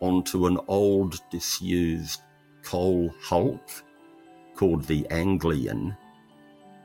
onto 0.00 0.46
an 0.46 0.58
old 0.68 1.20
disused 1.30 2.20
coal 2.62 3.14
hulk 3.22 3.70
called 4.56 4.84
the 4.84 5.06
Anglian, 5.10 5.96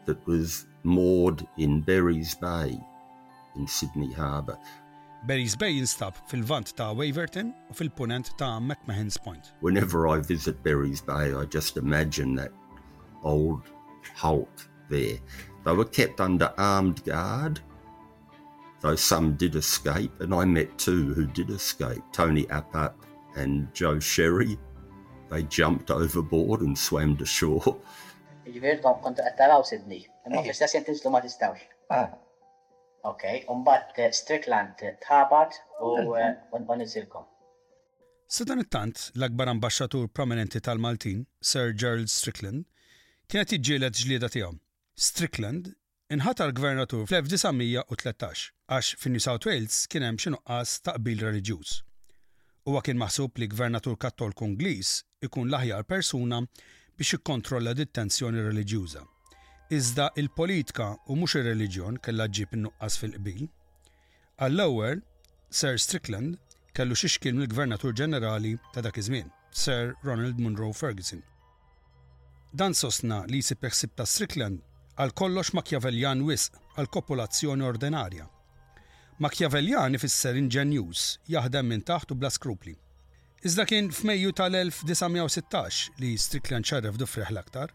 that 0.06 0.26
was 0.28 0.66
moored 0.84 1.46
in 1.58 1.82
Berry's 1.82 2.36
Bay 2.36 2.80
in 3.56 3.68
Sydney 3.68 4.12
Harbour. 4.12 4.58
Berry's 5.26 5.56
Bay 5.56 5.74
jinstab 5.74 6.16
fil-vant 6.28 6.76
ta' 6.76 6.94
Waverton 6.94 7.54
u 7.70 7.74
fil-punent 7.74 8.32
ta' 8.38 8.60
McMahon's 8.60 9.18
Point. 9.18 9.52
Whenever 9.60 10.08
I 10.08 10.18
visit 10.20 10.64
Berry's 10.64 11.02
Bay, 11.02 11.34
I 11.34 11.46
just 11.46 11.78
imagine 11.78 12.36
that 12.36 12.52
old 13.24 13.62
hulk 14.16 14.50
there. 14.90 15.18
They 15.66 15.74
were 15.74 15.86
kept 15.86 16.20
under 16.22 16.52
armed 16.58 17.04
guard, 17.04 17.60
though 18.82 18.96
some 18.96 19.36
did 19.36 19.54
escape, 19.56 20.20
and 20.22 20.34
I 20.34 20.46
met 20.46 20.80
two 20.80 21.14
who 21.14 21.28
did 21.28 21.52
escape, 21.52 22.02
Tony 22.12 22.46
Appat 22.46 22.94
and 23.36 23.72
Joe 23.76 24.00
Sherry. 24.00 24.58
They 25.30 25.44
jumped 25.44 25.92
overboard 25.92 26.62
and 26.62 26.76
swam 26.76 27.16
to 27.18 27.26
shore. 27.26 27.78
Ġifir, 28.50 28.80
tom 28.84 29.02
kontu 29.04 29.22
għattaraw 29.30 29.64
Sidni. 29.70 30.02
Imma 30.26 30.42
fl-istess 30.44 31.04
li 31.06 31.12
ma 31.14 31.22
tistawx. 31.22 31.62
Ah. 31.94 32.08
Ok, 33.06 33.24
umbat 33.54 33.94
eh, 34.00 34.12
Strickland 34.14 34.82
eh, 34.86 34.96
tħabat 35.04 35.58
u 35.86 36.16
eh. 36.18 36.78
nizilkom. 36.78 37.26
Sadan 38.32 38.62
it-tant, 38.64 39.10
l-akbar 39.16 39.50
ambasġatur 39.52 40.08
prominenti 40.10 40.62
tal-Maltin, 40.64 41.26
Sir 41.42 41.74
Gerald 41.74 42.10
Strickland, 42.10 42.66
kienet 43.28 43.54
iġġielet 43.58 44.00
ġlieda 44.06 44.30
tiegħu. 44.34 44.56
Strickland 44.96 45.74
inħatar 46.16 46.52
gvernatur 46.56 47.06
fl-1913 47.10 48.50
għax 48.72 48.94
fin 49.02 49.16
New 49.18 49.22
South 49.24 49.46
Wales 49.48 49.84
kien 49.88 50.04
hemm 50.04 50.18
xi 50.20 50.34
nuqqas 50.34 50.78
ta' 50.82 50.96
qbil 51.00 51.26
reliġjuż. 51.28 51.76
Huwa 52.70 52.82
kien 52.86 52.98
maħsub 53.02 53.42
li 53.42 53.48
gvernatur 53.52 53.98
Kattolku 53.98 54.46
Ingliż 54.48 55.00
ikun 55.28 55.50
l-aħjar 55.52 55.86
persuna 55.90 56.42
biex 57.02 57.14
ikkontrolla 57.18 57.74
dit-tensjoni 57.74 58.42
reliġjuża. 58.46 59.02
Iżda 59.74 60.06
il-politika 60.22 60.90
u 61.10 61.16
mhux 61.18 61.38
ir-reliġjon 61.40 61.96
kellha 62.06 62.28
ġib 62.36 62.52
innuqqas 62.58 62.98
fil-qbil. 63.02 63.46
Għall-ewwel, 64.44 65.00
Sir 65.62 65.80
Strickland 65.82 66.38
kellu 66.78 66.96
xixkil 67.00 67.34
mill-Gvernatur 67.38 67.96
Ġenerali 68.04 68.52
ta' 68.76 68.84
dak 68.86 69.00
iż-żmien, 69.02 69.32
Sir 69.52 69.94
Ronald 70.04 70.38
Munro 70.44 70.70
Ferguson. 70.76 71.24
Dan 72.54 72.76
sostna 72.76 73.24
li 73.32 73.40
jisib 73.42 73.64
ta' 73.98 74.06
Strickland 74.14 74.60
għal 75.00 75.16
kollox 75.18 75.54
Machiavellian 75.58 76.22
wisq 76.28 76.54
għal 76.76 76.92
kopolazzjoni 76.98 77.64
ordinarja. 77.66 78.28
Machiavellian 79.24 79.98
ifisser 79.98 80.36
inġenjuż, 80.36 81.08
jaħdem 81.34 81.68
minn 81.74 81.88
taħt 81.88 82.12
u 82.12 82.16
bla 82.20 82.30
skrupli 82.30 82.76
Iżda 83.42 83.64
kien 83.66 83.88
f'Mejju 83.90 84.30
tal-1916 84.38 85.88
li 85.98 86.12
Strickland 86.22 86.68
ċarref 86.70 86.98
dufriħ 87.02 87.32
l-aktar. 87.32 87.72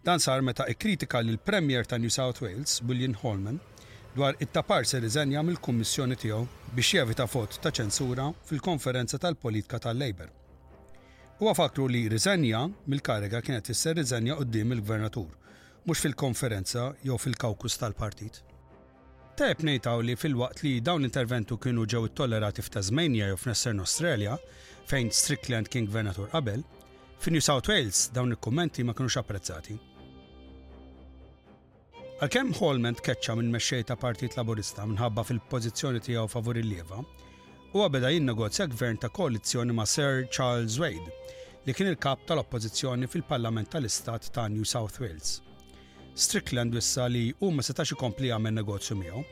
Dan 0.00 0.22
sar 0.24 0.40
meta 0.40 0.64
ikkritika 0.72 1.20
lil 1.20 1.36
premier 1.36 1.84
ta' 1.84 1.98
New 2.00 2.08
South 2.08 2.40
Wales, 2.40 2.78
William 2.88 3.12
Holman, 3.20 3.58
dwar 4.14 4.38
it-tapar 4.40 4.88
se 4.88 5.02
riżenja 5.04 5.42
mill-kummissjoni 5.44 6.16
tiegħu 6.16 6.46
biex 6.72 6.94
jevita 6.96 7.26
fot 7.28 7.58
ta' 7.60 7.74
ċensura 7.76 8.30
fil-konferenza 8.48 9.20
tal-politika 9.20 9.82
tal-Labor. 9.84 10.32
Huwa 11.42 11.52
fakru 11.60 11.90
li 11.92 12.06
riżenja 12.14 12.62
mill-kariga 12.88 13.44
kienet 13.44 13.68
isser 13.76 14.00
riżenja 14.00 14.40
qudiem 14.40 14.72
il-gvernatur, 14.78 15.28
mhux 15.84 16.06
fil-konferenza 16.06 16.88
jew 17.04 17.20
fil-kawkus 17.20 17.76
tal-partit. 17.84 18.40
Tajb 19.36 19.60
ngħidaw 19.64 20.02
li 20.06 20.16
fil-waqt 20.20 20.64
li 20.64 20.76
dawn 20.84 21.04
l-interventu 21.04 21.56
kienu 21.60 21.84
ġew 21.88 22.06
it-tollerati 22.08 22.64
f'Tasmania 22.64 23.28
jew 23.32 23.38
f'Nessern 23.40 23.80
Australia, 23.84 24.38
fejn 24.88 25.10
Strickland 25.14 25.68
kien 25.70 25.86
gvernatur 25.88 26.28
qabel, 26.32 26.62
fin 27.22 27.36
New 27.36 27.42
South 27.44 27.68
Wales 27.70 28.08
dawn 28.14 28.32
il-kummenti 28.34 28.84
ma 28.84 28.94
kinux 28.96 29.16
apprezzati. 29.20 29.78
Għalkemm 32.22 32.52
Holman 32.60 32.94
tkeċċa 33.00 33.34
minn 33.40 33.50
mexxej 33.54 33.88
ta' 33.88 33.96
Partit 33.98 34.36
Laburista 34.38 34.84
minħabba 34.86 35.24
fil-pożizzjoni 35.26 36.02
tiegħu 36.06 36.28
favur 36.30 36.58
il-lieva, 36.60 37.00
huwa 37.72 37.88
beda 37.90 38.12
jinnegozja 38.14 38.68
gvern 38.70 39.00
ta' 39.02 39.10
koalizzjoni 39.14 39.74
ma' 39.74 39.86
Sir 39.90 40.26
Charles 40.34 40.76
Wade 40.78 41.10
li 41.66 41.74
kien 41.74 41.90
il-kap 41.90 42.22
tal-oppożizzjoni 42.28 43.10
fil-Parlament 43.10 43.72
tal-Istat 43.74 44.30
ta' 44.34 44.46
New 44.50 44.62
South 44.66 45.00
Wales. 45.02 45.40
Strickland 46.14 46.74
wissa 46.76 47.08
li 47.10 47.30
huma 47.40 47.62
setax 47.64 47.94
ikompli 47.96 48.30
għamel 48.34 48.58
negozju 48.60 48.96
miegħu. 49.00 49.22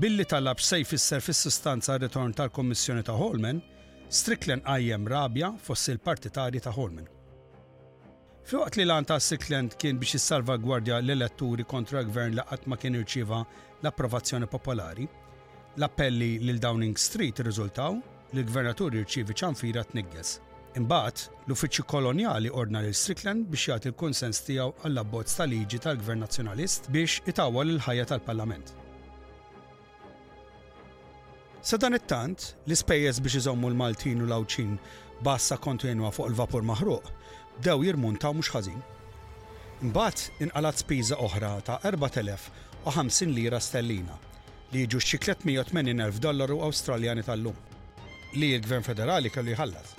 Billi 0.00 0.24
talab 0.28 0.58
se 0.60 0.82
jfisser 0.82 1.22
fis-sustanza 1.24 1.94
r-ritorn 1.96 2.34
tal-Kommissjoni 2.36 3.04
ta' 3.08 3.16
Holman, 3.16 3.62
Strickland 4.08 4.64
għajjem 4.64 5.02
rabja 5.06 5.48
fost 5.60 5.90
il-partitarji 5.92 6.62
ta' 6.64 6.72
Holman. 6.72 7.04
Fiwaqt 8.48 8.78
li 8.80 8.86
Lanta 8.86 9.18
Strickland 9.20 9.74
kien 9.76 9.98
biex 10.00 10.30
gwardja 10.62 10.96
l-eletturi 11.02 11.66
kontra 11.68 12.00
gvern 12.02 12.38
la' 12.38 12.58
ma 12.66 12.76
kien 12.80 12.94
irċiva 12.96 13.42
l-approvazzjoni 13.82 14.46
popolari, 14.48 15.04
l-appelli 15.76 16.38
lil 16.40 16.56
Downing 16.60 16.96
Street 16.96 17.40
rizultaw 17.44 18.00
li 18.32 18.40
l-gvernatur 18.40 18.96
irċivi 18.96 19.36
ċanfira 19.42 19.84
tnigges. 19.84 20.38
Imbagħad 20.80 21.26
l-uffiċċju 21.46 21.84
koloniali 21.86 22.48
ordna 22.48 22.80
lil 22.80 22.96
Strickland 22.96 23.44
biex 23.52 23.68
jagħti 23.74 23.92
l-konsens 23.92 24.40
tiegħu 24.48 24.72
għall-abbozz 24.88 25.36
tal-liġi 25.42 25.84
tal-Gvern 25.84 26.24
Nazzjonalist 26.24 26.88
biex 26.94 27.20
itawwal 27.28 27.76
il-ħajja 27.76 28.08
tal-Parlament. 28.14 28.72
Sa 31.60 31.74
dan 31.76 31.94
it-tant, 31.94 32.54
l-ispejjeż 32.66 33.18
biex 33.20 33.34
iżommu 33.40 33.66
l-Maltin 33.70 34.20
u 34.22 34.26
l-Awċin 34.30 34.76
bassa 35.26 35.56
kontinwa 35.58 36.12
fuq 36.14 36.28
il-vapur 36.30 36.62
maħruq, 36.62 37.06
dew 37.66 37.82
jirmuntaw 37.82 38.32
mhux 38.36 38.50
ħażin. 38.54 38.82
Imbagħad 39.82 40.44
inqalat 40.46 40.78
spiża 40.78 41.18
oħra 41.18 41.50
ta' 41.66 41.80
4050 41.82 43.26
lira 43.34 43.58
stellina 43.60 44.14
li 44.70 44.84
jiġu 44.84 45.00
xi 45.02 45.18
380,000 45.24 46.22
dollaru 46.22 46.60
Awstraljani 46.68 47.24
tal-lum 47.26 47.58
li 48.38 48.52
l-Gvern 48.54 48.86
Federali 48.86 49.30
kellu 49.32 49.56
jħallas. 49.56 49.96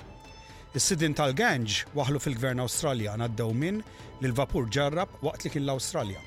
Is-sidin 0.78 1.16
tal-Ganġ 1.18 1.82
waħlu 1.92 2.22
fil-Gvern 2.24 2.64
Awstraljan 2.64 3.20
għaddew 3.26 3.52
minn 3.52 3.82
li 4.22 4.30
l-vapur 4.30 4.68
ġarrab 4.72 5.12
waqt 5.20 5.44
li 5.48 5.52
kien 5.58 5.66
l-Awstralja. 5.68 6.24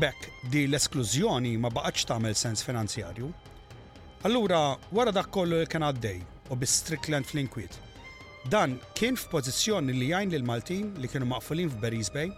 Bekk 0.00 0.30
di 0.48 0.64
l-esklużjoni 0.64 1.58
ma 1.60 1.68
baqgħetx 1.68 2.08
tagħmel 2.08 2.36
sens 2.40 2.64
finanzjarju 2.64 3.34
Allura, 4.24 4.76
wara 4.92 5.12
dak 5.12 5.28
kollu 5.30 5.60
li 5.60 5.66
kien 5.70 5.84
għaddej 5.84 6.22
u 6.50 6.56
bi 6.56 6.66
Strickland 6.66 7.28
fl-inkwiet, 7.28 7.74
dan 8.50 8.78
kien 8.98 9.14
f'pożizzjoni 9.14 9.92
li 9.94 10.08
jgħin 10.10 10.32
lil 10.32 10.46
Maltin 10.48 10.88
li 11.02 11.10
kienu 11.12 11.28
maqfulin 11.30 11.68
f'Beris 11.74 12.08
Bay? 12.14 12.32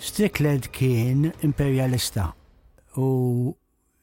Strickland 0.00 0.70
kien 0.74 1.28
imperialista 1.44 2.30
u 2.96 3.52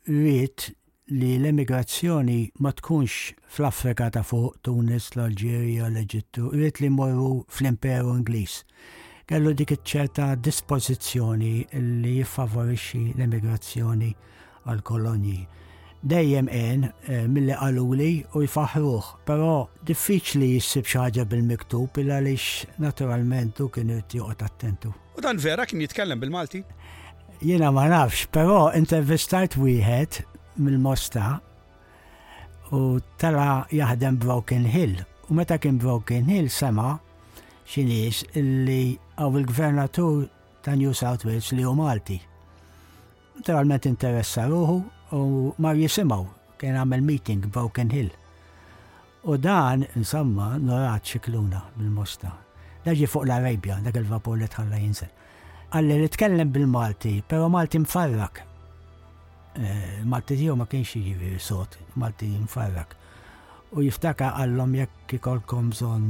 rrit 0.08 0.70
li 1.12 1.34
l-emigrazzjoni 1.40 2.40
ma 2.64 2.72
tkunx 2.72 3.34
fl-Afrika 3.56 4.12
ta' 4.16 4.24
fuq 4.24 4.62
Tunis, 4.68 5.10
l-Alġerija, 5.18 5.90
l-Eġittu, 5.92 6.52
rrit 6.54 6.80
li 6.84 6.90
morru 6.94 7.42
fl-Imperu 7.50 8.14
Ingliż. 8.22 8.60
Kellu 9.28 9.56
dik 9.58 9.74
ċerta 9.88 10.36
dispożizzjoni 10.40 11.56
li 12.06 12.14
jiffavorixxi 12.22 13.04
l-emigrazzjoni 13.18 14.12
għal-kolonji 14.70 15.42
dejjem 16.02 16.48
en 16.52 16.84
eh, 16.90 17.22
mill-li 17.30 17.54
għaluli 17.54 18.10
u 18.36 18.42
jfaħruħ, 18.46 19.10
pero 19.26 19.50
diffiċli 19.86 20.48
jissib 20.56 20.88
xaġa 20.90 21.26
bil-miktub 21.30 22.00
il 22.02 22.10
lix 22.26 22.66
naturalment 22.82 23.60
u 23.62 23.70
kien 23.70 23.92
joqgħod 23.94 24.44
attentu. 24.48 24.92
U 25.18 25.22
dan 25.22 25.38
vera 25.40 25.66
kien 25.70 25.82
jitkellem 25.84 26.22
bil-Malti? 26.22 26.64
Jena 27.46 27.72
ma 27.74 27.88
nafx, 27.90 28.28
pero 28.34 28.68
intervistajt 28.78 29.58
wieħed 29.62 30.22
mill-Mosta 30.62 31.36
u 32.74 32.98
tala 33.22 33.68
jaħdem 33.74 34.18
Broken 34.22 34.66
Hill. 34.70 34.98
U 35.30 35.38
meta 35.38 35.58
kien 35.62 35.78
Broken 35.82 36.30
Hill 36.30 36.50
sema 36.54 36.96
xinis 37.72 38.24
illi 38.38 38.98
għaw 39.18 39.38
il-gvernatur 39.42 40.26
ta' 40.66 40.74
New 40.78 40.94
South 40.94 41.26
Wales 41.26 41.50
li 41.58 41.66
u 41.66 41.74
Malti. 41.78 42.18
Naturalment 43.42 43.88
interessa 43.90 44.46
ruħu 44.50 44.82
u 45.12 45.54
mar 45.60 45.76
jisimaw, 45.76 46.26
kien 46.60 46.76
għamel 46.80 47.04
meeting 47.04 47.48
Broken 47.52 47.90
Hill. 47.94 48.12
U 49.24 49.36
dan, 49.38 49.84
insomma, 49.96 50.56
norat 50.58 51.06
xikluna 51.06 51.64
bil-mosta. 51.78 52.32
Daġi 52.86 53.06
fuq 53.10 53.28
l-Arabja, 53.28 53.80
dak 53.86 54.00
il-vapur 54.02 54.40
li 54.40 54.48
tħalla 54.50 54.80
jinsel. 54.82 55.12
Għalli 55.72 56.00
li 56.02 56.10
tkellem 56.12 56.52
bil-Malti, 56.54 57.18
pero 57.28 57.50
Malti 57.52 57.80
mfarrak. 57.80 58.42
Eh, 59.60 60.02
Malti 60.08 60.38
tiju 60.40 60.56
ma 60.58 60.66
kienx 60.72 60.96
jiġi 60.98 61.38
sot, 61.40 61.78
Malti 62.00 62.30
mfarrak. 62.48 62.96
U 63.76 63.84
jiftaka 63.86 64.32
għallom 64.40 64.76
jekk 64.82 65.16
ikolkom 65.20 65.72
zon 65.76 66.10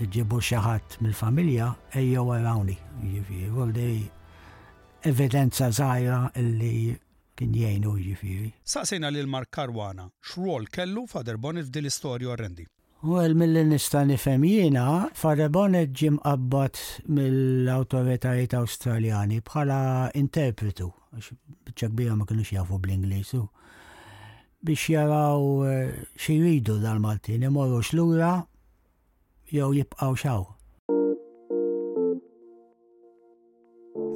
ġibu 0.00 0.40
xaħat 0.42 0.98
mill-familja, 1.04 1.70
ejjo 1.94 2.24
għarawni. 2.32 2.76
Jiġifieri, 3.04 3.54
għoldi 3.54 3.88
evidenza 5.06 5.70
zaħira 5.70 6.26
illi 6.40 6.74
kien 7.38 7.54
jgħinu 7.56 7.94
ġifiri. 8.04 8.50
Saqsejna 8.68 9.10
lil 9.14 9.28
Mark 9.30 9.50
Karwana, 9.54 10.06
xrol 10.30 10.68
kellu 10.72 11.04
Fader 11.10 11.38
Bonnet 11.40 11.68
f'dil 11.68 11.88
istorju 11.90 12.30
orrendi? 12.34 12.66
U 13.04 13.18
għal 13.20 13.34
mill 13.36 13.58
nista' 13.68 14.04
nifhem 14.08 14.46
jiena, 14.48 14.84
Father 15.18 15.50
Bonnet 15.52 15.92
ġim 15.92 16.16
qabbat 16.24 16.80
mill-awtoritajiet 17.10 18.54
Australjani 18.56 19.42
bħala 19.44 19.80
interpretu, 20.16 20.88
għax 21.18 21.90
biċċa 22.00 22.16
ma 22.16 22.24
kienux 22.30 22.54
jafu 22.56 22.80
bl 22.80 22.94
inglisu 22.96 23.44
biex 24.64 24.86
jaraw 24.94 25.40
eh, 25.68 25.90
xiridu 26.16 26.78
dal-Maltin, 26.80 27.42
imorru 27.44 27.82
xlura 27.84 28.30
jew 29.52 29.68
jibqaw 29.76 30.16
xaw. 30.16 30.53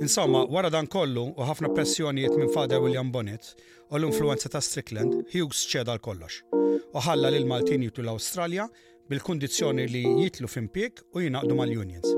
Insomma, 0.06 0.40
wara 0.54 0.70
dan 0.70 0.86
kollu 0.88 1.24
u 1.34 1.42
ħafna 1.44 1.72
pressjonijiet 1.74 2.30
minn 2.38 2.52
Father 2.54 2.78
William 2.78 3.08
Bonnet 3.10 3.48
u 3.90 3.98
l-influenza 3.98 4.46
ta' 4.52 4.60
Strickland, 4.62 5.24
Hughes 5.34 5.64
ċeda 5.72 5.94
l-kollox 5.96 6.36
u 6.54 7.00
ħalla 7.02 7.30
lil 7.34 7.42
Maltin 7.50 7.82
jitlu 7.82 8.04
l-Awstralja 8.04 8.66
bil-kundizzjoni 9.10 9.88
li 9.90 10.02
jitlu 10.22 10.46
pik 10.74 10.92
u 11.14 11.16
jinaqdu 11.24 11.52
mal-unions. 11.58 12.08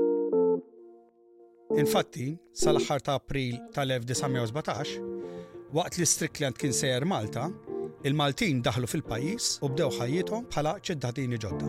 Infatti, 1.81 2.27
sal-aħħar 2.53 2.99
ta' 3.01 3.15
April 3.17 3.53
tal-1917, 3.73 4.99
waqt 5.73 5.95
li 5.97 6.05
Strickland 6.05 6.55
kien 6.61 6.73
sejjer 6.75 7.05
Malta, 7.07 7.45
il-Maltin 8.05 8.61
daħlu 8.61 8.87
fil-pajis 8.91 9.55
u 9.65 9.67
bdew 9.73 9.89
ħajjithom 9.97 10.43
bħala 10.53 10.73
ċittadini 10.85 11.37
ġodda. 11.41 11.67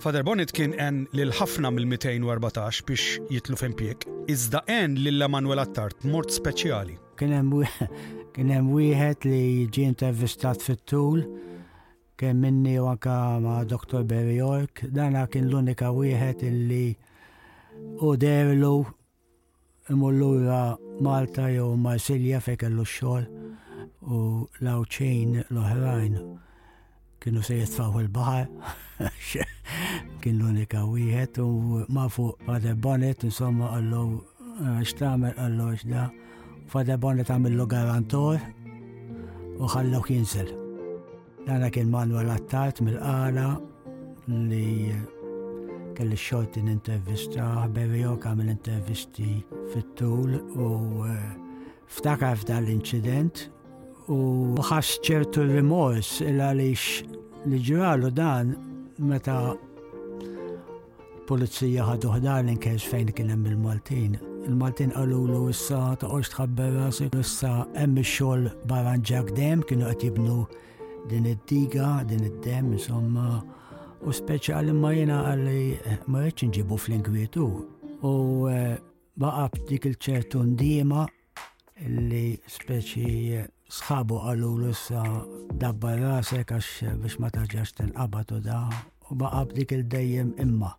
Fader 0.00 0.22
Bonnet 0.24 0.52
kien 0.56 0.72
en 0.80 1.04
lil 1.12 1.28
ħafna 1.36 1.68
mill-214 1.74 2.80
biex 2.88 3.20
jitlu 3.28 3.52
f'impjek 3.60 4.08
Iżda 4.30 4.60
en 4.66 4.94
lil 4.94 5.22
Emanuel 5.26 5.58
Attart 5.58 6.04
mort 6.04 6.30
speċjali. 6.30 6.94
Kien 7.20 8.50
hemm 8.54 8.68
wieħed 8.78 9.24
li 9.28 9.66
ġie 9.74 9.86
intervistat 9.90 10.62
fit-tul 10.62 11.24
kemm 12.20 12.42
minni 12.44 12.76
u 12.78 12.86
anka 12.92 13.16
ma' 13.42 13.64
Dr. 13.66 14.04
Barry 14.10 14.36
York, 14.36 14.84
dan 14.96 15.16
kien 15.32 15.48
l-unika 15.48 15.88
wieħed 15.96 16.44
illi 16.50 16.84
u 18.06 18.14
derlu 18.22 18.72
imullura 19.94 20.60
Malta 21.08 21.48
jew 21.56 21.72
Marsilja 21.88 22.38
fejn 22.46 22.60
kellu 22.62 22.86
x-xogħol 22.86 23.26
u 24.18 24.20
law 24.68 24.86
ċejn 24.98 25.34
l-oħrajn 25.48 26.22
kienu 27.20 27.42
se 27.42 27.54
jitfaw 27.58 27.98
il-bahar, 28.00 28.46
kien 30.24 30.38
l-unika 30.40 30.80
wieħed 30.88 31.40
u 31.44 31.82
ma 31.92 32.06
fuq 32.08 32.40
Father 32.46 32.74
Bonnet, 32.80 33.24
insomma, 33.28 33.68
għallu 33.74 34.80
xtamer 34.88 35.36
għallu 35.36 35.66
xda. 35.76 36.06
Father 36.72 36.96
Bonnet 37.02 37.28
għamillu 37.30 37.66
garantor 37.68 38.40
u 39.58 39.68
ħallu 39.68 40.00
jinsel. 40.08 40.48
Għana 41.44 41.68
kien 41.74 41.90
Manuel 41.92 42.30
Attart 42.32 42.80
mill-qala 42.86 43.48
li 44.30 44.94
kelli 45.98 46.16
xort 46.20 46.56
n-intervista, 46.60 47.66
Berriok 47.68 48.22
kamil 48.24 48.48
intervisti 48.52 49.42
fit-tul 49.74 50.38
u 50.56 50.70
eh, 51.04 51.24
ftakar 51.90 52.38
f'dan 52.40 52.62
l-incident 52.68 53.48
u 54.10 54.58
ħass 54.66 54.98
ċertu 55.06 55.44
rimors 55.46 56.16
il-għalix 56.20 57.04
li 57.50 57.60
ġralu 57.66 58.08
dan 58.12 58.50
meta 59.10 59.54
polizija 61.30 61.86
ħadu 61.86 62.10
ħdar 62.16 62.42
l-inkex 62.42 62.84
fejn 62.90 63.12
kien 63.14 63.30
hemm 63.30 63.46
il-Maltin. 63.52 64.16
Il-Maltin 64.48 64.90
qalu 64.96 65.20
l 65.28 65.44
issa 65.52 65.78
ta' 65.94 66.00
toqgħodx 66.08 66.32
tħabber 66.34 66.74
rasi 66.80 67.06
issa 67.20 67.52
hemm 67.78 68.00
ix-xogħol 68.02 68.50
baranġak 68.72 69.30
dem 69.38 69.62
kienu 69.68 69.86
qed 69.92 70.06
jibnu 70.08 70.40
din 71.12 71.30
id-diga, 71.30 72.00
din 72.10 72.26
id-dem, 72.32 72.72
insomma. 72.74 73.38
U 74.02 74.12
speċjali 74.16 74.74
ma 74.74 74.90
jena 74.96 75.22
għalli 75.28 75.62
eh, 75.78 76.00
ma 76.10 76.24
rridx 76.24 76.48
nġibu 76.50 76.76
fl-ingwietu. 76.82 77.46
U 78.02 78.12
eh, 78.50 78.74
baqab 79.20 79.56
dik 79.70 79.86
il-ċertu 79.92 80.42
ndiema 80.50 81.06
li 82.10 82.34
speċi 82.50 83.38
eh, 83.38 83.46
sħabu 83.70 84.16
għallu 84.28 84.48
l-issa 84.58 85.02
dabba 85.62 85.92
rasek 85.98 86.50
għax 86.56 86.70
biex 87.04 87.18
ma 87.22 87.30
taġġax 87.30 87.76
ten 87.78 87.92
qabatu 87.94 88.40
da 88.42 88.64
u 89.10 89.16
baqab 89.20 89.52
dik 89.54 89.74
il 89.76 89.84
dajjem 89.90 90.32
imma. 90.42 90.72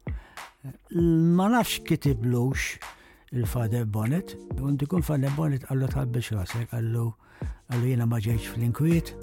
Ma 1.37 1.47
nafx 1.51 1.79
kitiblux 1.87 2.75
il-Fader 3.31 3.85
Bonnet, 3.85 4.35
un 4.59 4.75
dikun 4.75 5.05
Fader 5.07 5.31
Bonnet 5.37 5.65
għallu 5.71 5.89
tħabbix 5.93 6.33
rasek 6.35 6.75
għallu 6.75 7.07
għallu 7.71 7.93
jena 7.93 8.05
ma 8.07 8.19
fl-inkwiet, 8.19 9.13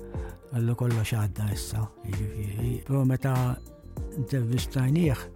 għallu 0.54 0.74
kollu 0.74 1.04
xadda 1.04 1.50
issa. 1.52 1.84
Jiġifieri, 2.04 2.82
Pro 2.88 3.04
meta 3.04 3.36
intervistajnieħ 4.16 5.26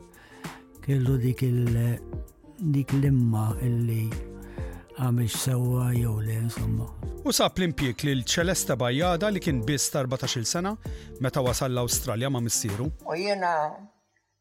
kellu 0.83 1.18
dik 1.20 1.43
il- 1.43 2.01
dik 2.72 2.93
l-imma 2.97 3.53
illi 3.61 4.32
għamix 5.01 5.34
sewa 5.45 5.88
jew 5.95 6.20
le, 6.20 6.34
insomma. 6.45 6.86
U 7.24 7.32
sab 7.32 7.57
l-impjek 7.57 8.03
li 8.05 8.14
l-ċelesta 8.18 8.74
bajjada 8.76 9.30
li 9.32 9.40
kien 9.43 9.61
biss 9.64 9.93
14 9.95 10.45
sena 10.49 10.74
meta 11.24 11.40
wasal 11.45 11.72
l-Awstralja 11.72 12.28
ma' 12.32 12.43
missieru. 12.45 12.90
U 13.09 13.14
jena 13.16 13.53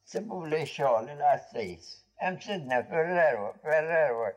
sibu 0.08 0.41
li 0.52 0.64
xogħol 0.68 1.12
l 1.16 1.28
astrejs 1.32 1.97
Hemm 2.22 2.38
sidna 2.41 2.84
Ferrero, 2.89 3.47
Ferrero. 3.64 4.28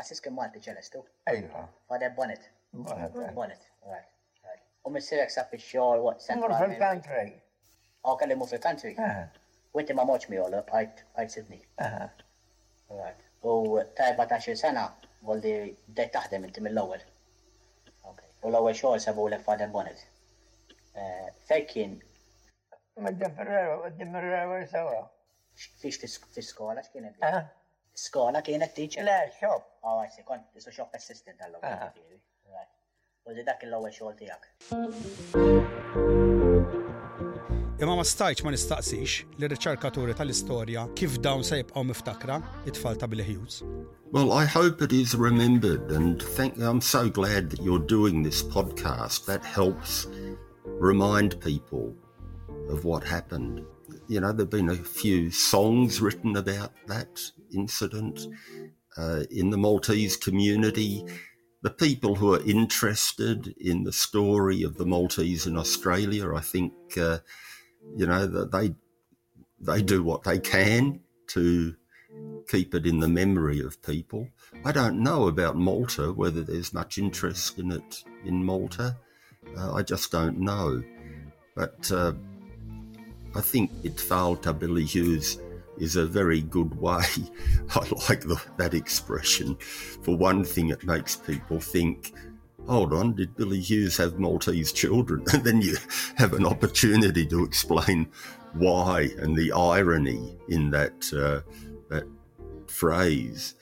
Assis 0.00 0.20
kien 0.24 0.32
Malti 0.36 0.60
ċelestu. 0.64 1.02
Ejja. 1.28 1.66
Fader 1.88 2.14
Bonnet. 2.16 2.46
Bonnet. 2.72 3.66
Eh. 3.84 4.06
U 4.84 4.92
missierek 4.94 5.32
sab 5.34 5.52
ix-xogħol 5.58 6.06
waqt 6.06 6.24
sena. 6.24 6.44
Mur 6.46 6.56
fil-country. 6.60 7.26
Aw 8.08 8.14
oh, 8.14 8.36
mu 8.40 8.48
fil-country. 8.48 8.94
U 9.74 9.82
eh. 9.82 9.92
ma 9.98 10.06
moċ 10.08 10.28
mi 10.32 10.40
għolok, 10.40 10.72
għajt 11.18 11.34
Sidney. 11.34 11.60
Eh. 11.84 12.06
Right. 12.88 13.26
U 13.48 13.80
ta' 13.98 14.08
14 14.14 14.54
sena 14.62 14.80
d-dajt 15.44 16.10
taħdem 16.16 16.42
inti 16.48 16.60
mill 16.64 16.80
ewel 16.82 17.04
U 18.08 18.50
l 18.52 18.56
ewel 18.60 18.76
xogħol 18.78 19.00
sabu 19.02 19.22
l 19.26 19.36
faden 19.42 19.70
Bonnet. 19.74 20.00
Eh, 20.94 21.28
fej 21.48 21.62
kien? 21.72 21.92
Ferrero, 22.98 23.74
għaddim 23.88 24.10
Ferrero 24.14 24.54
sawa. 24.72 24.96
Fiex 25.82 25.94
fi 26.34 26.42
skola 26.46 26.78
x'kienet? 26.86 27.14
Eh? 27.30 27.40
Skola 27.98 28.38
kienet 28.46 28.72
teacher? 28.78 29.02
Le, 29.08 29.16
xop. 29.40 29.62
Għaw, 29.82 29.96
oh, 29.96 29.98
I 30.06 30.08
sekon, 30.14 30.26
kont 30.46 30.58
isu 30.62 30.70
xop 30.78 30.90
assistant 30.98 31.38
għall-ewwel. 31.40 32.16
Eh. 32.62 32.68
U 33.26 33.28
dak 33.50 33.60
il-ewwel 33.66 33.92
xogħol 33.98 34.14
tiegħek. 34.22 34.42
Imma 37.78 37.94
ma 37.94 38.02
stajċ 38.02 38.42
ma 38.42 38.50
nistaqsix 38.50 39.20
li 39.38 39.48
riċerkaturi 39.52 40.14
kif 40.98 41.12
dawn 41.22 41.44
se 41.46 41.60
miftakra 41.72 42.42
it-tfal 42.66 42.96
ta' 42.98 43.06
Billy 43.06 43.22
Hughes. 43.22 43.62
Well, 44.10 44.32
I 44.32 44.44
hope 44.46 44.82
it 44.82 44.92
is 44.92 45.14
remembered 45.14 45.92
and 45.92 46.20
thank 46.20 46.56
I'm 46.58 46.80
so 46.80 47.08
glad 47.08 47.50
that 47.50 47.62
you're 47.62 47.78
doing 47.86 48.24
this 48.24 48.42
podcast. 48.42 49.26
That 49.26 49.44
helps 49.44 50.08
remind 50.66 51.40
people 51.40 51.94
of 52.68 52.84
what 52.84 53.04
happened. 53.04 53.62
You 54.08 54.22
know, 54.22 54.32
there've 54.32 54.50
been 54.50 54.70
a 54.70 54.74
few 54.74 55.30
songs 55.30 56.00
written 56.00 56.36
about 56.36 56.72
that 56.88 57.30
incident 57.54 58.26
uh, 58.96 59.22
in 59.30 59.50
the 59.50 59.56
Maltese 59.56 60.16
community. 60.16 61.04
The 61.62 61.70
people 61.70 62.16
who 62.16 62.34
are 62.34 62.42
interested 62.44 63.54
in 63.60 63.84
the 63.84 63.92
story 63.92 64.64
of 64.64 64.78
the 64.78 64.84
Maltese 64.86 65.46
in 65.46 65.56
Australia, 65.56 66.34
I 66.34 66.40
think, 66.40 66.72
uh, 66.98 67.18
you 67.96 68.06
know 68.06 68.26
they 68.26 68.74
they 69.60 69.82
do 69.82 70.02
what 70.02 70.22
they 70.24 70.38
can 70.38 71.00
to 71.28 71.74
keep 72.48 72.74
it 72.74 72.86
in 72.86 73.00
the 73.00 73.08
memory 73.08 73.60
of 73.60 73.82
people. 73.82 74.28
I 74.64 74.72
don't 74.72 75.00
know 75.02 75.28
about 75.28 75.56
Malta 75.56 76.12
whether 76.12 76.42
there's 76.42 76.72
much 76.72 76.96
interest 76.98 77.58
in 77.58 77.70
it 77.72 78.04
in 78.24 78.44
Malta. 78.44 78.96
Uh, 79.56 79.74
I 79.74 79.82
just 79.82 80.10
don't 80.12 80.38
know, 80.38 80.82
but 81.54 81.90
uh, 81.92 82.12
I 83.34 83.40
think 83.40 83.70
it 83.82 84.00
failed 84.00 84.42
to 84.44 84.52
Billy 84.52 84.84
Hughes 84.84 85.38
is 85.78 85.96
a 85.96 86.06
very 86.06 86.40
good 86.40 86.78
way. 86.80 87.04
I 87.74 87.80
like 88.08 88.22
the, 88.22 88.40
that 88.56 88.74
expression. 88.74 89.54
For 90.02 90.16
one 90.16 90.44
thing, 90.44 90.68
it 90.70 90.84
makes 90.84 91.16
people 91.16 91.60
think 91.60 92.12
hold 92.68 92.92
on, 92.92 93.14
did 93.14 93.34
Billy 93.36 93.60
Hughes 93.60 93.96
have 93.96 94.18
Maltese 94.18 94.72
children? 94.72 95.24
And 95.32 95.42
then 95.44 95.60
you 95.62 95.76
have 96.16 96.34
an 96.34 96.46
opportunity 96.46 97.26
to 97.26 97.42
explain 97.44 98.08
why 98.54 99.08
and 99.18 99.36
the 99.36 99.52
irony 99.52 100.36
in 100.48 100.70
that, 100.70 100.92
uh, 101.12 101.40
that 101.88 102.04
phrase. 102.66 103.54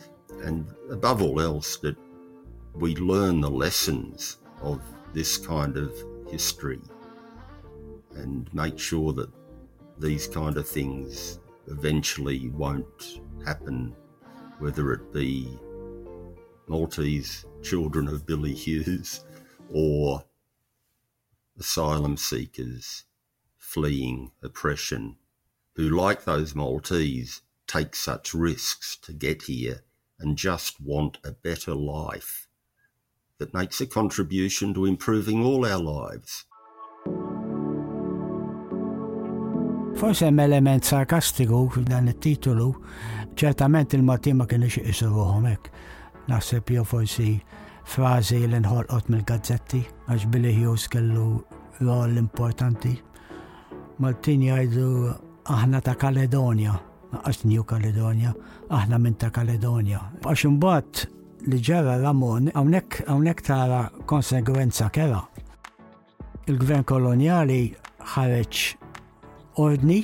And 0.43 0.67
above 0.91 1.23
all 1.23 1.41
else, 1.41 1.77
that 1.79 1.97
we 2.75 2.95
learn 2.97 3.41
the 3.41 3.51
lessons 3.51 4.39
of 4.61 4.81
this 5.15 5.39
kind 5.39 5.77
of 5.77 5.93
history 6.31 6.81
and 8.15 8.53
make 8.53 8.79
sure 8.79 9.13
that 9.13 9.31
these 9.99 10.27
kind 10.27 10.57
of 10.57 10.69
things 10.69 11.39
eventually 11.69 12.49
won't 12.51 13.21
happen, 13.45 13.95
whether 14.59 14.93
it 14.93 15.13
be 15.13 15.49
Maltese 16.67 17.45
children 17.71 18.07
of 18.07 18.25
Billy 18.25 18.55
Hughes 18.55 19.25
or 19.69 20.23
asylum 21.59 22.17
seekers 22.17 23.03
fleeing 23.59 24.31
oppression 24.41 25.17
who, 25.75 25.89
like 26.05 26.25
those 26.25 26.55
Maltese, 26.55 27.43
take 27.67 27.97
such 27.97 28.33
risks 28.33 28.97
to 28.97 29.13
get 29.13 29.43
here 29.43 29.81
and 30.21 30.37
just 30.39 30.81
want 30.81 31.19
a 31.25 31.33
better 31.33 31.75
life 31.75 32.47
that 33.39 33.53
makes 33.53 33.81
a 33.81 33.87
contribution 33.87 34.73
to 34.73 34.87
improving 34.87 35.43
all 35.45 35.67
our 35.67 35.83
lives. 35.99 36.45
Forse 40.01 40.27
è 40.27 40.29
un 40.29 40.39
element 40.39 40.85
sarcastico, 40.85 41.71
dan 41.83 42.07
it 42.09 42.19
titolu 42.21 42.69
il-Maltin 43.35 44.05
ma 44.05 44.17
kienx 44.47 44.79
jisuruhom 44.85 45.45
hekk. 45.51 45.71
naħseb 46.31 46.71
jew 46.75 46.85
forsi 46.85 47.29
frażi 47.87 48.39
li 48.51 48.59
nħolqot 48.63 49.11
mill-gazzetti 49.13 49.81
għax 50.11 50.27
Billy 50.35 50.53
Hughes 50.57 50.89
kellu 50.91 51.27
rol 51.87 52.17
importanti. 52.19 52.95
Maltin 54.03 54.43
jgħidu 54.49 54.87
aħna 55.53 55.81
ta' 55.85 55.95
Kaledonia, 56.01 56.75
għax 57.23 57.47
New 57.47 57.63
Kaledonia, 57.69 58.33
aħna 58.75 58.99
minn 58.99 59.19
ta' 59.21 59.31
Kaledonia. 59.33 60.03
Għax 60.25 60.49
imbagħad 60.51 61.07
li 61.47 61.61
ġara 61.63 61.99
Ramon 62.03 62.51
hawnhekk 62.55 63.05
hawnhekk 63.07 63.45
tara 63.47 63.85
konsegwenza 64.11 64.91
kera. 64.91 65.23
Il-gvern 66.47 66.85
koloniali 66.87 67.61
ħareġ 68.17 68.65
ordni 69.63 70.03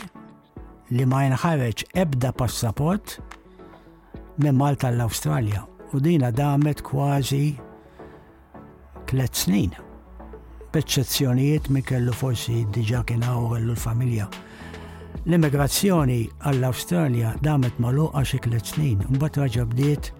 li 0.93 1.05
ma 1.09 1.25
jinħareġ 1.27 1.87
ebda 1.99 2.33
passaport 2.37 3.19
minn 4.43 4.57
Malta 4.57 4.89
l-Awstralja 4.95 5.67
u 5.95 6.01
dina 6.01 6.31
damet 6.31 6.81
kważi 6.83 7.57
tlet 9.11 9.37
snin. 9.37 9.71
B'eċċezzjonijiet 10.73 11.67
mi 11.69 11.83
kellu 11.85 12.15
forsi 12.17 12.63
diġa 12.73 13.03
kien 13.11 13.21
kellu 13.27 13.73
l-familja. 13.75 14.25
L-immigrazzjoni 15.27 16.23
għall-Awstralja 16.49 17.35
damet 17.45 17.77
maluqa 17.79 18.23
xi 18.25 18.41
tlet 18.47 18.65
snin, 18.73 19.05
mbagħad 19.13 19.39
raġa 19.45 19.65
bdiet 19.69 20.11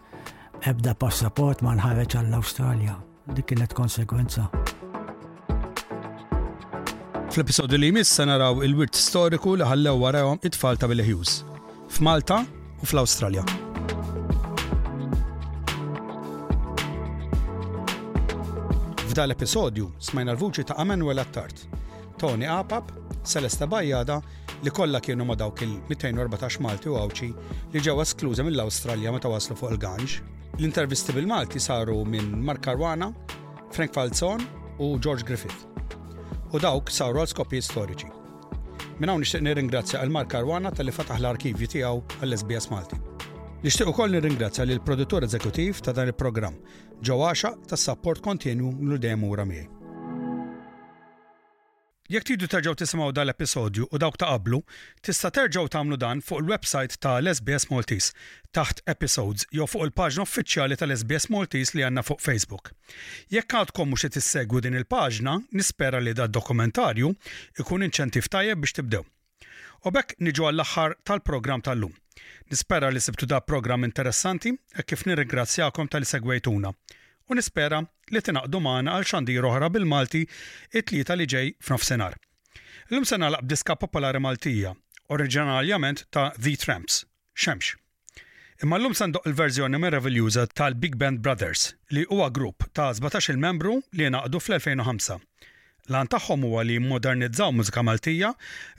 ebda 0.71 0.95
passaport 0.95 1.63
ma 1.67 1.75
nħarreċ 1.75 2.19
għall-Australja. 2.21 2.95
Dik 3.35 3.49
kienet 3.53 3.75
konsekwenza. 3.75 4.47
Fl-episodju 7.35 7.79
li 7.81 7.89
jmiss 7.91 8.21
naraw 8.31 8.63
il-wirt 8.67 8.95
storiku 8.95 9.57
li 9.59 9.67
ħallew 9.67 9.97
warahom 9.99 10.39
it-tfal 10.47 10.79
ta' 10.79 10.87
Billy 10.91 11.07
Hughes, 11.09 11.41
f'Malta 11.91 12.45
u 12.79 12.87
fl-Australja. 12.87 13.45
F'dal 19.15 19.31
episodju 19.35 19.89
smajna 20.03 20.35
l-vuċi 20.37 20.69
ta' 20.71 20.79
Emanuel 20.83 21.23
Attart, 21.23 21.67
Tony 22.19 22.47
Apap 22.51 22.95
Celesta 23.25 23.67
Bajjada 23.67 24.21
li 24.63 24.71
kollha 24.75 25.01
kienu 25.01 25.25
ma 25.25 25.35
dawk 25.41 25.63
il-214 25.65 26.61
Malti 26.65 26.91
u 26.93 26.97
Awċi 27.01 27.29
li 27.75 27.83
ġew 27.87 28.01
eskluża 28.03 28.45
mill-Awstralja 28.45 29.13
meta 29.15 29.31
waslu 29.33 29.57
fuq 29.57 29.73
il-ganġ. 29.75 30.17
L-intervisti 30.61 31.15
bil-Malti 31.17 31.61
saru 31.65 32.03
minn 32.05 32.35
Mark 32.45 32.61
Caruana, 32.67 33.09
Frank 33.75 33.97
Falzon 33.97 34.45
u 34.79 34.93
George 35.01 35.25
Griffith. 35.25 35.65
U 36.55 36.61
dawk 36.63 36.93
saru 36.93 37.23
għal 37.25 37.33
skopji 37.33 37.63
storiċi. 37.65 38.11
Minn 39.01 39.11
hawn 39.11 39.25
nixtieq 39.25 39.43
nirringrazzja 39.43 40.03
għal 40.05 40.13
Mark 40.15 40.31
Caruana 40.37 40.71
tal-li 40.73 40.93
fataħ 40.95 41.23
l-arkivju 41.25 41.71
tiegħu 41.79 42.21
għall-SBS 42.21 42.69
Malti. 42.77 42.99
Nixtieq 43.65 43.89
ukoll 43.95 44.13
nirringrazzja 44.19 44.69
lill 44.69 44.85
produttur 44.85 45.25
eżekutiv 45.25 45.81
ta' 45.81 45.97
dan 45.97 46.13
il-programm, 46.13 46.61
Ġewwaxa 47.01 47.55
tas-support 47.73 48.21
kontinju 48.25 48.75
l-demu 48.93 49.33
miegħi. 49.35 49.84
Jekk 52.13 52.27
tridu 52.29 52.45
terġgħu 52.53 52.77
tisimgħu 52.83 53.13
dal-episodju 53.17 53.87
u 53.89 53.99
dawk 54.01 54.19
ta' 54.21 54.27
qablu, 54.35 54.59
tista' 55.01 55.31
terġgħu 55.39 55.71
tagħmlu 55.73 55.97
dan 56.03 56.21
fuq 56.21 56.43
il-website 56.43 56.99
ta' 57.01 57.15
Lesbies 57.25 57.63
sbs 57.63 57.71
Maltese 57.71 58.13
taħt 58.59 58.83
episodes 58.93 59.47
jew 59.57 59.65
fuq 59.65 59.87
il-paġna 59.87 60.27
uffiċjali 60.27 60.77
tal-SBS 60.83 61.31
Maltese 61.33 61.73
li 61.75 61.81
għandna 61.87 62.05
fuq 62.05 62.21
Facebook. 62.27 62.69
Jekk 63.33 63.55
għadkom 63.63 63.89
mhux 63.89 64.05
qed 64.05 64.17
tissegwu 64.19 64.61
din 64.67 64.77
il-paġna, 64.83 65.39
nispera 65.57 65.99
li 66.05 66.13
da' 66.19 66.29
dokumentarju 66.29 67.09
ikun 67.65 67.87
inċentiv 67.89 68.29
tajjeb 68.37 68.61
biex 68.67 68.77
tibdew. 68.83 69.01
U 69.89 69.95
bekk 69.97 70.19
niġu 70.29 70.45
għall-aħħar 70.51 70.97
tal-programm 71.09 71.65
tal-lum. 71.65 71.97
Nispera 72.53 72.93
li 72.93 73.01
sibtu 73.01 73.25
da' 73.33 73.41
programm 73.41 73.89
interessanti 73.89 74.53
e 74.53 74.85
kif 74.85 75.07
nirringrazzjakom 75.09 75.89
tal-segwejtuna 75.89 76.77
u 77.29 77.35
nispera 77.39 77.81
li 78.15 78.21
tinaqdu 78.23 78.61
maħna 78.67 78.95
għal 78.99 79.07
xandir 79.09 79.47
oħra 79.49 79.69
bil-Malti 79.75 80.25
it-tlieta 80.79 81.17
li 81.17 81.27
ġej 81.31 81.53
f'nofsenar. 81.65 82.17
L-lum 82.91 83.07
sena 83.09 83.31
laqb 83.33 83.49
diska 83.49 83.77
popolari 83.81 84.21
Maltija, 84.21 84.75
oriġinarjament 85.13 86.05
ta' 86.13 86.31
The 86.37 86.53
Tramps, 86.61 87.03
xemx. 87.41 87.75
Imma 88.63 88.77
l-lum 88.79 88.95
sandoq 88.95 89.25
il-verżjoni 89.31 89.81
meraviljuża 89.83 90.45
tal-Big 90.53 90.99
Band 91.01 91.21
Brothers 91.25 91.71
li 91.97 92.05
huwa 92.11 92.29
grupp 92.31 92.69
ta' 92.77 92.91
17 92.97 93.33
il-membru 93.35 93.79
li 93.99 94.11
naqdu 94.15 94.41
fl-2005. 94.45 95.17
Lan 95.93 96.09
tagħhom 96.13 96.45
huwa 96.49 96.63
li 96.65 96.79
modernizzaw 96.81 97.51
mużika 97.57 97.83
Maltija 97.85 98.31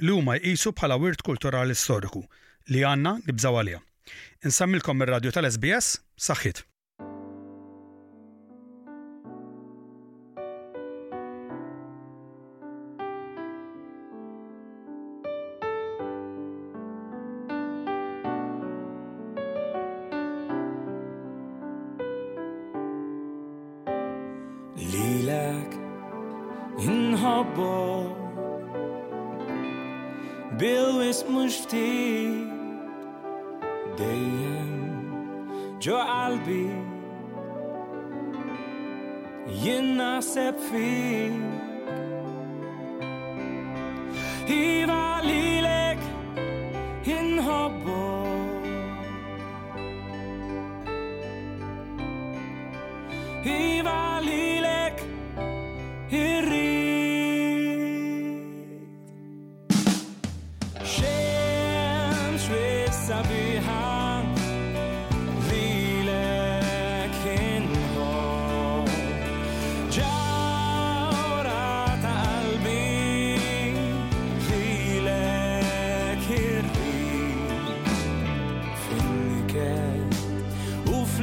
li 0.02 0.14
huma 0.14 0.38
jqisu 0.40 0.74
bħala 0.80 0.98
wirt 1.04 1.26
kulturali 1.28 1.78
storiku 1.78 2.24
li 2.72 2.86
għandna 2.90 3.18
nibżaw 3.28 3.60
għalija. 3.60 3.82
Insammilkom 4.46 5.02
ir-radju 5.06 5.34
tal-SBS 5.34 5.96
saħħit. 6.30 6.64
feel 40.72 41.05